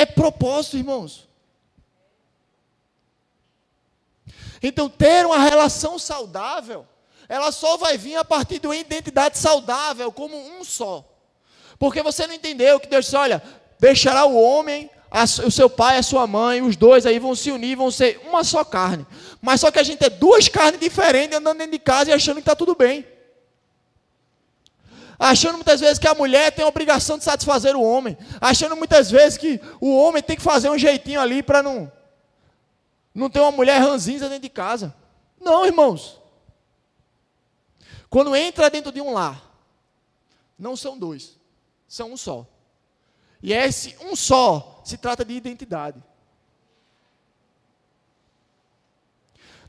É 0.00 0.06
propósito, 0.06 0.76
irmãos. 0.76 1.28
Então, 4.62 4.88
ter 4.88 5.24
uma 5.24 5.38
relação 5.38 5.98
saudável, 5.98 6.86
ela 7.28 7.50
só 7.52 7.76
vai 7.76 7.96
vir 7.96 8.16
a 8.16 8.24
partir 8.24 8.58
de 8.58 8.66
uma 8.66 8.76
identidade 8.76 9.38
saudável, 9.38 10.10
como 10.12 10.36
um 10.36 10.64
só. 10.64 11.04
Porque 11.78 12.02
você 12.02 12.26
não 12.26 12.34
entendeu 12.34 12.78
que 12.78 12.88
Deus 12.88 13.06
disse: 13.06 13.16
olha, 13.16 13.42
deixará 13.78 14.24
o 14.24 14.40
homem, 14.40 14.90
a, 15.10 15.24
o 15.24 15.50
seu 15.50 15.70
pai, 15.70 15.96
a 15.96 16.02
sua 16.02 16.26
mãe, 16.26 16.60
os 16.60 16.76
dois 16.76 17.06
aí 17.06 17.18
vão 17.18 17.34
se 17.34 17.50
unir, 17.50 17.76
vão 17.76 17.90
ser 17.90 18.20
uma 18.26 18.44
só 18.44 18.64
carne. 18.64 19.06
Mas 19.40 19.60
só 19.60 19.70
que 19.70 19.78
a 19.78 19.82
gente 19.82 20.04
é 20.04 20.10
duas 20.10 20.48
carnes 20.48 20.80
diferentes 20.80 21.38
andando 21.38 21.58
dentro 21.58 21.72
de 21.72 21.78
casa 21.78 22.10
e 22.10 22.12
achando 22.12 22.36
que 22.36 22.42
está 22.42 22.54
tudo 22.54 22.74
bem. 22.74 23.06
Achando 25.20 25.56
muitas 25.56 25.80
vezes 25.80 25.98
que 25.98 26.08
a 26.08 26.14
mulher 26.14 26.50
tem 26.50 26.64
a 26.64 26.68
obrigação 26.68 27.18
de 27.18 27.24
satisfazer 27.24 27.76
o 27.76 27.82
homem. 27.82 28.16
Achando 28.40 28.74
muitas 28.74 29.10
vezes 29.10 29.36
que 29.36 29.60
o 29.78 29.94
homem 29.94 30.22
tem 30.22 30.34
que 30.34 30.42
fazer 30.42 30.70
um 30.70 30.78
jeitinho 30.78 31.20
ali 31.20 31.42
para 31.42 31.62
não 31.62 31.92
não 33.14 33.28
tem 33.28 33.42
uma 33.42 33.50
mulher 33.50 33.78
ranzinza 33.80 34.28
dentro 34.28 34.42
de 34.42 34.48
casa. 34.48 34.94
Não, 35.40 35.66
irmãos. 35.66 36.20
Quando 38.08 38.34
entra 38.34 38.70
dentro 38.70 38.90
de 38.90 39.00
um 39.00 39.12
lar, 39.12 39.42
não 40.58 40.76
são 40.76 40.98
dois, 40.98 41.38
são 41.86 42.12
um 42.12 42.16
só. 42.16 42.46
E 43.42 43.52
esse 43.52 43.96
um 44.00 44.16
só 44.16 44.82
se 44.84 44.96
trata 44.96 45.24
de 45.24 45.32
identidade. 45.32 46.02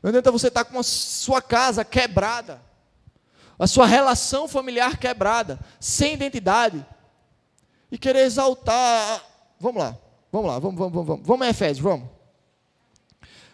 Não 0.02 0.10
adianta 0.10 0.32
você 0.32 0.48
estar 0.48 0.66
com 0.66 0.80
a 0.80 0.84
sua 0.84 1.42
casa 1.42 1.86
quebrada, 1.86 2.62
a 3.62 3.68
sua 3.68 3.86
relação 3.86 4.48
familiar 4.48 4.98
quebrada, 4.98 5.60
sem 5.80 6.16
identidade, 6.16 6.84
e 7.92 7.98
querer 7.98 8.22
exaltar. 8.22 9.24
Vamos 9.60 9.84
lá, 9.84 9.98
vamos 10.32 10.48
lá, 10.48 10.58
vamos, 10.58 10.80
vamos, 10.80 11.06
vamos, 11.06 11.28
vamos 11.28 11.48
Efésios, 11.48 11.80
vamos. 11.80 12.10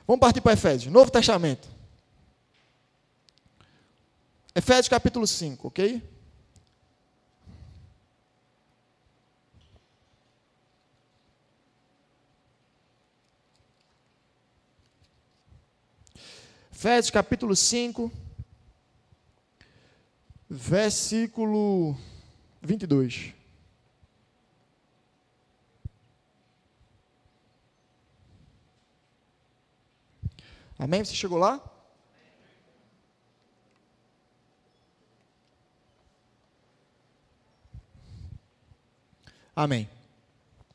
Vamos 0.08 0.22
partir 0.22 0.40
para 0.40 0.54
Efésios, 0.54 0.94
Novo 0.94 1.12
Testamento. 1.12 1.68
Efésios 4.56 4.88
capítulo 4.88 5.28
5, 5.28 5.68
ok? 5.68 6.02
Efésios 16.72 17.12
capítulo 17.12 17.54
5, 17.54 18.10
versículo 20.50 21.96
22. 22.62 23.34
Amém? 30.80 31.04
Você 31.04 31.16
chegou 31.16 31.38
lá? 31.38 31.62
Amém. 39.56 39.90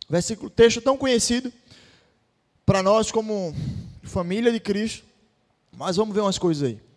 Versículo, 0.09 0.51
texto 0.51 0.81
tão 0.81 0.97
conhecido 0.97 1.53
para 2.67 2.83
nós 2.83 3.13
como 3.13 3.55
família 4.03 4.51
de 4.51 4.59
Cristo, 4.59 5.07
mas 5.71 5.97
vamos 5.97 6.13
ver 6.13 6.21
umas 6.21 6.37
coisas 6.37 6.65
aí. 6.65 6.92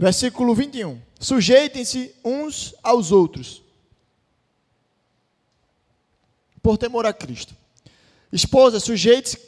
Versículo 0.00 0.54
21. 0.54 0.98
Sujeitem-se 1.20 2.14
uns 2.24 2.74
aos 2.82 3.12
outros, 3.12 3.62
por 6.62 6.78
temor 6.78 7.04
a 7.04 7.12
Cristo. 7.12 7.54
Esposa, 8.32 8.80
sujeite-se 8.80 9.38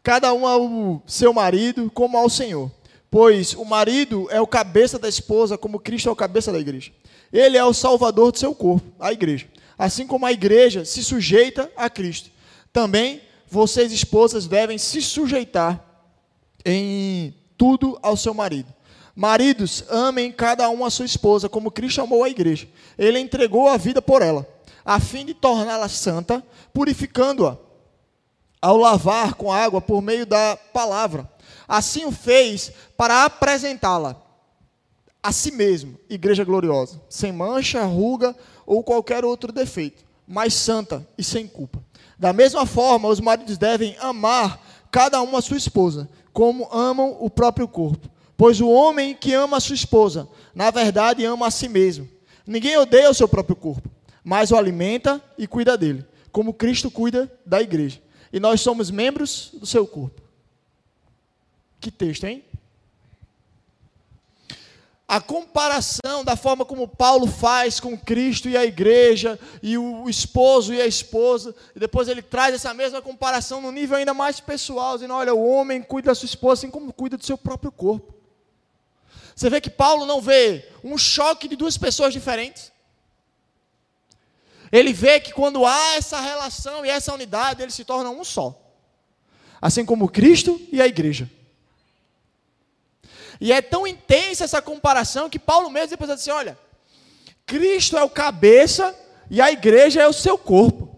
cada 0.00 0.32
um 0.32 0.46
ao 0.46 1.02
seu 1.08 1.32
marido 1.32 1.90
como 1.90 2.16
ao 2.16 2.30
Senhor. 2.30 2.70
Pois 3.10 3.52
o 3.54 3.64
marido 3.64 4.28
é 4.30 4.40
o 4.40 4.46
cabeça 4.46 4.96
da 4.96 5.08
esposa, 5.08 5.58
como 5.58 5.80
Cristo 5.80 6.08
é 6.08 6.12
o 6.12 6.16
cabeça 6.16 6.52
da 6.52 6.60
igreja. 6.60 6.92
Ele 7.32 7.58
é 7.58 7.64
o 7.64 7.74
salvador 7.74 8.30
do 8.30 8.38
seu 8.38 8.54
corpo, 8.54 8.92
a 9.00 9.12
igreja. 9.12 9.48
Assim 9.76 10.06
como 10.06 10.24
a 10.24 10.30
igreja 10.30 10.84
se 10.84 11.02
sujeita 11.02 11.68
a 11.74 11.90
Cristo. 11.90 12.30
Também 12.72 13.22
vocês, 13.48 13.90
esposas, 13.90 14.46
devem 14.46 14.78
se 14.78 15.02
sujeitar 15.02 15.84
em 16.64 17.34
tudo 17.60 17.98
ao 18.00 18.16
seu 18.16 18.32
marido. 18.32 18.72
Maridos, 19.14 19.84
amem 19.90 20.32
cada 20.32 20.70
um 20.70 20.82
a 20.82 20.88
sua 20.88 21.04
esposa, 21.04 21.46
como 21.46 21.70
Cristo 21.70 22.00
amou 22.00 22.24
a 22.24 22.30
igreja. 22.30 22.66
Ele 22.96 23.18
entregou 23.18 23.68
a 23.68 23.76
vida 23.76 24.00
por 24.00 24.22
ela, 24.22 24.48
a 24.82 24.98
fim 24.98 25.26
de 25.26 25.34
torná-la 25.34 25.86
santa, 25.86 26.42
purificando-a 26.72 27.58
ao 28.62 28.78
lavar 28.78 29.34
com 29.34 29.52
água 29.52 29.78
por 29.78 30.00
meio 30.00 30.24
da 30.24 30.56
palavra. 30.72 31.30
Assim 31.68 32.06
o 32.06 32.10
fez 32.10 32.72
para 32.96 33.26
apresentá-la 33.26 34.16
a 35.22 35.30
si 35.30 35.52
mesmo, 35.52 35.98
igreja 36.08 36.44
gloriosa, 36.44 36.98
sem 37.10 37.30
mancha, 37.30 37.84
ruga 37.84 38.34
ou 38.64 38.82
qualquer 38.82 39.22
outro 39.22 39.52
defeito, 39.52 40.02
mas 40.26 40.54
santa 40.54 41.06
e 41.18 41.22
sem 41.22 41.46
culpa. 41.46 41.84
Da 42.18 42.32
mesma 42.32 42.64
forma, 42.64 43.08
os 43.08 43.20
maridos 43.20 43.58
devem 43.58 43.98
amar 44.00 44.58
cada 44.90 45.20
um 45.20 45.36
a 45.36 45.42
sua 45.42 45.58
esposa, 45.58 46.08
como 46.32 46.68
amam 46.72 47.16
o 47.20 47.28
próprio 47.28 47.68
corpo. 47.68 48.08
Pois 48.36 48.60
o 48.60 48.68
homem 48.68 49.14
que 49.14 49.34
ama 49.34 49.58
a 49.58 49.60
sua 49.60 49.74
esposa, 49.74 50.28
na 50.54 50.70
verdade 50.70 51.24
ama 51.24 51.46
a 51.46 51.50
si 51.50 51.68
mesmo. 51.68 52.08
Ninguém 52.46 52.76
odeia 52.76 53.10
o 53.10 53.14
seu 53.14 53.28
próprio 53.28 53.54
corpo, 53.54 53.88
mas 54.24 54.50
o 54.50 54.56
alimenta 54.56 55.22
e 55.36 55.46
cuida 55.46 55.76
dele, 55.76 56.04
como 56.32 56.54
Cristo 56.54 56.90
cuida 56.90 57.30
da 57.44 57.60
igreja 57.60 58.00
e 58.32 58.38
nós 58.38 58.60
somos 58.60 58.90
membros 58.90 59.50
do 59.54 59.66
seu 59.66 59.86
corpo. 59.86 60.22
Que 61.80 61.90
texto, 61.90 62.24
hein? 62.24 62.44
A 65.10 65.20
comparação 65.20 66.22
da 66.24 66.36
forma 66.36 66.64
como 66.64 66.86
Paulo 66.86 67.26
faz 67.26 67.80
com 67.80 67.98
Cristo 67.98 68.48
e 68.48 68.56
a 68.56 68.64
igreja, 68.64 69.40
e 69.60 69.76
o 69.76 70.08
esposo 70.08 70.72
e 70.72 70.80
a 70.80 70.86
esposa, 70.86 71.52
e 71.74 71.80
depois 71.80 72.06
ele 72.06 72.22
traz 72.22 72.54
essa 72.54 72.72
mesma 72.72 73.02
comparação 73.02 73.60
no 73.60 73.72
nível 73.72 73.96
ainda 73.96 74.14
mais 74.14 74.38
pessoal, 74.38 74.94
dizendo: 74.94 75.14
olha, 75.14 75.34
o 75.34 75.44
homem 75.44 75.82
cuida 75.82 76.12
da 76.12 76.14
sua 76.14 76.26
esposa 76.26 76.60
assim 76.60 76.70
como 76.70 76.92
cuida 76.92 77.16
do 77.16 77.24
seu 77.24 77.36
próprio 77.36 77.72
corpo. 77.72 78.14
Você 79.34 79.50
vê 79.50 79.60
que 79.60 79.68
Paulo 79.68 80.06
não 80.06 80.20
vê 80.20 80.68
um 80.84 80.96
choque 80.96 81.48
de 81.48 81.56
duas 81.56 81.76
pessoas 81.76 82.12
diferentes. 82.12 82.70
Ele 84.70 84.92
vê 84.92 85.18
que 85.18 85.32
quando 85.32 85.66
há 85.66 85.96
essa 85.96 86.20
relação 86.20 86.86
e 86.86 86.88
essa 86.88 87.12
unidade, 87.12 87.60
eles 87.60 87.74
se 87.74 87.84
tornam 87.84 88.20
um 88.20 88.22
só. 88.22 88.56
Assim 89.60 89.84
como 89.84 90.08
Cristo 90.08 90.60
e 90.70 90.80
a 90.80 90.86
igreja. 90.86 91.28
E 93.40 93.52
é 93.52 93.62
tão 93.62 93.86
intensa 93.86 94.44
essa 94.44 94.60
comparação 94.60 95.30
que 95.30 95.38
Paulo 95.38 95.70
mesmo 95.70 95.90
depois 95.90 96.10
assim: 96.10 96.30
olha, 96.30 96.58
Cristo 97.46 97.96
é 97.96 98.04
o 98.04 98.10
cabeça 98.10 98.94
e 99.30 99.40
a 99.40 99.50
igreja 99.50 100.02
é 100.02 100.06
o 100.06 100.12
seu 100.12 100.36
corpo. 100.36 100.94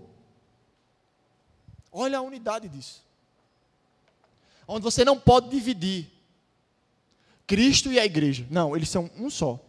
Olha 1.93 2.19
a 2.19 2.23
unidade 2.23 2.69
disso. 2.69 3.03
Onde 4.67 4.83
você 4.83 5.05
não 5.05 5.19
pode 5.19 5.51
dividir 5.51 6.11
Cristo 7.47 7.93
e 7.93 8.01
a 8.01 8.05
igreja. 8.05 8.47
Não, 8.51 8.75
eles 8.75 8.89
são 8.89 9.11
um 9.19 9.29
só. 9.29 9.61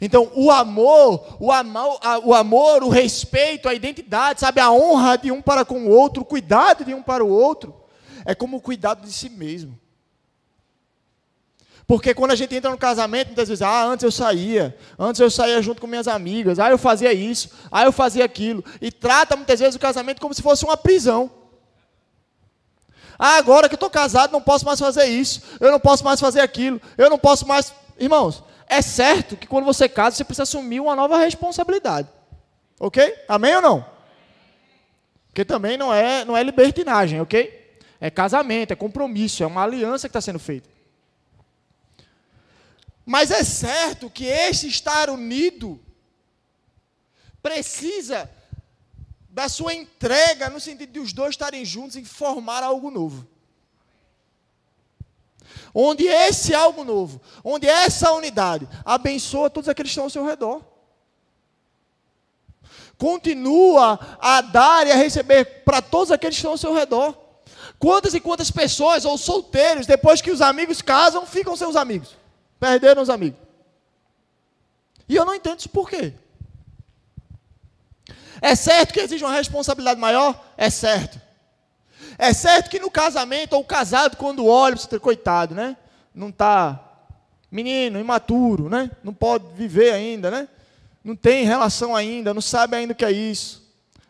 Então, 0.00 0.30
o 0.34 0.50
amor, 0.50 1.36
o 1.38 1.52
amor, 1.52 2.00
o 2.24 2.34
amor, 2.34 2.82
o 2.82 2.88
respeito, 2.88 3.68
a 3.68 3.74
identidade, 3.74 4.40
sabe, 4.40 4.60
a 4.60 4.72
honra 4.72 5.16
de 5.16 5.30
um 5.30 5.40
para 5.40 5.64
com 5.64 5.86
o 5.86 5.90
outro, 5.90 6.22
o 6.22 6.26
cuidado 6.26 6.84
de 6.84 6.92
um 6.92 7.02
para 7.02 7.24
o 7.24 7.28
outro, 7.28 7.83
é 8.24 8.34
como 8.34 8.56
o 8.56 8.60
cuidado 8.60 9.06
de 9.06 9.12
si 9.12 9.28
mesmo. 9.28 9.78
Porque 11.86 12.14
quando 12.14 12.30
a 12.30 12.34
gente 12.34 12.54
entra 12.54 12.70
no 12.70 12.78
casamento, 12.78 13.28
muitas 13.28 13.48
vezes, 13.48 13.60
ah, 13.60 13.84
antes 13.84 14.04
eu 14.04 14.10
saía, 14.10 14.76
antes 14.98 15.20
eu 15.20 15.30
saía 15.30 15.60
junto 15.60 15.80
com 15.80 15.86
minhas 15.86 16.08
amigas, 16.08 16.58
ah, 16.58 16.70
eu 16.70 16.78
fazia 16.78 17.12
isso, 17.12 17.50
ah, 17.70 17.84
eu 17.84 17.92
fazia 17.92 18.24
aquilo, 18.24 18.64
e 18.80 18.90
trata 18.90 19.36
muitas 19.36 19.60
vezes 19.60 19.74
o 19.74 19.78
casamento 19.78 20.20
como 20.20 20.32
se 20.32 20.40
fosse 20.40 20.64
uma 20.64 20.76
prisão. 20.76 21.30
Ah, 23.18 23.36
agora 23.36 23.68
que 23.68 23.74
eu 23.74 23.76
estou 23.76 23.90
casado, 23.90 24.32
não 24.32 24.40
posso 24.40 24.64
mais 24.64 24.80
fazer 24.80 25.04
isso, 25.04 25.42
eu 25.60 25.70
não 25.70 25.78
posso 25.78 26.02
mais 26.02 26.18
fazer 26.18 26.40
aquilo, 26.40 26.80
eu 26.96 27.10
não 27.10 27.18
posso 27.18 27.46
mais. 27.46 27.72
Irmãos, 27.98 28.42
é 28.66 28.80
certo 28.80 29.36
que 29.36 29.46
quando 29.46 29.64
você 29.64 29.88
casa, 29.88 30.16
você 30.16 30.24
precisa 30.24 30.44
assumir 30.44 30.80
uma 30.80 30.96
nova 30.96 31.18
responsabilidade. 31.18 32.08
Ok? 32.80 33.14
Amém 33.28 33.54
ou 33.56 33.62
não? 33.62 33.86
Porque 35.28 35.44
também 35.44 35.76
não 35.76 35.92
é, 35.92 36.24
não 36.24 36.36
é 36.36 36.42
libertinagem, 36.42 37.20
ok? 37.20 37.63
É 38.04 38.10
casamento, 38.10 38.70
é 38.70 38.76
compromisso, 38.76 39.42
é 39.42 39.46
uma 39.46 39.62
aliança 39.62 40.06
que 40.06 40.10
está 40.10 40.20
sendo 40.20 40.38
feita. 40.38 40.68
Mas 43.06 43.30
é 43.30 43.42
certo 43.42 44.10
que 44.10 44.26
este 44.26 44.68
estar 44.68 45.08
unido 45.08 45.80
precisa 47.42 48.30
da 49.30 49.48
sua 49.48 49.72
entrega, 49.72 50.50
no 50.50 50.60
sentido 50.60 50.92
de 50.92 51.00
os 51.00 51.14
dois 51.14 51.30
estarem 51.30 51.64
juntos 51.64 51.96
e 51.96 52.04
formar 52.04 52.62
algo 52.62 52.90
novo 52.90 53.26
onde 55.74 56.06
esse 56.06 56.54
algo 56.54 56.84
novo, 56.84 57.20
onde 57.42 57.66
essa 57.66 58.12
unidade 58.12 58.68
abençoa 58.84 59.48
todos 59.48 59.68
aqueles 59.68 59.90
que 59.90 59.92
estão 59.92 60.04
ao 60.04 60.10
seu 60.10 60.26
redor. 60.26 60.62
Continua 62.98 63.98
a 64.20 64.42
dar 64.42 64.86
e 64.86 64.92
a 64.92 64.96
receber 64.96 65.64
para 65.64 65.80
todos 65.80 66.12
aqueles 66.12 66.36
que 66.36 66.40
estão 66.40 66.52
ao 66.52 66.58
seu 66.58 66.74
redor. 66.74 67.23
Quantas 67.84 68.14
e 68.14 68.20
quantas 68.20 68.50
pessoas, 68.50 69.04
ou 69.04 69.18
solteiros, 69.18 69.86
depois 69.86 70.22
que 70.22 70.30
os 70.30 70.40
amigos 70.40 70.80
casam, 70.80 71.26
ficam 71.26 71.54
seus 71.54 71.76
amigos? 71.76 72.16
Perderam 72.58 73.02
os 73.02 73.10
amigos. 73.10 73.38
E 75.06 75.14
eu 75.14 75.26
não 75.26 75.34
entendo 75.34 75.58
isso 75.58 75.68
por 75.68 75.90
quê. 75.90 76.14
É 78.40 78.54
certo 78.54 78.94
que 78.94 79.00
existe 79.00 79.22
uma 79.22 79.34
responsabilidade 79.34 80.00
maior? 80.00 80.42
É 80.56 80.70
certo. 80.70 81.20
É 82.16 82.32
certo 82.32 82.70
que 82.70 82.80
no 82.80 82.90
casamento, 82.90 83.52
ou 83.52 83.62
casado, 83.62 84.16
quando 84.16 84.46
olha, 84.46 84.76
você 84.76 84.98
coitado, 84.98 85.54
né? 85.54 85.76
Não 86.14 86.30
está 86.30 86.80
menino, 87.50 88.00
imaturo, 88.00 88.70
né? 88.70 88.90
Não 89.04 89.12
pode 89.12 89.44
viver 89.54 89.92
ainda, 89.92 90.30
né? 90.30 90.48
Não 91.04 91.14
tem 91.14 91.44
relação 91.44 91.94
ainda, 91.94 92.32
não 92.32 92.40
sabe 92.40 92.76
ainda 92.76 92.94
o 92.94 92.96
que 92.96 93.04
é 93.04 93.12
isso. 93.12 93.62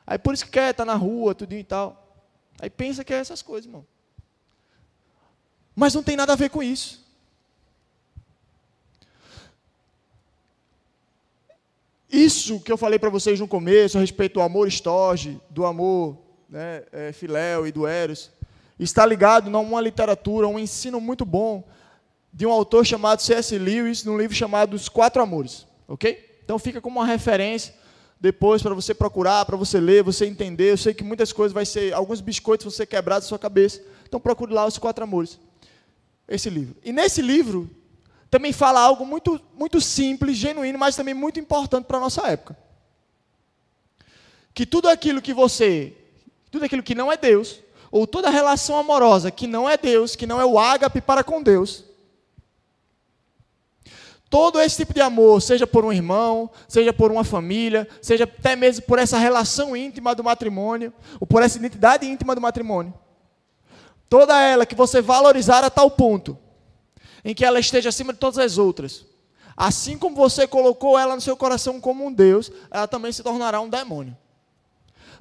Aí 0.06 0.16
por 0.16 0.32
isso 0.32 0.44
que 0.44 0.52
quer 0.52 0.70
estar 0.70 0.86
tá 0.86 0.92
na 0.92 0.96
rua, 0.96 1.34
tudo 1.34 1.54
e 1.54 1.64
tal. 1.64 2.03
Aí 2.60 2.70
pensa 2.70 3.04
que 3.04 3.12
é 3.12 3.18
essas 3.18 3.42
coisas, 3.42 3.66
irmão. 3.66 3.86
Mas 5.74 5.94
não 5.94 6.02
tem 6.02 6.16
nada 6.16 6.32
a 6.32 6.36
ver 6.36 6.50
com 6.50 6.62
isso. 6.62 7.04
Isso 12.10 12.60
que 12.60 12.70
eu 12.70 12.76
falei 12.76 12.98
para 12.98 13.10
vocês 13.10 13.40
no 13.40 13.48
começo, 13.48 13.98
a 13.98 14.00
respeito 14.00 14.34
do 14.34 14.40
amor 14.40 14.68
estorge, 14.68 15.40
do 15.50 15.66
amor 15.66 16.16
né, 16.48 16.84
é, 16.92 17.12
filéu 17.12 17.66
e 17.66 17.72
do 17.72 17.88
eros, 17.88 18.30
está 18.78 19.04
ligado 19.04 19.54
a 19.54 19.60
uma 19.60 19.80
literatura, 19.80 20.46
um 20.46 20.58
ensino 20.58 21.00
muito 21.00 21.24
bom 21.24 21.64
de 22.32 22.46
um 22.46 22.52
autor 22.52 22.86
chamado 22.86 23.20
C.S. 23.20 23.58
Lewis, 23.58 24.04
num 24.04 24.16
livro 24.16 24.36
chamado 24.36 24.74
Os 24.74 24.88
Quatro 24.88 25.20
Amores. 25.22 25.66
Ok? 25.88 26.38
Então 26.44 26.58
fica 26.58 26.80
como 26.80 27.00
uma 27.00 27.06
referência 27.06 27.74
depois 28.20 28.62
para 28.62 28.74
você 28.74 28.94
procurar, 28.94 29.44
para 29.44 29.56
você 29.56 29.78
ler, 29.80 30.02
você 30.02 30.26
entender. 30.26 30.72
Eu 30.72 30.78
sei 30.78 30.94
que 30.94 31.04
muitas 31.04 31.32
coisas 31.32 31.52
vai 31.52 31.66
ser, 31.66 31.92
alguns 31.92 32.20
biscoitos 32.20 32.64
vão 32.64 32.70
ser 32.70 32.86
quebrados 32.86 33.26
na 33.26 33.28
sua 33.28 33.38
cabeça. 33.38 33.82
Então 34.06 34.20
procure 34.20 34.52
lá 34.52 34.66
Os 34.66 34.78
Quatro 34.78 35.04
Amores. 35.04 35.38
Esse 36.26 36.48
livro. 36.48 36.76
E 36.84 36.92
nesse 36.92 37.20
livro, 37.20 37.70
também 38.30 38.52
fala 38.52 38.80
algo 38.80 39.04
muito, 39.04 39.40
muito 39.54 39.80
simples, 39.80 40.36
genuíno, 40.36 40.78
mas 40.78 40.96
também 40.96 41.14
muito 41.14 41.38
importante 41.38 41.84
para 41.84 41.98
a 41.98 42.00
nossa 42.00 42.26
época. 42.26 42.56
Que 44.52 44.64
tudo 44.64 44.88
aquilo 44.88 45.20
que 45.20 45.34
você, 45.34 45.92
tudo 46.50 46.64
aquilo 46.64 46.82
que 46.82 46.94
não 46.94 47.12
é 47.12 47.16
Deus, 47.16 47.60
ou 47.90 48.06
toda 48.06 48.30
relação 48.30 48.76
amorosa 48.76 49.30
que 49.30 49.46
não 49.46 49.68
é 49.68 49.76
Deus, 49.76 50.16
que 50.16 50.26
não 50.26 50.40
é 50.40 50.44
o 50.44 50.58
ágape 50.58 51.00
para 51.00 51.22
com 51.22 51.42
Deus, 51.42 51.84
todo 54.34 54.60
esse 54.60 54.78
tipo 54.78 54.92
de 54.92 55.00
amor, 55.00 55.40
seja 55.40 55.64
por 55.64 55.84
um 55.84 55.92
irmão, 55.92 56.50
seja 56.66 56.92
por 56.92 57.12
uma 57.12 57.22
família, 57.22 57.88
seja 58.02 58.24
até 58.24 58.56
mesmo 58.56 58.84
por 58.84 58.98
essa 58.98 59.16
relação 59.16 59.76
íntima 59.76 60.12
do 60.12 60.24
matrimônio, 60.24 60.92
ou 61.20 61.26
por 61.26 61.40
essa 61.40 61.56
identidade 61.56 62.04
íntima 62.04 62.34
do 62.34 62.40
matrimônio, 62.40 62.92
toda 64.08 64.36
ela 64.42 64.66
que 64.66 64.74
você 64.74 65.00
valorizar 65.00 65.62
a 65.62 65.70
tal 65.70 65.88
ponto 65.88 66.36
em 67.24 67.32
que 67.32 67.44
ela 67.44 67.60
esteja 67.60 67.90
acima 67.90 68.12
de 68.12 68.18
todas 68.18 68.36
as 68.40 68.58
outras. 68.58 69.06
Assim 69.56 69.96
como 69.96 70.16
você 70.16 70.48
colocou 70.48 70.98
ela 70.98 71.14
no 71.14 71.20
seu 71.20 71.36
coração 71.36 71.80
como 71.80 72.04
um 72.04 72.12
Deus, 72.12 72.50
ela 72.72 72.88
também 72.88 73.12
se 73.12 73.22
tornará 73.22 73.60
um 73.60 73.68
demônio. 73.68 74.18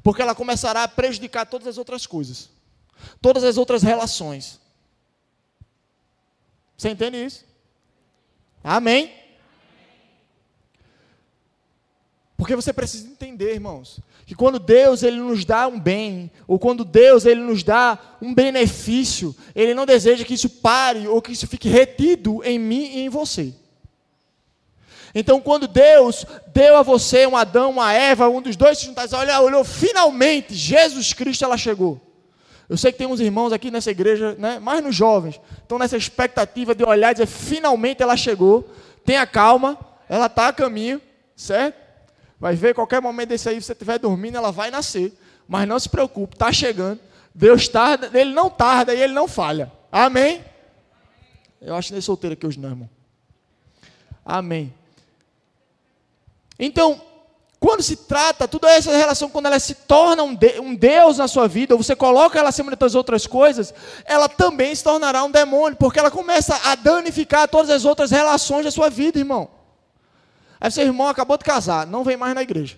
Porque 0.01 0.23
ela 0.23 0.33
começará 0.33 0.81
a 0.81 0.87
prejudicar 0.87 1.45
todas 1.45 1.67
as 1.67 1.77
outras 1.77 2.07
coisas, 2.07 2.49
todas 3.21 3.43
as 3.43 3.57
outras 3.57 3.83
relações. 3.83 4.59
Você 6.75 6.89
entende 6.89 7.23
isso? 7.23 7.52
Amém? 8.63 9.11
Porque 12.37 12.55
você 12.55 12.73
precisa 12.73 13.07
entender, 13.07 13.53
irmãos, 13.53 13.99
que 14.25 14.35
quando 14.35 14.59
Deus 14.59 15.03
ele 15.03 15.17
nos 15.17 15.45
dá 15.45 15.67
um 15.67 15.79
bem, 15.79 16.31
ou 16.47 16.57
quando 16.57 16.83
Deus 16.83 17.25
ele 17.25 17.41
nos 17.41 17.63
dá 17.63 17.97
um 18.21 18.33
benefício, 18.33 19.35
ele 19.55 19.73
não 19.73 19.85
deseja 19.85 20.25
que 20.25 20.33
isso 20.33 20.49
pare 20.49 21.07
ou 21.07 21.21
que 21.21 21.31
isso 21.31 21.47
fique 21.47 21.69
retido 21.69 22.43
em 22.43 22.59
mim 22.59 22.83
e 22.95 22.99
em 23.01 23.09
você. 23.09 23.53
Então, 25.15 25.39
quando 25.39 25.67
Deus 25.67 26.25
deu 26.47 26.75
a 26.75 26.81
você 26.81 27.27
um 27.27 27.37
Adão, 27.37 27.71
uma 27.71 27.93
Eva, 27.93 28.27
um 28.29 28.41
dos 28.41 28.55
dois 28.55 28.79
se 28.79 28.85
juntaram, 28.85 29.19
olha, 29.19 29.39
olhou, 29.41 29.63
finalmente, 29.63 30.55
Jesus 30.55 31.13
Cristo, 31.13 31.45
ela 31.45 31.57
chegou. 31.57 32.01
Eu 32.73 32.77
sei 32.77 32.91
que 32.91 32.97
tem 32.97 33.05
uns 33.05 33.19
irmãos 33.19 33.53
aqui 33.53 33.69
nessa 33.69 33.91
igreja, 33.91 34.33
né, 34.33 34.57
mais 34.57 34.83
nos 34.83 34.95
jovens, 34.95 35.39
estão 35.61 35.77
nessa 35.77 35.95
expectativa 35.95 36.73
de 36.73 36.83
olhar 36.83 37.11
e 37.11 37.13
dizer, 37.13 37.27
finalmente 37.27 38.01
ela 38.01 38.17
chegou, 38.17 38.67
tenha 39.05 39.27
calma, 39.27 39.77
ela 40.09 40.25
está 40.25 40.47
a 40.47 40.53
caminho, 40.53 40.99
certo? 41.35 41.77
Vai 42.39 42.55
ver, 42.55 42.73
qualquer 42.73 42.99
momento 42.99 43.29
desse 43.29 43.47
aí, 43.47 43.61
se 43.61 43.67
você 43.67 43.73
estiver 43.73 43.99
dormindo, 43.99 44.37
ela 44.37 44.51
vai 44.51 44.71
nascer. 44.71 45.13
Mas 45.47 45.67
não 45.67 45.77
se 45.79 45.87
preocupe, 45.87 46.33
está 46.33 46.51
chegando. 46.51 46.99
Deus 47.31 47.67
tarda, 47.67 48.09
ele 48.19 48.33
não 48.33 48.49
tarda 48.49 48.91
e 48.91 48.99
ele 48.99 49.13
não 49.13 49.27
falha. 49.27 49.71
Amém? 49.91 50.43
Eu 51.61 51.75
acho 51.75 51.89
que 51.89 51.93
nem 51.93 52.01
solteiro 52.01 52.33
aqui 52.33 52.47
hoje, 52.47 52.59
não, 52.59 52.69
irmão. 52.69 52.89
Amém. 54.25 54.73
Então, 56.57 56.99
quando 57.63 57.81
se 57.81 57.95
trata, 57.95 58.45
toda 58.45 58.69
essa 58.69 58.91
relação, 58.91 59.29
quando 59.29 59.45
ela 59.45 59.57
se 59.57 59.73
torna 59.73 60.21
um, 60.21 60.35
de, 60.35 60.59
um 60.59 60.75
Deus 60.75 61.17
na 61.17 61.29
sua 61.29 61.47
vida, 61.47 61.73
ou 61.73 61.81
você 61.81 61.95
coloca 61.95 62.37
ela 62.37 62.49
acima 62.49 62.69
de 62.69 62.75
todas 62.75 62.91
as 62.91 62.97
outras 62.97 63.25
coisas, 63.25 63.73
ela 64.03 64.27
também 64.27 64.75
se 64.75 64.83
tornará 64.83 65.23
um 65.23 65.31
demônio, 65.31 65.77
porque 65.77 65.97
ela 65.97 66.11
começa 66.11 66.59
a 66.65 66.75
danificar 66.75 67.47
todas 67.47 67.69
as 67.69 67.85
outras 67.85 68.11
relações 68.11 68.65
da 68.65 68.69
sua 68.69 68.89
vida, 68.89 69.17
irmão. 69.17 69.49
Aí 70.59 70.69
seu 70.71 70.83
irmão 70.83 71.07
acabou 71.07 71.37
de 71.37 71.45
casar, 71.45 71.87
não 71.87 72.03
vem 72.03 72.17
mais 72.17 72.35
na 72.35 72.41
igreja. 72.41 72.77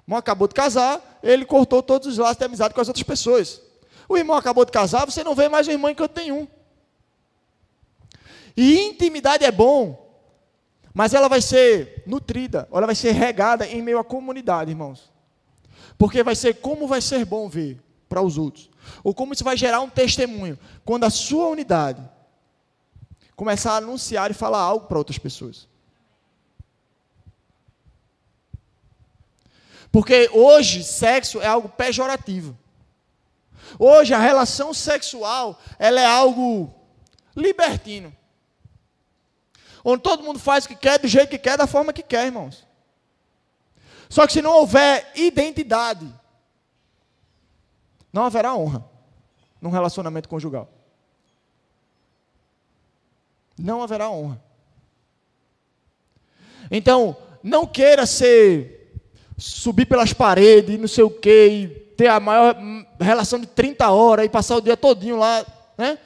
O 0.00 0.10
irmão 0.10 0.18
acabou 0.18 0.46
de 0.46 0.54
casar, 0.54 1.18
ele 1.22 1.46
cortou 1.46 1.82
todos 1.82 2.08
os 2.08 2.18
laços 2.18 2.36
de 2.36 2.44
amizade 2.44 2.74
com 2.74 2.82
as 2.82 2.88
outras 2.88 3.02
pessoas. 3.02 3.62
O 4.06 4.18
irmão 4.18 4.36
acabou 4.36 4.66
de 4.66 4.70
casar, 4.70 5.06
você 5.06 5.24
não 5.24 5.34
vê 5.34 5.48
mais 5.48 5.66
o 5.66 5.70
irmão 5.70 5.90
em 5.90 5.94
canto 5.94 6.20
nenhum. 6.20 6.46
E 8.54 8.80
intimidade 8.80 9.46
é 9.46 9.50
bom, 9.50 10.07
mas 10.98 11.14
ela 11.14 11.28
vai 11.28 11.40
ser 11.40 12.02
nutrida, 12.04 12.68
ela 12.72 12.84
vai 12.84 12.94
ser 12.96 13.12
regada 13.12 13.64
em 13.64 13.80
meio 13.80 14.00
à 14.00 14.04
comunidade, 14.04 14.72
irmãos. 14.72 15.12
Porque 15.96 16.24
vai 16.24 16.34
ser 16.34 16.54
como 16.54 16.88
vai 16.88 17.00
ser 17.00 17.24
bom 17.24 17.48
ver 17.48 17.80
para 18.08 18.20
os 18.20 18.36
outros. 18.36 18.68
Ou 19.04 19.14
como 19.14 19.32
isso 19.32 19.44
vai 19.44 19.56
gerar 19.56 19.80
um 19.80 19.88
testemunho. 19.88 20.58
Quando 20.84 21.04
a 21.04 21.10
sua 21.10 21.46
unidade 21.50 22.02
começar 23.36 23.74
a 23.74 23.76
anunciar 23.76 24.28
e 24.32 24.34
falar 24.34 24.58
algo 24.58 24.88
para 24.88 24.98
outras 24.98 25.18
pessoas. 25.18 25.68
Porque 29.92 30.28
hoje 30.32 30.82
sexo 30.82 31.40
é 31.40 31.46
algo 31.46 31.68
pejorativo. 31.68 32.58
Hoje 33.78 34.12
a 34.14 34.18
relação 34.18 34.74
sexual, 34.74 35.62
ela 35.78 36.00
é 36.00 36.06
algo 36.06 36.74
libertino. 37.36 38.12
Onde 39.90 40.02
todo 40.02 40.22
mundo 40.22 40.38
faz 40.38 40.66
o 40.66 40.68
que 40.68 40.76
quer, 40.76 40.98
do 40.98 41.08
jeito 41.08 41.30
que 41.30 41.38
quer, 41.38 41.56
da 41.56 41.66
forma 41.66 41.94
que 41.94 42.02
quer, 42.02 42.26
irmãos. 42.26 42.62
Só 44.06 44.26
que 44.26 44.34
se 44.34 44.42
não 44.42 44.52
houver 44.52 45.10
identidade, 45.14 46.06
não 48.12 48.24
haverá 48.24 48.54
honra 48.54 48.84
num 49.58 49.70
relacionamento 49.70 50.28
conjugal. 50.28 50.68
Não 53.58 53.82
haverá 53.82 54.10
honra. 54.10 54.38
Então, 56.70 57.16
não 57.42 57.66
queira 57.66 58.04
ser 58.04 58.92
subir 59.38 59.86
pelas 59.86 60.12
paredes, 60.12 60.78
não 60.78 60.86
sei 60.86 61.04
o 61.04 61.10
quê, 61.10 61.48
e 61.48 61.68
ter 61.96 62.08
a 62.08 62.20
maior 62.20 62.54
relação 63.00 63.40
de 63.40 63.46
30 63.46 63.90
horas 63.90 64.26
e 64.26 64.28
passar 64.28 64.56
o 64.56 64.60
dia 64.60 64.76
todinho 64.76 65.16
lá, 65.16 65.46
né? 65.78 65.98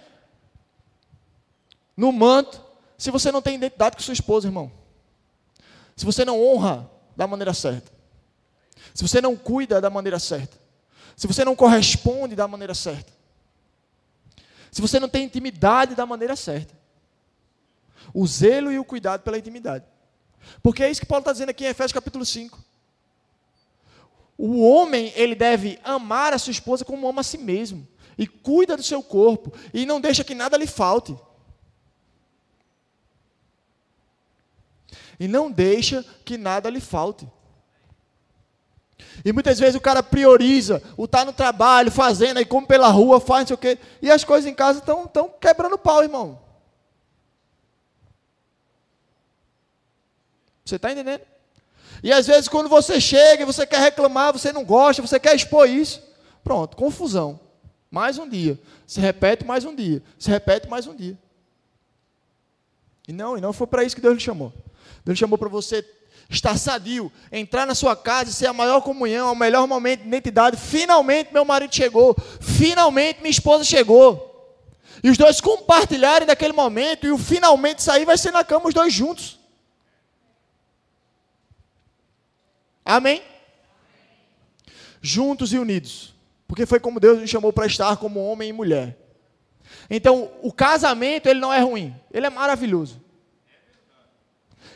No 1.97 2.13
manto, 2.13 2.62
se 3.03 3.11
você 3.11 3.33
não 3.33 3.43
tem 3.43 3.57
identidade 3.57 3.97
com 3.97 4.03
sua 4.05 4.15
esposa, 4.15 4.47
irmão. 4.47 4.71
Se 5.97 6.05
você 6.05 6.25
não 6.25 6.41
honra 6.41 6.89
da 7.17 7.27
maneira 7.27 7.53
certa. 7.53 7.91
Se 8.95 9.03
você 9.03 9.21
não 9.21 9.35
cuida 9.35 9.81
da 9.81 9.91
maneira 9.91 10.21
certa. 10.21 10.57
Se 11.17 11.27
você 11.27 11.45
não 11.45 11.57
corresponde 11.57 12.37
da 12.37 12.47
maneira 12.47 12.77
certa. 12.77 13.13
Se 14.71 14.81
você 14.81 15.01
não 15.01 15.09
tem 15.09 15.25
intimidade 15.25 15.97
da 15.97 16.07
maneira 16.07 16.37
certa. 16.37 16.73
O 18.15 18.25
zelo 18.25 18.71
e 18.71 18.79
o 18.79 18.85
cuidado 18.85 19.23
pela 19.23 19.37
intimidade. 19.37 19.85
Porque 20.63 20.85
é 20.85 20.89
isso 20.89 21.01
que 21.01 21.07
Paulo 21.07 21.23
está 21.23 21.33
dizendo 21.33 21.51
aqui 21.51 21.65
em 21.65 21.71
Efésios 21.71 21.91
capítulo 21.91 22.25
5. 22.25 22.57
O 24.39 24.63
homem, 24.63 25.13
ele 25.17 25.35
deve 25.35 25.77
amar 25.83 26.33
a 26.33 26.39
sua 26.39 26.53
esposa 26.53 26.85
como 26.85 27.09
ama 27.09 27.23
a 27.23 27.25
si 27.25 27.37
mesmo. 27.37 27.85
E 28.17 28.29
cuida 28.29 28.77
do 28.77 28.83
seu 28.85 29.03
corpo. 29.03 29.53
E 29.75 29.85
não 29.85 30.01
deixa 30.01 30.23
que 30.23 30.37
nada 30.37 30.57
lhe 30.57 30.69
falte. 30.69 31.17
E 35.23 35.29
não 35.29 35.53
deixa 35.53 36.05
que 36.25 36.37
nada 36.37 36.69
lhe 36.69 36.81
falte. 36.81 37.29
E 39.25 39.33
muitas 39.33 39.57
vezes 39.57 39.77
o 39.77 39.81
cara 39.81 40.03
prioriza 40.03 40.83
o 40.97 41.05
estar 41.05 41.21
tá 41.21 41.25
no 41.25 41.33
trabalho, 41.33 41.93
fazendo, 41.93 42.39
aí 42.39 42.45
como 42.45 42.67
pela 42.67 42.89
rua, 42.89 43.21
faz 43.21 43.43
não 43.43 43.47
sei 43.47 43.55
o 43.55 43.59
quê. 43.59 43.79
E 44.03 44.11
as 44.11 44.25
coisas 44.25 44.51
em 44.51 44.55
casa 44.55 44.81
estão 44.81 45.33
quebrando 45.41 45.79
pau, 45.79 46.03
irmão. 46.03 46.41
Você 50.65 50.75
está 50.75 50.91
entendendo? 50.91 51.23
E 52.03 52.13
às 52.13 52.27
vezes, 52.27 52.49
quando 52.49 52.69
você 52.69 53.01
chega 53.01 53.45
e 53.45 53.47
você 53.47 53.65
quer 53.65 53.79
reclamar, 53.79 54.33
você 54.33 54.53
não 54.53 54.65
gosta, 54.65 55.03
você 55.03 55.21
quer 55.21 55.37
expor 55.37 55.69
isso. 55.69 56.03
Pronto, 56.43 56.77
confusão. 56.77 57.39
Mais 57.89 58.19
um 58.19 58.29
dia. 58.29 58.59
Se 58.89 58.99
repete 58.99 59.45
mais 59.45 59.65
um 59.65 59.73
dia. 59.73 60.03
Se 60.19 60.29
repete 60.29 60.69
mais 60.69 60.89
um 60.89 60.97
dia. 60.97 61.17
E 63.07 63.13
não, 63.13 63.39
e 63.39 63.41
não 63.41 63.53
foi 63.53 63.69
para 63.69 63.85
isso 63.85 63.95
que 63.95 64.03
Deus 64.03 64.15
lhe 64.15 64.21
chamou. 64.21 64.53
Deus 65.05 65.19
chamou 65.19 65.39
para 65.39 65.49
você 65.49 65.85
estar 66.31 66.57
sadio, 66.57 67.13
entrar 67.31 67.67
na 67.67 67.75
sua 67.75 67.95
casa 67.95 68.31
e 68.31 68.33
ser 68.33 68.47
a 68.47 68.53
maior 68.53 68.81
comunhão, 68.81 69.33
o 69.33 69.37
melhor 69.37 69.67
momento 69.67 70.03
de 70.03 70.09
identidade. 70.09 70.57
Finalmente 70.57 71.33
meu 71.33 71.45
marido 71.45 71.75
chegou. 71.75 72.17
Finalmente 72.41 73.21
minha 73.21 73.31
esposa 73.31 73.65
chegou. 73.65 74.31
E 75.03 75.11
os 75.11 75.19
dois 75.19 75.41
compartilharem 75.41 76.27
daquele 76.27 76.53
momento 76.53 77.07
e 77.07 77.11
o 77.11 77.19
finalmente 77.19 77.83
sair 77.83 78.05
vai 78.05 78.17
ser 78.17 78.31
na 78.31 78.45
cama 78.45 78.69
os 78.69 78.75
dois 78.75 78.93
juntos. 78.93 79.39
Amém? 82.85 83.23
Juntos 85.01 85.53
e 85.53 85.59
unidos. 85.59 86.15
Porque 86.47 86.67
foi 86.67 86.79
como 86.79 87.01
Deus 87.01 87.19
nos 87.19 87.31
chamou 87.31 87.53
para 87.53 87.67
estar 87.67 87.97
como 87.97 88.25
homem 88.25 88.51
e 88.51 88.53
mulher. 88.53 88.97
Então, 89.89 90.31
o 90.43 90.53
casamento, 90.53 91.27
ele 91.29 91.41
não 91.41 91.53
é 91.53 91.61
ruim. 91.61 91.95
Ele 92.13 92.27
é 92.27 92.31
maravilhoso. 92.31 93.02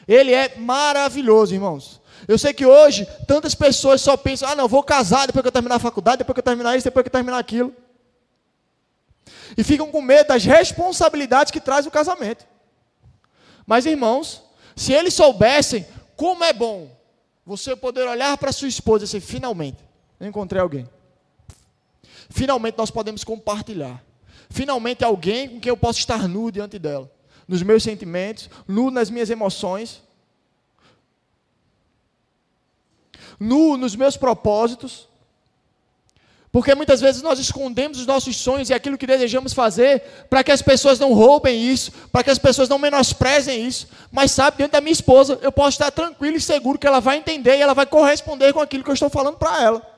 Ele 0.07 0.33
é 0.33 0.57
maravilhoso, 0.57 1.55
irmãos. 1.55 2.01
Eu 2.29 2.39
sei 2.39 2.53
que 2.53 2.65
hoje 2.65 3.07
tantas 3.27 3.55
pessoas 3.55 4.01
só 4.01 4.17
pensam: 4.17 4.49
ah, 4.49 4.55
não, 4.55 4.69
vou 4.69 4.83
casar 4.83 5.27
depois 5.27 5.43
que 5.43 5.49
eu 5.49 5.53
terminar 5.53 5.77
a 5.77 5.81
faculdade, 5.81 6.19
depois 6.19 6.35
que 6.35 6.41
eu 6.41 6.45
terminar 6.45 6.77
isso, 6.77 6.85
depois 6.85 7.03
que 7.03 7.09
eu 7.09 7.13
terminar 7.13 7.39
aquilo. 7.39 7.75
E 9.57 9.65
ficam 9.65 9.91
com 9.91 10.01
medo 10.01 10.29
das 10.29 10.45
responsabilidades 10.45 11.51
que 11.51 11.61
traz 11.61 11.87
o 11.87 11.91
casamento. 11.91 12.47
Mas, 13.67 13.85
irmãos, 13.87 14.43
se 14.77 14.93
eles 14.93 15.15
soubessem 15.15 15.87
como 16.17 16.45
é 16.45 16.53
bom 16.53 16.89
você 17.45 17.75
poder 17.75 18.07
olhar 18.07 18.37
para 18.39 18.53
sua 18.53 18.69
esposa 18.69 19.05
e 19.05 19.07
dizer: 19.07 19.21
finalmente, 19.21 19.79
eu 20.21 20.29
encontrei 20.29 20.63
alguém. 20.63 20.89
Finalmente 22.31 22.79
nós 22.79 22.91
podemos 22.91 23.25
compartilhar. 23.25 24.03
Finalmente 24.49 25.05
alguém 25.05 25.49
com 25.49 25.61
quem 25.61 25.71
eu 25.71 25.77
posso 25.77 25.99
estar 25.99 26.29
nu 26.29 26.53
diante 26.53 26.79
dela 26.79 27.11
nos 27.47 27.62
meus 27.62 27.82
sentimentos, 27.82 28.51
nu 28.66 28.90
nas 28.90 29.11
minhas 29.11 29.30
emoções, 29.30 30.03
nu 33.38 33.76
nos 33.76 33.94
meus 33.94 34.16
propósitos. 34.16 35.09
Porque 36.51 36.74
muitas 36.74 37.03
vezes 37.03 37.20
nós 37.20 37.38
escondemos 37.38 37.99
os 37.99 38.07
nossos 38.07 38.34
sonhos 38.34 38.70
e 38.70 38.74
aquilo 38.74 38.97
que 38.97 39.07
desejamos 39.07 39.53
fazer 39.53 40.01
para 40.30 40.42
que 40.42 40.51
as 40.51 40.62
pessoas 40.62 40.99
não 40.99 41.12
roubem 41.12 41.70
isso, 41.70 41.92
para 42.11 42.24
que 42.24 42.30
as 42.30 42.38
pessoas 42.38 42.66
não 42.66 42.78
menosprezem 42.78 43.66
isso. 43.66 43.86
Mas 44.11 44.32
sabe, 44.32 44.57
diante 44.57 44.72
da 44.72 44.80
minha 44.80 44.92
esposa, 44.92 45.38
eu 45.42 45.53
posso 45.53 45.74
estar 45.74 45.90
tranquilo 45.90 46.36
e 46.36 46.40
seguro 46.40 46.78
que 46.78 46.86
ela 46.86 46.99
vai 46.99 47.18
entender 47.18 47.59
e 47.59 47.61
ela 47.61 47.74
vai 47.74 47.84
corresponder 47.84 48.55
com 48.55 48.61
aquilo 48.61 48.82
que 48.82 48.88
eu 48.88 48.94
estou 48.94 49.11
falando 49.11 49.36
para 49.36 49.62
ela. 49.62 49.97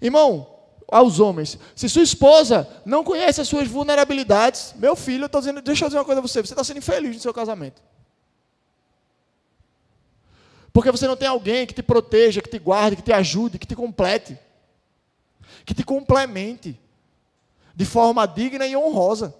Irmão, 0.00 0.46
aos 0.90 1.20
homens. 1.20 1.58
Se 1.74 1.88
sua 1.88 2.02
esposa 2.02 2.68
não 2.84 3.04
conhece 3.04 3.40
as 3.40 3.48
suas 3.48 3.68
vulnerabilidades, 3.68 4.74
meu 4.76 4.96
filho, 4.96 5.22
eu 5.22 5.26
estou 5.26 5.40
dizendo, 5.40 5.62
deixa 5.62 5.84
eu 5.84 5.88
dizer 5.88 5.98
uma 5.98 6.04
coisa 6.04 6.20
a 6.20 6.22
você, 6.22 6.42
você 6.42 6.52
está 6.52 6.64
sendo 6.64 6.78
infeliz 6.78 7.14
no 7.14 7.22
seu 7.22 7.32
casamento. 7.32 7.82
Porque 10.72 10.90
você 10.90 11.06
não 11.06 11.16
tem 11.16 11.28
alguém 11.28 11.66
que 11.66 11.74
te 11.74 11.82
proteja, 11.82 12.40
que 12.40 12.48
te 12.48 12.58
guarde, 12.58 12.96
que 12.96 13.02
te 13.02 13.12
ajude, 13.12 13.58
que 13.58 13.66
te 13.66 13.74
complete, 13.74 14.38
que 15.64 15.74
te 15.74 15.82
complemente 15.82 16.78
de 17.74 17.84
forma 17.84 18.26
digna 18.26 18.66
e 18.66 18.76
honrosa. 18.76 19.34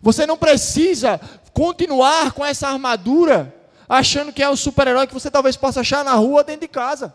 Você 0.00 0.26
não 0.26 0.36
precisa 0.36 1.20
continuar 1.52 2.32
com 2.32 2.44
essa 2.44 2.68
armadura 2.68 3.54
achando 3.88 4.32
que 4.32 4.42
é 4.42 4.48
o 4.48 4.56
super-herói 4.56 5.06
que 5.06 5.14
você 5.14 5.30
talvez 5.30 5.56
possa 5.56 5.80
achar 5.80 6.04
na 6.04 6.14
rua 6.14 6.42
dentro 6.42 6.62
de 6.62 6.68
casa. 6.68 7.14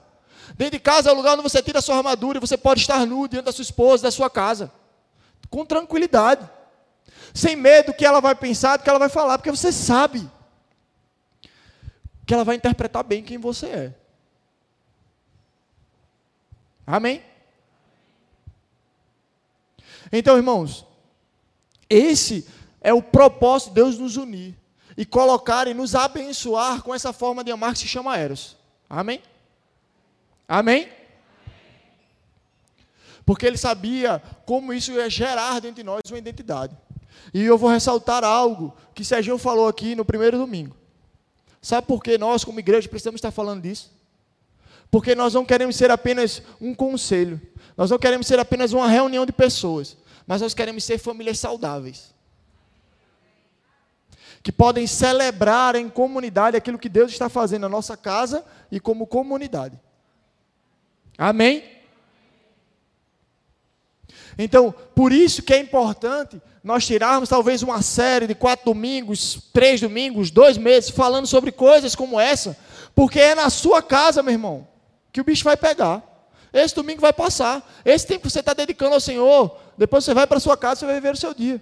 Dentro 0.58 0.72
de 0.72 0.80
casa 0.80 1.10
é 1.10 1.14
o 1.14 1.16
lugar 1.16 1.34
onde 1.34 1.44
você 1.44 1.62
tira 1.62 1.78
a 1.80 1.82
sua 1.82 1.98
armadura 1.98 2.40
e 2.40 2.42
você 2.42 2.58
pode 2.58 2.82
estar 2.82 3.06
nu 3.06 3.28
diante 3.28 3.46
da 3.46 3.52
sua 3.52 3.62
esposa, 3.62 4.04
da 4.04 4.12
sua 4.12 4.30
casa. 4.30 4.72
Com 5.52 5.64
tranquilidade. 5.64 6.50
Sem 7.34 7.56
medo 7.56 7.88
do 7.88 7.94
que 7.94 8.04
ela 8.04 8.20
vai 8.20 8.34
pensar, 8.34 8.78
do 8.78 8.84
que 8.84 8.90
ela 8.90 8.98
vai 8.98 9.10
falar, 9.10 9.38
porque 9.38 9.52
você 9.52 9.72
sabe 9.72 10.28
que 12.26 12.34
ela 12.34 12.44
vai 12.44 12.56
interpretar 12.56 13.04
bem 13.04 13.24
quem 13.24 13.38
você 13.38 13.68
é. 13.68 13.96
Amém? 16.86 17.22
Então, 20.12 20.38
irmãos, 20.38 20.86
esse 21.90 22.48
é 22.82 22.94
o 22.94 23.02
propósito 23.02 23.70
de 23.70 23.76
Deus 23.76 23.98
nos 23.98 24.18
unir 24.18 24.56
e 24.98 25.06
colocar 25.06 25.68
e 25.68 25.74
nos 25.74 25.94
abençoar 25.94 26.82
com 26.82 26.96
essa 26.96 27.14
forma 27.14 27.44
de 27.44 27.52
amar 27.52 27.74
que 27.74 27.80
se 27.80 27.88
chama 27.88 28.18
Eros. 28.18 28.58
Amém? 28.90 29.22
Amém? 30.48 30.90
Porque 33.26 33.46
ele 33.46 33.58
sabia 33.58 34.22
como 34.46 34.72
isso 34.72 34.92
ia 34.94 35.10
gerar 35.10 35.60
dentro 35.60 35.76
de 35.76 35.84
nós 35.84 36.02
uma 36.10 36.18
identidade. 36.18 36.76
E 37.34 37.44
eu 37.44 37.58
vou 37.58 37.70
ressaltar 37.70 38.24
algo 38.24 38.74
que 38.96 39.04
Serginho 39.04 39.38
falou 39.38 39.68
aqui 39.68 39.96
no 39.96 40.06
primeiro 40.06 40.38
domingo. 40.38 40.76
Sabe 41.62 41.86
por 41.86 42.02
que 42.02 42.18
nós, 42.18 42.46
como 42.46 42.60
igreja, 42.60 42.88
precisamos 42.88 43.18
estar 43.18 43.32
falando 43.32 43.64
disso? 43.64 43.92
Porque 44.90 45.14
nós 45.14 45.34
não 45.34 45.44
queremos 45.44 45.76
ser 45.76 45.92
apenas 45.92 46.42
um 46.62 46.74
conselho, 46.74 47.42
nós 47.76 47.92
não 47.92 48.00
queremos 48.00 48.26
ser 48.26 48.40
apenas 48.40 48.72
uma 48.72 48.88
reunião 48.88 49.26
de 49.26 49.34
pessoas, 49.34 49.98
mas 50.26 50.42
nós 50.42 50.54
queremos 50.54 50.86
ser 50.86 50.98
famílias 50.98 51.38
saudáveis. 51.38 52.16
Que 54.42 54.52
podem 54.52 54.88
celebrar 54.88 55.76
em 55.76 55.90
comunidade 55.90 56.56
aquilo 56.56 56.80
que 56.80 56.88
Deus 56.88 57.12
está 57.12 57.28
fazendo 57.28 57.64
na 57.64 57.70
nossa 57.70 57.98
casa 57.98 58.46
e 58.72 58.80
como 58.80 59.06
comunidade. 59.06 59.78
Amém? 61.18 61.64
Então, 64.38 64.74
por 64.94 65.12
isso 65.12 65.42
que 65.42 65.54
é 65.54 65.60
importante 65.60 66.40
nós 66.64 66.86
tirarmos 66.86 67.30
talvez 67.30 67.64
uma 67.64 67.82
série 67.82 68.28
de 68.28 68.36
quatro 68.36 68.66
domingos, 68.66 69.40
três 69.52 69.82
domingos, 69.82 70.30
dois 70.30 70.58
meses, 70.58 70.90
falando 70.90 71.26
sobre 71.26 71.52
coisas 71.52 71.96
como 71.96 72.20
essa, 72.20 72.58
porque 72.94 73.20
é 73.20 73.34
na 73.34 73.50
sua 73.50 73.82
casa, 73.82 74.22
meu 74.22 74.34
irmão, 74.34 74.68
que 75.12 75.22
o 75.22 75.24
bicho 75.24 75.44
vai 75.44 75.58
pegar. 75.58 76.04
Esse 76.54 76.76
domingo 76.76 77.02
vai 77.02 77.14
passar. 77.14 77.68
Esse 77.86 78.06
tempo 78.06 78.24
que 78.24 78.30
você 78.30 78.40
está 78.40 78.54
dedicando 78.54 78.94
ao 78.94 79.00
Senhor, 79.00 79.58
depois 79.78 80.04
você 80.04 80.14
vai 80.14 80.28
para 80.28 80.40
sua 80.40 80.58
casa, 80.58 80.82
você 80.82 80.86
vai 80.86 80.96
viver 80.96 81.14
o 81.14 81.18
seu 81.18 81.34
dia. 81.34 81.62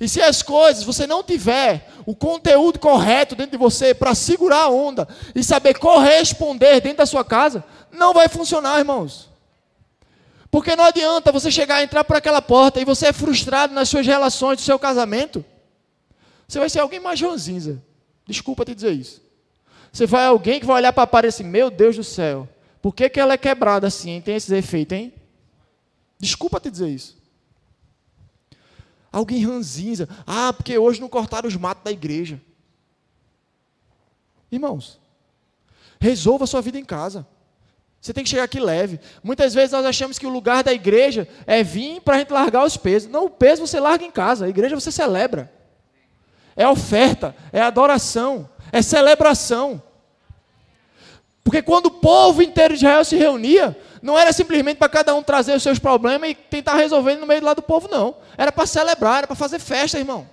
E 0.00 0.08
se 0.08 0.20
as 0.20 0.42
coisas, 0.42 0.84
você 0.84 1.06
não 1.06 1.24
tiver 1.24 1.90
o 2.06 2.14
conteúdo 2.14 2.78
correto 2.78 3.34
dentro 3.34 3.52
de 3.52 3.56
você 3.56 3.92
para 3.92 4.14
segurar 4.14 4.64
a 4.64 4.68
onda 4.68 5.08
e 5.34 5.42
saber 5.42 5.78
corresponder 5.78 6.80
dentro 6.80 6.98
da 6.98 7.06
sua 7.06 7.24
casa, 7.24 7.64
não 7.90 8.14
vai 8.14 8.28
funcionar, 8.28 8.78
irmãos. 8.78 9.28
Porque 10.50 10.76
não 10.76 10.84
adianta 10.84 11.32
você 11.32 11.50
chegar, 11.50 11.82
entrar 11.82 12.04
por 12.04 12.16
aquela 12.16 12.40
porta 12.40 12.80
e 12.80 12.84
você 12.84 13.08
é 13.08 13.12
frustrado 13.12 13.74
nas 13.74 13.88
suas 13.88 14.06
relações 14.06 14.58
do 14.58 14.62
seu 14.62 14.78
casamento. 14.78 15.44
Você 16.46 16.58
vai 16.58 16.70
ser 16.70 16.78
alguém 16.80 17.00
mais 17.00 17.20
ranzinza. 17.20 17.82
Desculpa 18.26 18.64
te 18.64 18.74
dizer 18.74 18.92
isso. 18.92 19.20
Você 19.92 20.06
vai 20.06 20.26
alguém 20.26 20.60
que 20.60 20.66
vai 20.66 20.76
olhar 20.76 20.92
para 20.92 21.02
a 21.02 21.06
parede 21.08 21.34
assim, 21.34 21.44
meu 21.44 21.70
Deus 21.70 21.96
do 21.96 22.04
céu, 22.04 22.48
por 22.80 22.94
que, 22.94 23.08
que 23.08 23.18
ela 23.18 23.34
é 23.34 23.38
quebrada 23.38 23.86
assim, 23.86 24.20
tem 24.20 24.36
esses 24.36 24.50
efeitos, 24.50 24.96
hein? 24.96 25.12
Desculpa 26.18 26.60
te 26.60 26.70
dizer 26.70 26.88
isso. 26.88 27.17
Alguém 29.10 29.44
ranzinza. 29.44 30.08
Ah, 30.26 30.52
porque 30.52 30.76
hoje 30.78 31.00
não 31.00 31.08
cortaram 31.08 31.48
os 31.48 31.56
matos 31.56 31.84
da 31.84 31.90
igreja. 31.90 32.40
Irmãos, 34.50 34.98
resolva 36.00 36.44
a 36.44 36.46
sua 36.46 36.60
vida 36.60 36.78
em 36.78 36.84
casa. 36.84 37.26
Você 38.00 38.12
tem 38.12 38.22
que 38.22 38.30
chegar 38.30 38.44
aqui 38.44 38.60
leve. 38.60 39.00
Muitas 39.22 39.54
vezes 39.54 39.72
nós 39.72 39.84
achamos 39.84 40.18
que 40.18 40.26
o 40.26 40.30
lugar 40.30 40.62
da 40.62 40.72
igreja 40.72 41.28
é 41.46 41.62
vir 41.62 42.00
para 42.00 42.16
a 42.16 42.18
gente 42.18 42.32
largar 42.32 42.64
os 42.64 42.76
pesos. 42.76 43.10
Não, 43.10 43.26
o 43.26 43.30
peso 43.30 43.66
você 43.66 43.80
larga 43.80 44.04
em 44.04 44.10
casa. 44.10 44.46
A 44.46 44.48
igreja 44.48 44.78
você 44.78 44.92
celebra. 44.92 45.52
É 46.54 46.66
oferta, 46.66 47.34
é 47.52 47.60
adoração, 47.60 48.48
é 48.72 48.82
celebração. 48.82 49.82
Porque 51.42 51.62
quando 51.62 51.86
o 51.86 51.90
povo 51.90 52.42
inteiro 52.42 52.74
de 52.74 52.80
Israel 52.80 53.04
se 53.04 53.16
reunia, 53.16 53.76
não 54.02 54.18
era 54.18 54.32
simplesmente 54.32 54.78
para 54.78 54.88
cada 54.88 55.14
um 55.14 55.22
trazer 55.22 55.54
os 55.54 55.62
seus 55.62 55.78
problemas 55.78 56.30
e 56.30 56.34
tentar 56.34 56.76
resolver 56.76 57.16
no 57.16 57.26
meio 57.26 57.40
do 57.40 57.46
lado 57.46 57.56
do 57.56 57.62
povo, 57.62 57.88
não. 57.88 58.16
Era 58.36 58.52
para 58.52 58.66
celebrar, 58.66 59.18
era 59.18 59.26
para 59.26 59.36
fazer 59.36 59.58
festa, 59.58 59.98
irmão. 59.98 60.28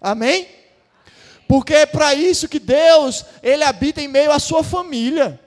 Amém? 0.00 0.48
Porque 1.48 1.74
é 1.74 1.86
para 1.86 2.14
isso 2.14 2.48
que 2.48 2.58
Deus, 2.58 3.24
Ele 3.42 3.64
habita 3.64 4.00
em 4.00 4.08
meio 4.08 4.32
à 4.32 4.38
sua 4.38 4.62
família. 4.62 5.40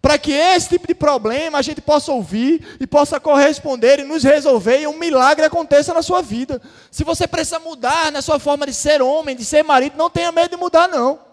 Para 0.00 0.18
que 0.18 0.30
esse 0.30 0.68
tipo 0.68 0.86
de 0.86 0.94
problema 0.94 1.58
a 1.58 1.62
gente 1.62 1.80
possa 1.80 2.12
ouvir 2.12 2.76
e 2.78 2.86
possa 2.86 3.18
corresponder 3.18 3.98
e 3.98 4.04
nos 4.04 4.22
resolver 4.22 4.80
e 4.80 4.86
um 4.86 4.96
milagre 4.96 5.44
aconteça 5.44 5.92
na 5.92 6.00
sua 6.00 6.22
vida. 6.22 6.62
Se 6.92 7.02
você 7.02 7.26
precisa 7.26 7.58
mudar 7.58 8.12
na 8.12 8.22
sua 8.22 8.38
forma 8.38 8.66
de 8.66 8.74
ser 8.74 9.02
homem, 9.02 9.34
de 9.34 9.44
ser 9.44 9.64
marido, 9.64 9.96
não 9.96 10.08
tenha 10.08 10.30
medo 10.30 10.50
de 10.50 10.56
mudar, 10.56 10.86
não. 10.86 11.25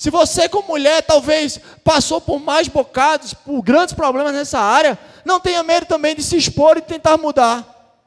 Se 0.00 0.08
você, 0.08 0.48
como 0.48 0.68
mulher, 0.68 1.02
talvez 1.02 1.60
passou 1.84 2.22
por 2.22 2.40
mais 2.40 2.66
bocados, 2.68 3.34
por 3.34 3.60
grandes 3.60 3.94
problemas 3.94 4.32
nessa 4.32 4.58
área, 4.58 4.98
não 5.26 5.38
tenha 5.38 5.62
medo 5.62 5.84
também 5.84 6.16
de 6.16 6.22
se 6.22 6.38
expor 6.38 6.78
e 6.78 6.80
tentar 6.80 7.18
mudar. 7.18 8.00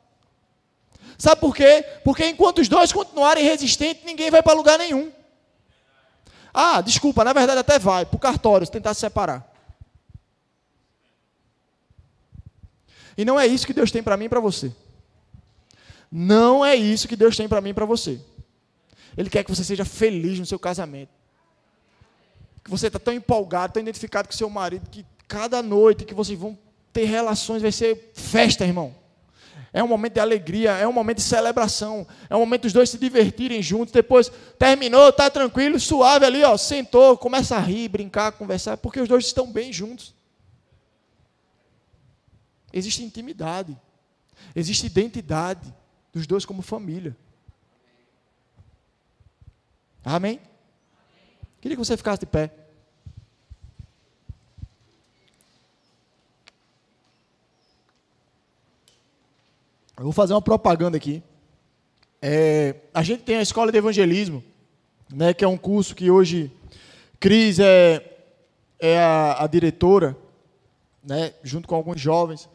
Sabe 1.20 1.40
por 1.40 1.56
quê? 1.56 1.86
Porque 2.04 2.26
enquanto 2.26 2.62
os 2.62 2.68
dois 2.68 2.92
continuarem 2.92 3.44
resistentes, 3.44 4.04
ninguém 4.04 4.32
vai 4.32 4.42
para 4.42 4.58
lugar 4.58 4.80
nenhum. 4.80 5.12
Ah, 6.52 6.82
desculpa, 6.82 7.24
na 7.24 7.32
verdade 7.32 7.60
até 7.60 7.78
vai, 7.78 8.08
para 8.08 8.18
o 8.18 8.20
cartório, 8.20 8.66
tentar 8.66 8.96
se 8.96 9.02
separar. 9.02 9.48
E 13.16 13.24
não 13.24 13.40
é 13.40 13.46
isso 13.46 13.68
que 13.68 13.74
Deus 13.74 13.92
tem 13.92 14.02
para 14.02 14.18
mim 14.18 14.26
e 14.26 14.30
para 14.30 14.40
você. 14.40 14.74
Não 16.12 16.66
é 16.66 16.76
isso 16.76 17.08
que 17.08 17.16
Deus 17.16 17.38
tem 17.38 17.48
para 17.48 17.62
mim 17.62 17.70
e 17.70 17.74
para 17.76 17.86
você. 17.86 18.20
Ele 19.16 19.30
quer 19.30 19.44
que 19.44 19.56
você 19.56 19.64
seja 19.64 19.86
feliz 19.86 20.40
no 20.40 20.46
seu 20.48 20.58
casamento. 20.58 21.23
Que 22.64 22.72
você 22.72 22.88
está 22.88 23.00
tão 23.00 23.14
empolgado, 23.14 23.74
tão 23.74 23.82
identificado 23.82 24.28
com 24.28 24.34
seu 24.34 24.50
marido, 24.50 24.90
que 24.90 25.06
cada 25.28 25.62
noite 25.62 26.06
que 26.06 26.14
vocês 26.14 26.38
vão 26.38 26.58
ter 26.92 27.06
relações 27.06 27.62
vai 27.62 27.72
ser 27.72 28.12
festa, 28.14 28.66
irmão. 28.66 28.96
É 29.74 29.84
um 29.84 29.88
momento 29.88 30.14
de 30.14 30.20
alegria, 30.20 30.72
é 30.74 30.88
um 30.88 30.94
momento 30.94 31.18
de 31.18 31.24
celebração, 31.24 32.08
é 32.30 32.36
um 32.36 32.40
momento 32.40 32.62
dos 32.62 32.74
dois 32.74 32.92
se 32.92 32.98
divertirem 33.00 33.60
juntos. 33.62 33.92
Depois 33.92 34.32
terminou, 34.60 35.10
está 35.10 35.32
tranquilo, 35.32 35.80
suave 35.80 36.26
ali, 36.26 36.44
ó, 36.44 36.56
sentou, 36.56 37.18
começa 37.18 37.56
a 37.56 37.60
rir, 37.60 37.90
brincar, 37.90 38.34
conversar, 38.34 38.78
porque 38.78 39.02
os 39.02 39.10
dois 39.10 39.26
estão 39.26 39.52
bem 39.52 39.74
juntos. 39.74 40.14
Existe 42.72 43.04
intimidade, 43.04 43.76
existe 44.56 44.86
identidade 44.86 45.74
dos 46.14 46.28
dois 46.28 46.46
como 46.46 46.62
família. 46.62 47.18
Amém? 50.06 50.40
Queria 51.64 51.78
que 51.78 51.86
você 51.86 51.96
ficasse 51.96 52.20
de 52.20 52.26
pé. 52.26 52.52
Eu 59.96 60.04
vou 60.04 60.12
fazer 60.12 60.34
uma 60.34 60.42
propaganda 60.42 60.98
aqui. 60.98 61.24
É, 62.22 62.76
a 62.94 63.02
gente 63.02 63.24
tem 63.24 63.38
a 63.38 63.42
Escola 63.42 63.72
de 63.72 63.78
Evangelismo, 63.78 64.44
né, 65.10 65.34
que 65.34 65.46
é 65.46 65.48
um 65.48 65.56
curso 65.56 65.96
que 65.96 66.12
hoje 66.12 66.52
Cris 67.18 67.60
é, 67.60 68.12
é 68.78 69.00
a, 69.00 69.46
a 69.46 69.48
diretora, 69.48 70.18
né, 71.02 71.34
junto 71.44 71.66
com 71.66 71.76
alguns 71.76 72.02
jovens. 72.02 72.50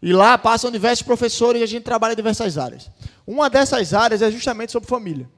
E 0.00 0.12
lá 0.12 0.38
passam 0.38 0.70
diversos 0.70 1.04
professores 1.04 1.60
e 1.60 1.64
a 1.64 1.66
gente 1.66 1.82
trabalha 1.82 2.12
em 2.12 2.16
diversas 2.16 2.56
áreas. 2.56 2.88
Uma 3.26 3.50
dessas 3.50 3.92
áreas 3.92 4.22
é 4.22 4.30
justamente 4.30 4.70
sobre 4.70 4.88
família. 4.88 5.28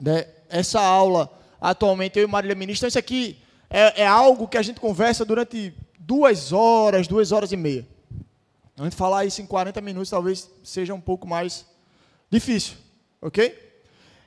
Né? 0.00 0.26
Essa 0.48 0.80
aula 0.80 1.43
atualmente, 1.64 2.18
eu 2.18 2.24
e 2.24 2.30
Marília 2.30 2.54
ministram, 2.54 2.88
isso 2.88 2.98
aqui 2.98 3.38
é, 3.70 4.02
é, 4.02 4.06
algo 4.06 4.46
que 4.46 4.58
a 4.58 4.62
gente 4.62 4.78
conversa 4.78 5.24
durante 5.24 5.74
duas 5.98 6.52
horas, 6.52 7.08
duas 7.08 7.32
horas 7.32 7.52
e 7.52 7.56
meia. 7.56 7.88
A 8.76 8.84
gente 8.84 8.94
falar 8.94 9.24
isso 9.24 9.40
em 9.40 9.46
40 9.46 9.80
minutos 9.80 10.10
talvez 10.10 10.50
seja 10.62 10.92
um 10.92 11.00
pouco 11.00 11.26
mais 11.26 11.64
difícil, 12.30 12.76
ok? 13.22 13.58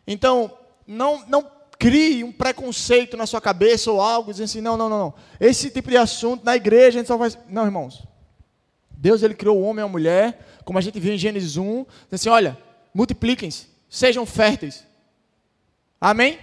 Então, 0.08 0.52
não, 0.88 1.24
não 1.28 1.46
crie 1.78 2.24
um 2.24 2.32
preconceito 2.32 3.16
na 3.16 3.28
sua 3.28 3.40
cabeça 3.40 3.92
ou 3.92 4.02
algo, 4.02 4.32
dizendo 4.32 4.46
assim, 4.46 4.62
não, 4.62 4.76
não, 4.76 4.90
não, 4.90 4.98
não. 4.98 5.14
Esse 5.40 5.70
tipo 5.70 5.92
de 5.92 5.98
assunto 5.98 6.44
na 6.44 6.56
igreja 6.56 6.98
a 6.98 7.02
gente 7.02 7.08
só 7.08 7.20
faz... 7.20 7.38
Não, 7.48 7.66
irmãos. 7.66 8.04
Deus 8.90 9.22
ele 9.22 9.36
criou 9.36 9.60
o 9.60 9.62
homem 9.62 9.84
e 9.84 9.86
a 9.86 9.88
mulher, 9.88 10.44
como 10.66 10.80
a 10.80 10.82
gente 10.82 11.00
viu 11.00 11.14
em 11.14 11.20
Gênesis 11.20 11.56
1, 11.56 11.86
assim, 12.12 12.30
olha, 12.30 12.58
multipliquem-se, 12.92 13.68
sejam 13.88 14.26
férteis. 14.26 14.84
Amém? 16.02 16.40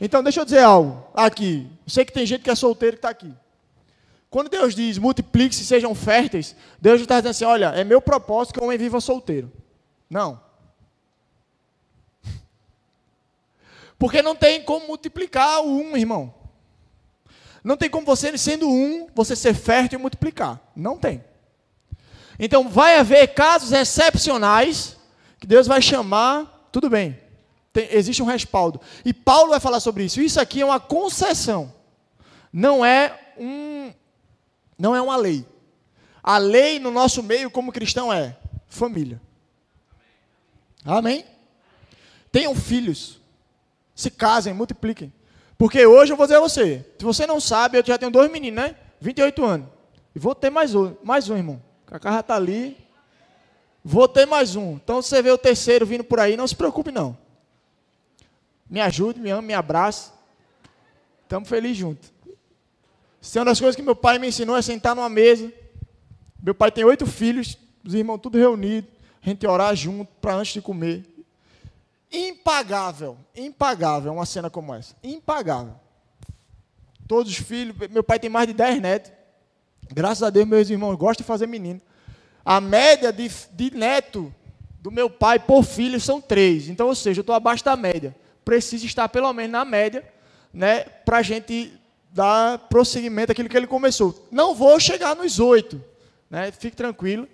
Então, 0.00 0.22
deixa 0.22 0.40
eu 0.40 0.44
dizer 0.44 0.62
algo 0.62 1.06
aqui. 1.14 1.70
Eu 1.86 1.90
sei 1.90 2.04
que 2.04 2.12
tem 2.12 2.26
gente 2.26 2.42
que 2.42 2.50
é 2.50 2.54
solteiro 2.54 2.96
que 2.96 2.98
está 2.98 3.10
aqui. 3.10 3.32
Quando 4.30 4.48
Deus 4.48 4.74
diz 4.74 4.96
multiplique-se, 4.96 5.64
sejam 5.64 5.94
férteis, 5.94 6.56
Deus 6.80 7.00
está 7.00 7.16
dizendo 7.16 7.30
assim: 7.30 7.44
olha, 7.44 7.66
é 7.66 7.84
meu 7.84 8.00
propósito 8.00 8.54
que 8.54 8.60
o 8.60 8.64
homem 8.64 8.78
viva 8.78 9.00
solteiro. 9.00 9.52
Não. 10.08 10.40
Porque 13.98 14.22
não 14.22 14.34
tem 14.34 14.62
como 14.62 14.86
multiplicar 14.86 15.60
o 15.60 15.68
um, 15.68 15.96
irmão. 15.96 16.34
Não 17.62 17.76
tem 17.76 17.88
como 17.88 18.06
você, 18.06 18.36
sendo 18.36 18.68
um, 18.68 19.06
você 19.14 19.36
ser 19.36 19.54
fértil 19.54 19.98
e 19.98 20.02
multiplicar. 20.02 20.60
Não 20.74 20.98
tem. 20.98 21.22
Então, 22.38 22.68
vai 22.68 22.98
haver 22.98 23.34
casos 23.34 23.70
excepcionais 23.70 24.96
que 25.38 25.46
Deus 25.46 25.66
vai 25.66 25.80
chamar, 25.80 26.68
tudo 26.72 26.88
bem, 26.88 27.18
tem, 27.72 27.88
existe 27.90 28.22
um 28.22 28.26
respaldo. 28.26 28.80
E 29.04 29.14
Paulo 29.14 29.50
vai 29.50 29.60
falar 29.60 29.80
sobre 29.80 30.04
isso. 30.04 30.20
Isso 30.20 30.40
aqui 30.40 30.60
é 30.60 30.64
uma 30.64 30.78
concessão. 30.78 31.72
Não 32.52 32.84
é 32.84 33.18
um 33.38 33.92
não 34.78 34.94
é 34.94 35.00
uma 35.00 35.16
lei. 35.16 35.46
A 36.22 36.38
lei 36.38 36.78
no 36.78 36.90
nosso 36.90 37.22
meio 37.22 37.50
como 37.50 37.72
cristão 37.72 38.12
é 38.12 38.36
família. 38.68 39.20
Amém? 40.84 41.24
Tenham 42.30 42.54
filhos. 42.54 43.20
Se 43.94 44.10
casem, 44.10 44.52
multipliquem. 44.52 45.12
Porque 45.56 45.86
hoje 45.86 46.12
eu 46.12 46.16
vou 46.16 46.26
dizer 46.26 46.38
a 46.38 46.40
você, 46.40 46.84
se 46.98 47.04
você 47.04 47.26
não 47.26 47.40
sabe, 47.40 47.78
eu 47.78 47.86
já 47.86 47.96
tenho 47.96 48.10
dois 48.10 48.30
meninos, 48.30 48.62
né? 48.62 48.76
28 49.00 49.44
anos. 49.44 49.68
E 50.14 50.18
vou 50.18 50.34
ter 50.34 50.50
mais 50.50 50.74
um, 50.74 50.96
mais 51.04 51.28
um, 51.30 51.36
irmão. 51.36 51.62
A 51.86 51.98
carra 51.98 52.20
está 52.20 52.34
ali. 52.34 52.76
Vou 53.84 54.08
ter 54.08 54.26
mais 54.26 54.56
um. 54.56 54.74
Então, 54.74 55.00
se 55.00 55.10
você 55.10 55.22
vê 55.22 55.30
o 55.30 55.38
terceiro 55.38 55.86
vindo 55.86 56.02
por 56.02 56.18
aí, 56.18 56.36
não 56.36 56.46
se 56.46 56.56
preocupe, 56.56 56.90
não 56.90 57.16
me 58.72 58.80
ajude, 58.80 59.20
me 59.20 59.28
ame, 59.28 59.48
me 59.48 59.52
abrace. 59.52 60.10
Estamos 61.24 61.46
felizes 61.46 61.76
juntos. 61.76 62.10
Isso 63.20 63.36
é 63.36 63.42
uma 63.42 63.50
das 63.50 63.60
coisas 63.60 63.76
que 63.76 63.82
meu 63.82 63.94
pai 63.94 64.18
me 64.18 64.28
ensinou 64.28 64.56
é 64.56 64.62
sentar 64.62 64.96
numa 64.96 65.10
mesa. 65.10 65.52
Meu 66.42 66.54
pai 66.54 66.72
tem 66.72 66.82
oito 66.82 67.04
filhos, 67.06 67.58
os 67.84 67.92
irmãos 67.92 68.16
tudo 68.16 68.38
reunidos, 68.38 68.90
a 69.22 69.28
gente 69.28 69.46
orar 69.46 69.76
junto 69.76 70.10
para 70.22 70.36
antes 70.36 70.54
de 70.54 70.62
comer. 70.62 71.04
Impagável, 72.10 73.18
impagável 73.36 74.14
uma 74.14 74.24
cena 74.24 74.48
como 74.48 74.74
essa. 74.74 74.96
Impagável. 75.02 75.74
Todos 77.06 77.30
os 77.30 77.38
filhos, 77.38 77.76
meu 77.90 78.02
pai 78.02 78.18
tem 78.18 78.30
mais 78.30 78.46
de 78.46 78.54
dez 78.54 78.80
netos. 78.80 79.12
Graças 79.92 80.22
a 80.22 80.30
Deus, 80.30 80.48
meus 80.48 80.70
irmãos 80.70 80.96
gostam 80.96 81.22
de 81.22 81.28
fazer 81.28 81.46
menino. 81.46 81.80
A 82.42 82.58
média 82.58 83.12
de, 83.12 83.30
de 83.52 83.70
neto 83.76 84.34
do 84.80 84.90
meu 84.90 85.10
pai 85.10 85.38
por 85.38 85.62
filho 85.62 86.00
são 86.00 86.22
três. 86.22 86.70
Então, 86.70 86.88
ou 86.88 86.94
seja, 86.94 87.20
eu 87.20 87.22
estou 87.22 87.34
abaixo 87.34 87.62
da 87.62 87.76
média 87.76 88.16
precisa 88.44 88.84
estar 88.86 89.08
pelo 89.08 89.32
menos 89.32 89.52
na 89.52 89.64
média, 89.64 90.04
né, 90.52 90.80
para 90.80 91.18
a 91.18 91.22
gente 91.22 91.72
dar 92.10 92.58
prosseguimento 92.68 93.32
àquilo 93.32 93.48
que 93.48 93.56
ele 93.56 93.66
começou. 93.66 94.28
Não 94.30 94.54
vou 94.54 94.78
chegar 94.78 95.16
nos 95.16 95.40
oito, 95.40 95.82
né, 96.30 96.50
fique 96.52 96.76
tranquilo, 96.76 97.28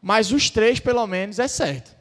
mas 0.00 0.32
os 0.32 0.50
três 0.50 0.80
pelo 0.80 1.06
menos 1.06 1.38
é 1.38 1.48
certo. 1.48 1.94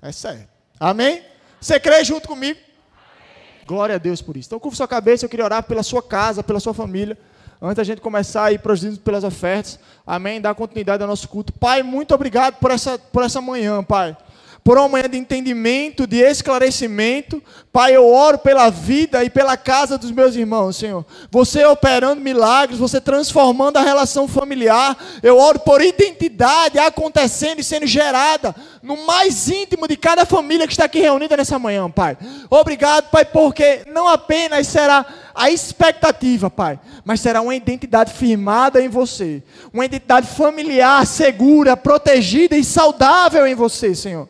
É 0.00 0.12
certo. 0.12 0.48
Amém? 0.78 1.22
Você 1.60 1.78
crê 1.78 2.04
junto 2.04 2.28
comigo? 2.28 2.58
Glória 3.66 3.96
a 3.96 3.98
Deus 3.98 4.22
por 4.22 4.36
isso. 4.36 4.48
Então, 4.48 4.60
curva 4.60 4.76
sua 4.76 4.88
cabeça, 4.88 5.24
eu 5.24 5.28
queria 5.28 5.44
orar 5.44 5.62
pela 5.62 5.82
sua 5.82 6.02
casa, 6.02 6.42
pela 6.42 6.60
sua 6.60 6.72
família. 6.72 7.18
Antes 7.60 7.76
da 7.76 7.84
gente 7.84 8.00
começar 8.00 8.44
a 8.44 8.52
ir 8.52 8.60
prosseguindo 8.60 9.00
pelas 9.00 9.24
ofertas. 9.24 9.78
Amém? 10.06 10.40
Dar 10.40 10.54
continuidade 10.54 11.02
ao 11.02 11.08
nosso 11.08 11.28
culto. 11.28 11.52
Pai, 11.52 11.82
muito 11.82 12.14
obrigado 12.14 12.54
por 12.54 12.70
essa, 12.70 12.96
por 12.98 13.24
essa 13.24 13.40
manhã, 13.40 13.82
Pai 13.82 14.16
por 14.68 14.76
uma 14.76 14.86
manhã 14.86 15.08
de 15.08 15.16
entendimento, 15.16 16.06
de 16.06 16.18
esclarecimento. 16.18 17.42
Pai, 17.72 17.96
eu 17.96 18.06
oro 18.06 18.36
pela 18.36 18.68
vida 18.68 19.24
e 19.24 19.30
pela 19.30 19.56
casa 19.56 19.96
dos 19.96 20.10
meus 20.10 20.36
irmãos, 20.36 20.76
Senhor. 20.76 21.06
Você 21.30 21.64
operando 21.64 22.20
milagres, 22.20 22.78
você 22.78 23.00
transformando 23.00 23.78
a 23.78 23.82
relação 23.82 24.28
familiar. 24.28 24.94
Eu 25.22 25.38
oro 25.38 25.58
por 25.60 25.80
identidade 25.80 26.78
acontecendo 26.78 27.60
e 27.60 27.64
sendo 27.64 27.86
gerada 27.86 28.54
no 28.82 29.06
mais 29.06 29.48
íntimo 29.48 29.88
de 29.88 29.96
cada 29.96 30.26
família 30.26 30.66
que 30.66 30.74
está 30.74 30.84
aqui 30.84 31.00
reunida 31.00 31.34
nessa 31.34 31.58
manhã, 31.58 31.90
Pai. 31.90 32.18
Obrigado, 32.50 33.08
Pai, 33.08 33.24
porque 33.24 33.84
não 33.90 34.06
apenas 34.06 34.66
será 34.66 35.06
a 35.34 35.50
expectativa, 35.50 36.50
Pai, 36.50 36.78
mas 37.06 37.22
será 37.22 37.40
uma 37.40 37.54
identidade 37.54 38.12
firmada 38.12 38.82
em 38.82 38.88
você, 38.90 39.42
uma 39.72 39.86
identidade 39.86 40.26
familiar, 40.26 41.06
segura, 41.06 41.74
protegida 41.74 42.54
e 42.54 42.62
saudável 42.62 43.46
em 43.46 43.54
você, 43.54 43.94
Senhor. 43.94 44.28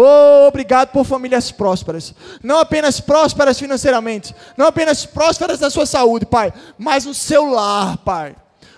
Oh, 0.00 0.46
obrigado 0.46 0.90
por 0.92 1.04
famílias 1.04 1.50
prósperas. 1.50 2.14
Não 2.40 2.60
apenas 2.60 3.00
prósperas 3.00 3.58
financeiramente, 3.58 4.32
não 4.56 4.68
apenas 4.68 5.04
prósperas 5.04 5.58
na 5.58 5.70
sua 5.70 5.86
saúde, 5.86 6.24
Pai, 6.24 6.54
mas 6.78 7.04
no 7.04 7.12
seu 7.12 7.46
lar, 7.50 7.96
Pai. 7.98 8.36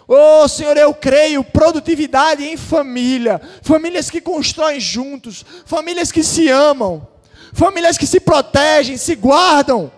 Oh, 0.09 0.49
Senhor, 0.49 0.79
eu 0.79 0.95
creio, 0.95 1.45
produtividade 1.45 2.43
em 2.43 2.57
família, 2.57 3.39
famílias 3.61 4.09
que 4.09 4.19
constroem 4.19 4.81
juntos, 4.81 5.45
famílias 5.67 6.11
que 6.11 6.25
se 6.25 6.49
amam, 6.49 7.07
famílias 7.53 7.99
que 7.99 8.07
se 8.07 8.19
protegem, 8.19 8.97
se 8.97 9.15
guardam. 9.15 9.93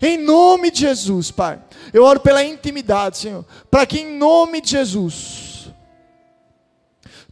Em 0.00 0.16
nome 0.16 0.70
de 0.70 0.82
Jesus, 0.82 1.32
Pai. 1.32 1.58
Eu 1.92 2.04
oro 2.04 2.20
pela 2.20 2.44
intimidade, 2.44 3.18
Senhor, 3.18 3.44
para 3.68 3.84
que 3.84 3.98
em 3.98 4.16
nome 4.16 4.60
de 4.60 4.70
Jesus 4.70 5.68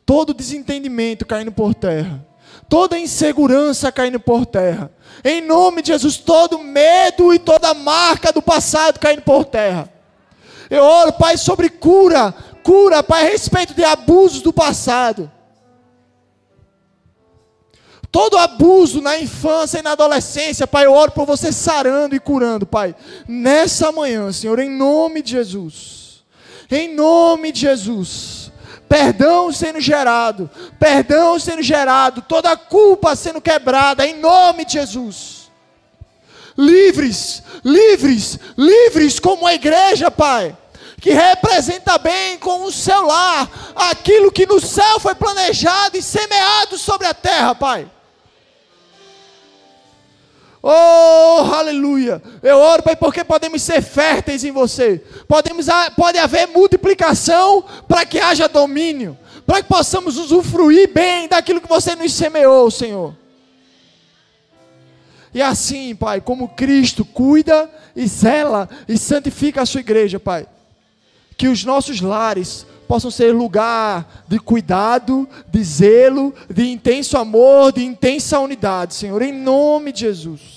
todo 0.04 0.34
desentendimento 0.34 1.24
caindo 1.24 1.52
por 1.52 1.72
terra 1.72 2.34
toda 2.68 2.98
insegurança 2.98 3.92
caindo 3.92 4.18
por 4.18 4.46
terra. 4.46 4.90
Em 5.22 5.40
nome 5.40 5.82
de 5.82 5.88
Jesus, 5.88 6.16
todo 6.16 6.58
medo 6.58 7.32
e 7.32 7.38
toda 7.38 7.74
marca 7.74 8.32
do 8.32 8.42
passado 8.42 8.98
caindo 8.98 9.22
por 9.22 9.44
terra. 9.44 9.88
Eu 10.70 10.82
oro, 10.82 11.12
Pai, 11.12 11.36
sobre 11.36 11.68
cura, 11.68 12.34
cura, 12.62 13.02
Pai, 13.02 13.26
a 13.26 13.30
respeito 13.30 13.74
de 13.74 13.84
abusos 13.84 14.42
do 14.42 14.52
passado. 14.52 15.30
Todo 18.10 18.38
abuso 18.38 19.00
na 19.00 19.18
infância 19.18 19.80
e 19.80 19.82
na 19.82 19.92
adolescência, 19.92 20.66
Pai, 20.66 20.86
eu 20.86 20.92
oro 20.92 21.10
por 21.10 21.26
você 21.26 21.50
sarando 21.50 22.14
e 22.14 22.20
curando, 22.20 22.64
Pai. 22.64 22.94
Nessa 23.26 23.90
manhã, 23.90 24.30
Senhor, 24.30 24.58
em 24.60 24.70
nome 24.70 25.20
de 25.20 25.32
Jesus. 25.32 26.24
Em 26.70 26.94
nome 26.94 27.50
de 27.50 27.62
Jesus. 27.62 28.43
Perdão 28.89 29.53
sendo 29.53 29.80
gerado, 29.80 30.51
perdão 30.78 31.39
sendo 31.39 31.62
gerado, 31.62 32.22
toda 32.22 32.57
culpa 32.57 33.16
sendo 33.16 33.41
quebrada, 33.41 34.07
em 34.07 34.20
nome 34.20 34.64
de 34.64 34.74
Jesus. 34.74 35.51
Livres, 36.57 37.43
livres, 37.64 38.39
livres 38.57 39.18
como 39.18 39.47
a 39.47 39.55
igreja, 39.55 40.11
Pai 40.11 40.57
que 41.05 41.12
representa 41.12 41.99
bem 41.99 42.39
com 42.39 42.64
o 42.64 42.72
seu 42.72 43.03
lar 43.03 43.47
aquilo 43.76 44.32
que 44.32 44.47
no 44.47 44.59
céu 44.59 44.99
foi 44.99 45.14
planejado 45.14 45.99
e 45.99 46.03
semeado 46.03 46.78
sobre 46.78 47.07
a 47.07 47.12
terra, 47.12 47.55
Pai. 47.55 47.87
Oh, 50.66 51.52
aleluia. 51.52 52.22
Eu 52.42 52.56
oro, 52.56 52.82
Pai, 52.82 52.96
porque 52.96 53.22
podemos 53.22 53.60
ser 53.60 53.82
férteis 53.82 54.44
em 54.44 54.50
você. 54.50 55.04
Podemos, 55.28 55.66
pode 55.94 56.16
haver 56.16 56.48
multiplicação 56.48 57.62
para 57.86 58.06
que 58.06 58.18
haja 58.18 58.48
domínio. 58.48 59.14
Para 59.44 59.62
que 59.62 59.68
possamos 59.68 60.16
usufruir 60.16 60.90
bem 60.90 61.28
daquilo 61.28 61.60
que 61.60 61.68
você 61.68 61.94
nos 61.94 62.14
semeou, 62.14 62.70
Senhor. 62.70 63.14
E 65.34 65.42
assim, 65.42 65.94
Pai, 65.94 66.22
como 66.22 66.48
Cristo 66.48 67.04
cuida 67.04 67.70
e 67.94 68.06
zela 68.06 68.66
e 68.88 68.96
santifica 68.96 69.60
a 69.60 69.66
sua 69.66 69.80
igreja, 69.80 70.18
Pai. 70.18 70.46
Que 71.36 71.46
os 71.46 71.62
nossos 71.62 72.00
lares 72.00 72.66
possam 72.88 73.10
ser 73.10 73.34
lugar 73.34 74.24
de 74.26 74.38
cuidado, 74.38 75.28
de 75.46 75.62
zelo, 75.62 76.34
de 76.48 76.70
intenso 76.70 77.18
amor, 77.18 77.70
de 77.70 77.84
intensa 77.84 78.38
unidade, 78.38 78.94
Senhor, 78.94 79.20
em 79.20 79.32
nome 79.32 79.92
de 79.92 80.00
Jesus. 80.00 80.53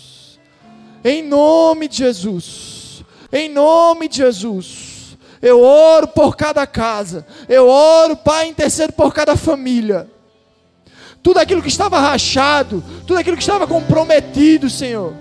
Em 1.07 1.23
nome 1.23 1.87
de 1.87 1.99
Jesus. 1.99 3.01
Em 3.31 3.47
nome 3.47 4.09
de 4.09 4.17
Jesus. 4.17 5.17
Eu 5.41 5.61
oro 5.63 6.05
por 6.05 6.35
cada 6.35 6.67
casa. 6.67 7.25
Eu 7.47 7.69
oro, 7.69 8.17
Pai, 8.17 8.49
intercedo 8.49 8.91
por 8.91 9.13
cada 9.13 9.37
família. 9.37 10.11
Tudo 11.23 11.37
aquilo 11.37 11.61
que 11.61 11.69
estava 11.69 11.97
rachado, 11.97 12.83
tudo 13.05 13.17
aquilo 13.19 13.37
que 13.37 13.43
estava 13.43 13.65
comprometido, 13.65 14.69
Senhor, 14.69 15.13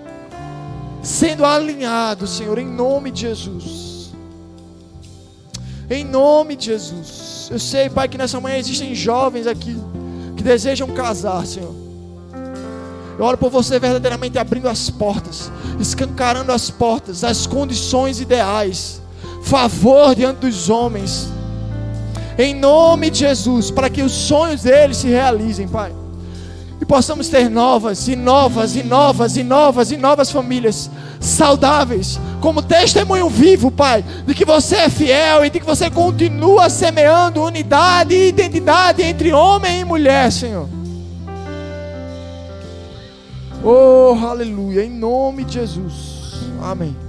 sendo 1.01 1.45
alinhado, 1.45 2.27
Senhor, 2.27 2.57
em 2.57 2.67
nome 2.67 3.09
de 3.09 3.21
Jesus. 3.21 4.11
Em 5.89 6.03
nome 6.03 6.57
de 6.57 6.65
Jesus. 6.65 7.47
Eu 7.49 7.59
sei, 7.59 7.89
Pai, 7.89 8.09
que 8.09 8.17
nessa 8.17 8.41
manhã 8.41 8.57
existem 8.57 8.93
jovens 8.93 9.47
aqui 9.47 9.77
que 10.35 10.43
desejam 10.43 10.89
casar, 10.89 11.45
Senhor. 11.45 11.86
Eu 13.17 13.25
oro 13.25 13.37
por 13.37 13.49
você 13.49 13.79
verdadeiramente 13.79 14.37
abrindo 14.37 14.69
as 14.69 14.89
portas, 14.89 15.51
escancarando 15.79 16.51
as 16.51 16.69
portas, 16.69 17.23
as 17.23 17.47
condições 17.47 18.19
ideais, 18.19 19.01
favor 19.43 20.13
diante 20.15 20.41
dos 20.41 20.69
homens. 20.69 21.29
Em 22.37 22.53
nome 22.53 23.09
de 23.09 23.19
Jesus, 23.19 23.71
para 23.71 23.89
que 23.89 24.03
os 24.03 24.11
sonhos 24.11 24.61
deles 24.61 24.97
se 24.97 25.07
realizem, 25.07 25.67
Pai 25.67 25.91
e 26.79 26.85
possamos 26.85 27.27
ter 27.27 27.49
novas 27.49 28.07
e 28.07 28.15
novas 28.15 28.75
e 28.75 28.83
novas 28.83 29.35
e 29.35 29.43
novas 29.43 29.91
e 29.91 29.97
novas 29.97 30.31
famílias 30.31 30.89
saudáveis, 31.19 32.19
como 32.39 32.61
testemunho 32.61 33.29
vivo, 33.29 33.71
Pai, 33.71 34.05
de 34.25 34.33
que 34.33 34.45
você 34.45 34.75
é 34.75 34.89
fiel 34.89 35.43
e 35.43 35.49
de 35.49 35.59
que 35.59 35.65
você 35.65 35.89
continua 35.89 36.69
semeando 36.69 37.43
unidade 37.43 38.13
e 38.13 38.29
identidade 38.29 39.01
entre 39.01 39.33
homem 39.33 39.81
e 39.81 39.85
mulher, 39.85 40.31
Senhor. 40.31 40.69
Oh, 43.63 44.15
aleluia, 44.25 44.83
em 44.85 44.89
nome 44.89 45.43
de 45.43 45.53
Jesus. 45.53 46.49
Amém. 46.61 47.06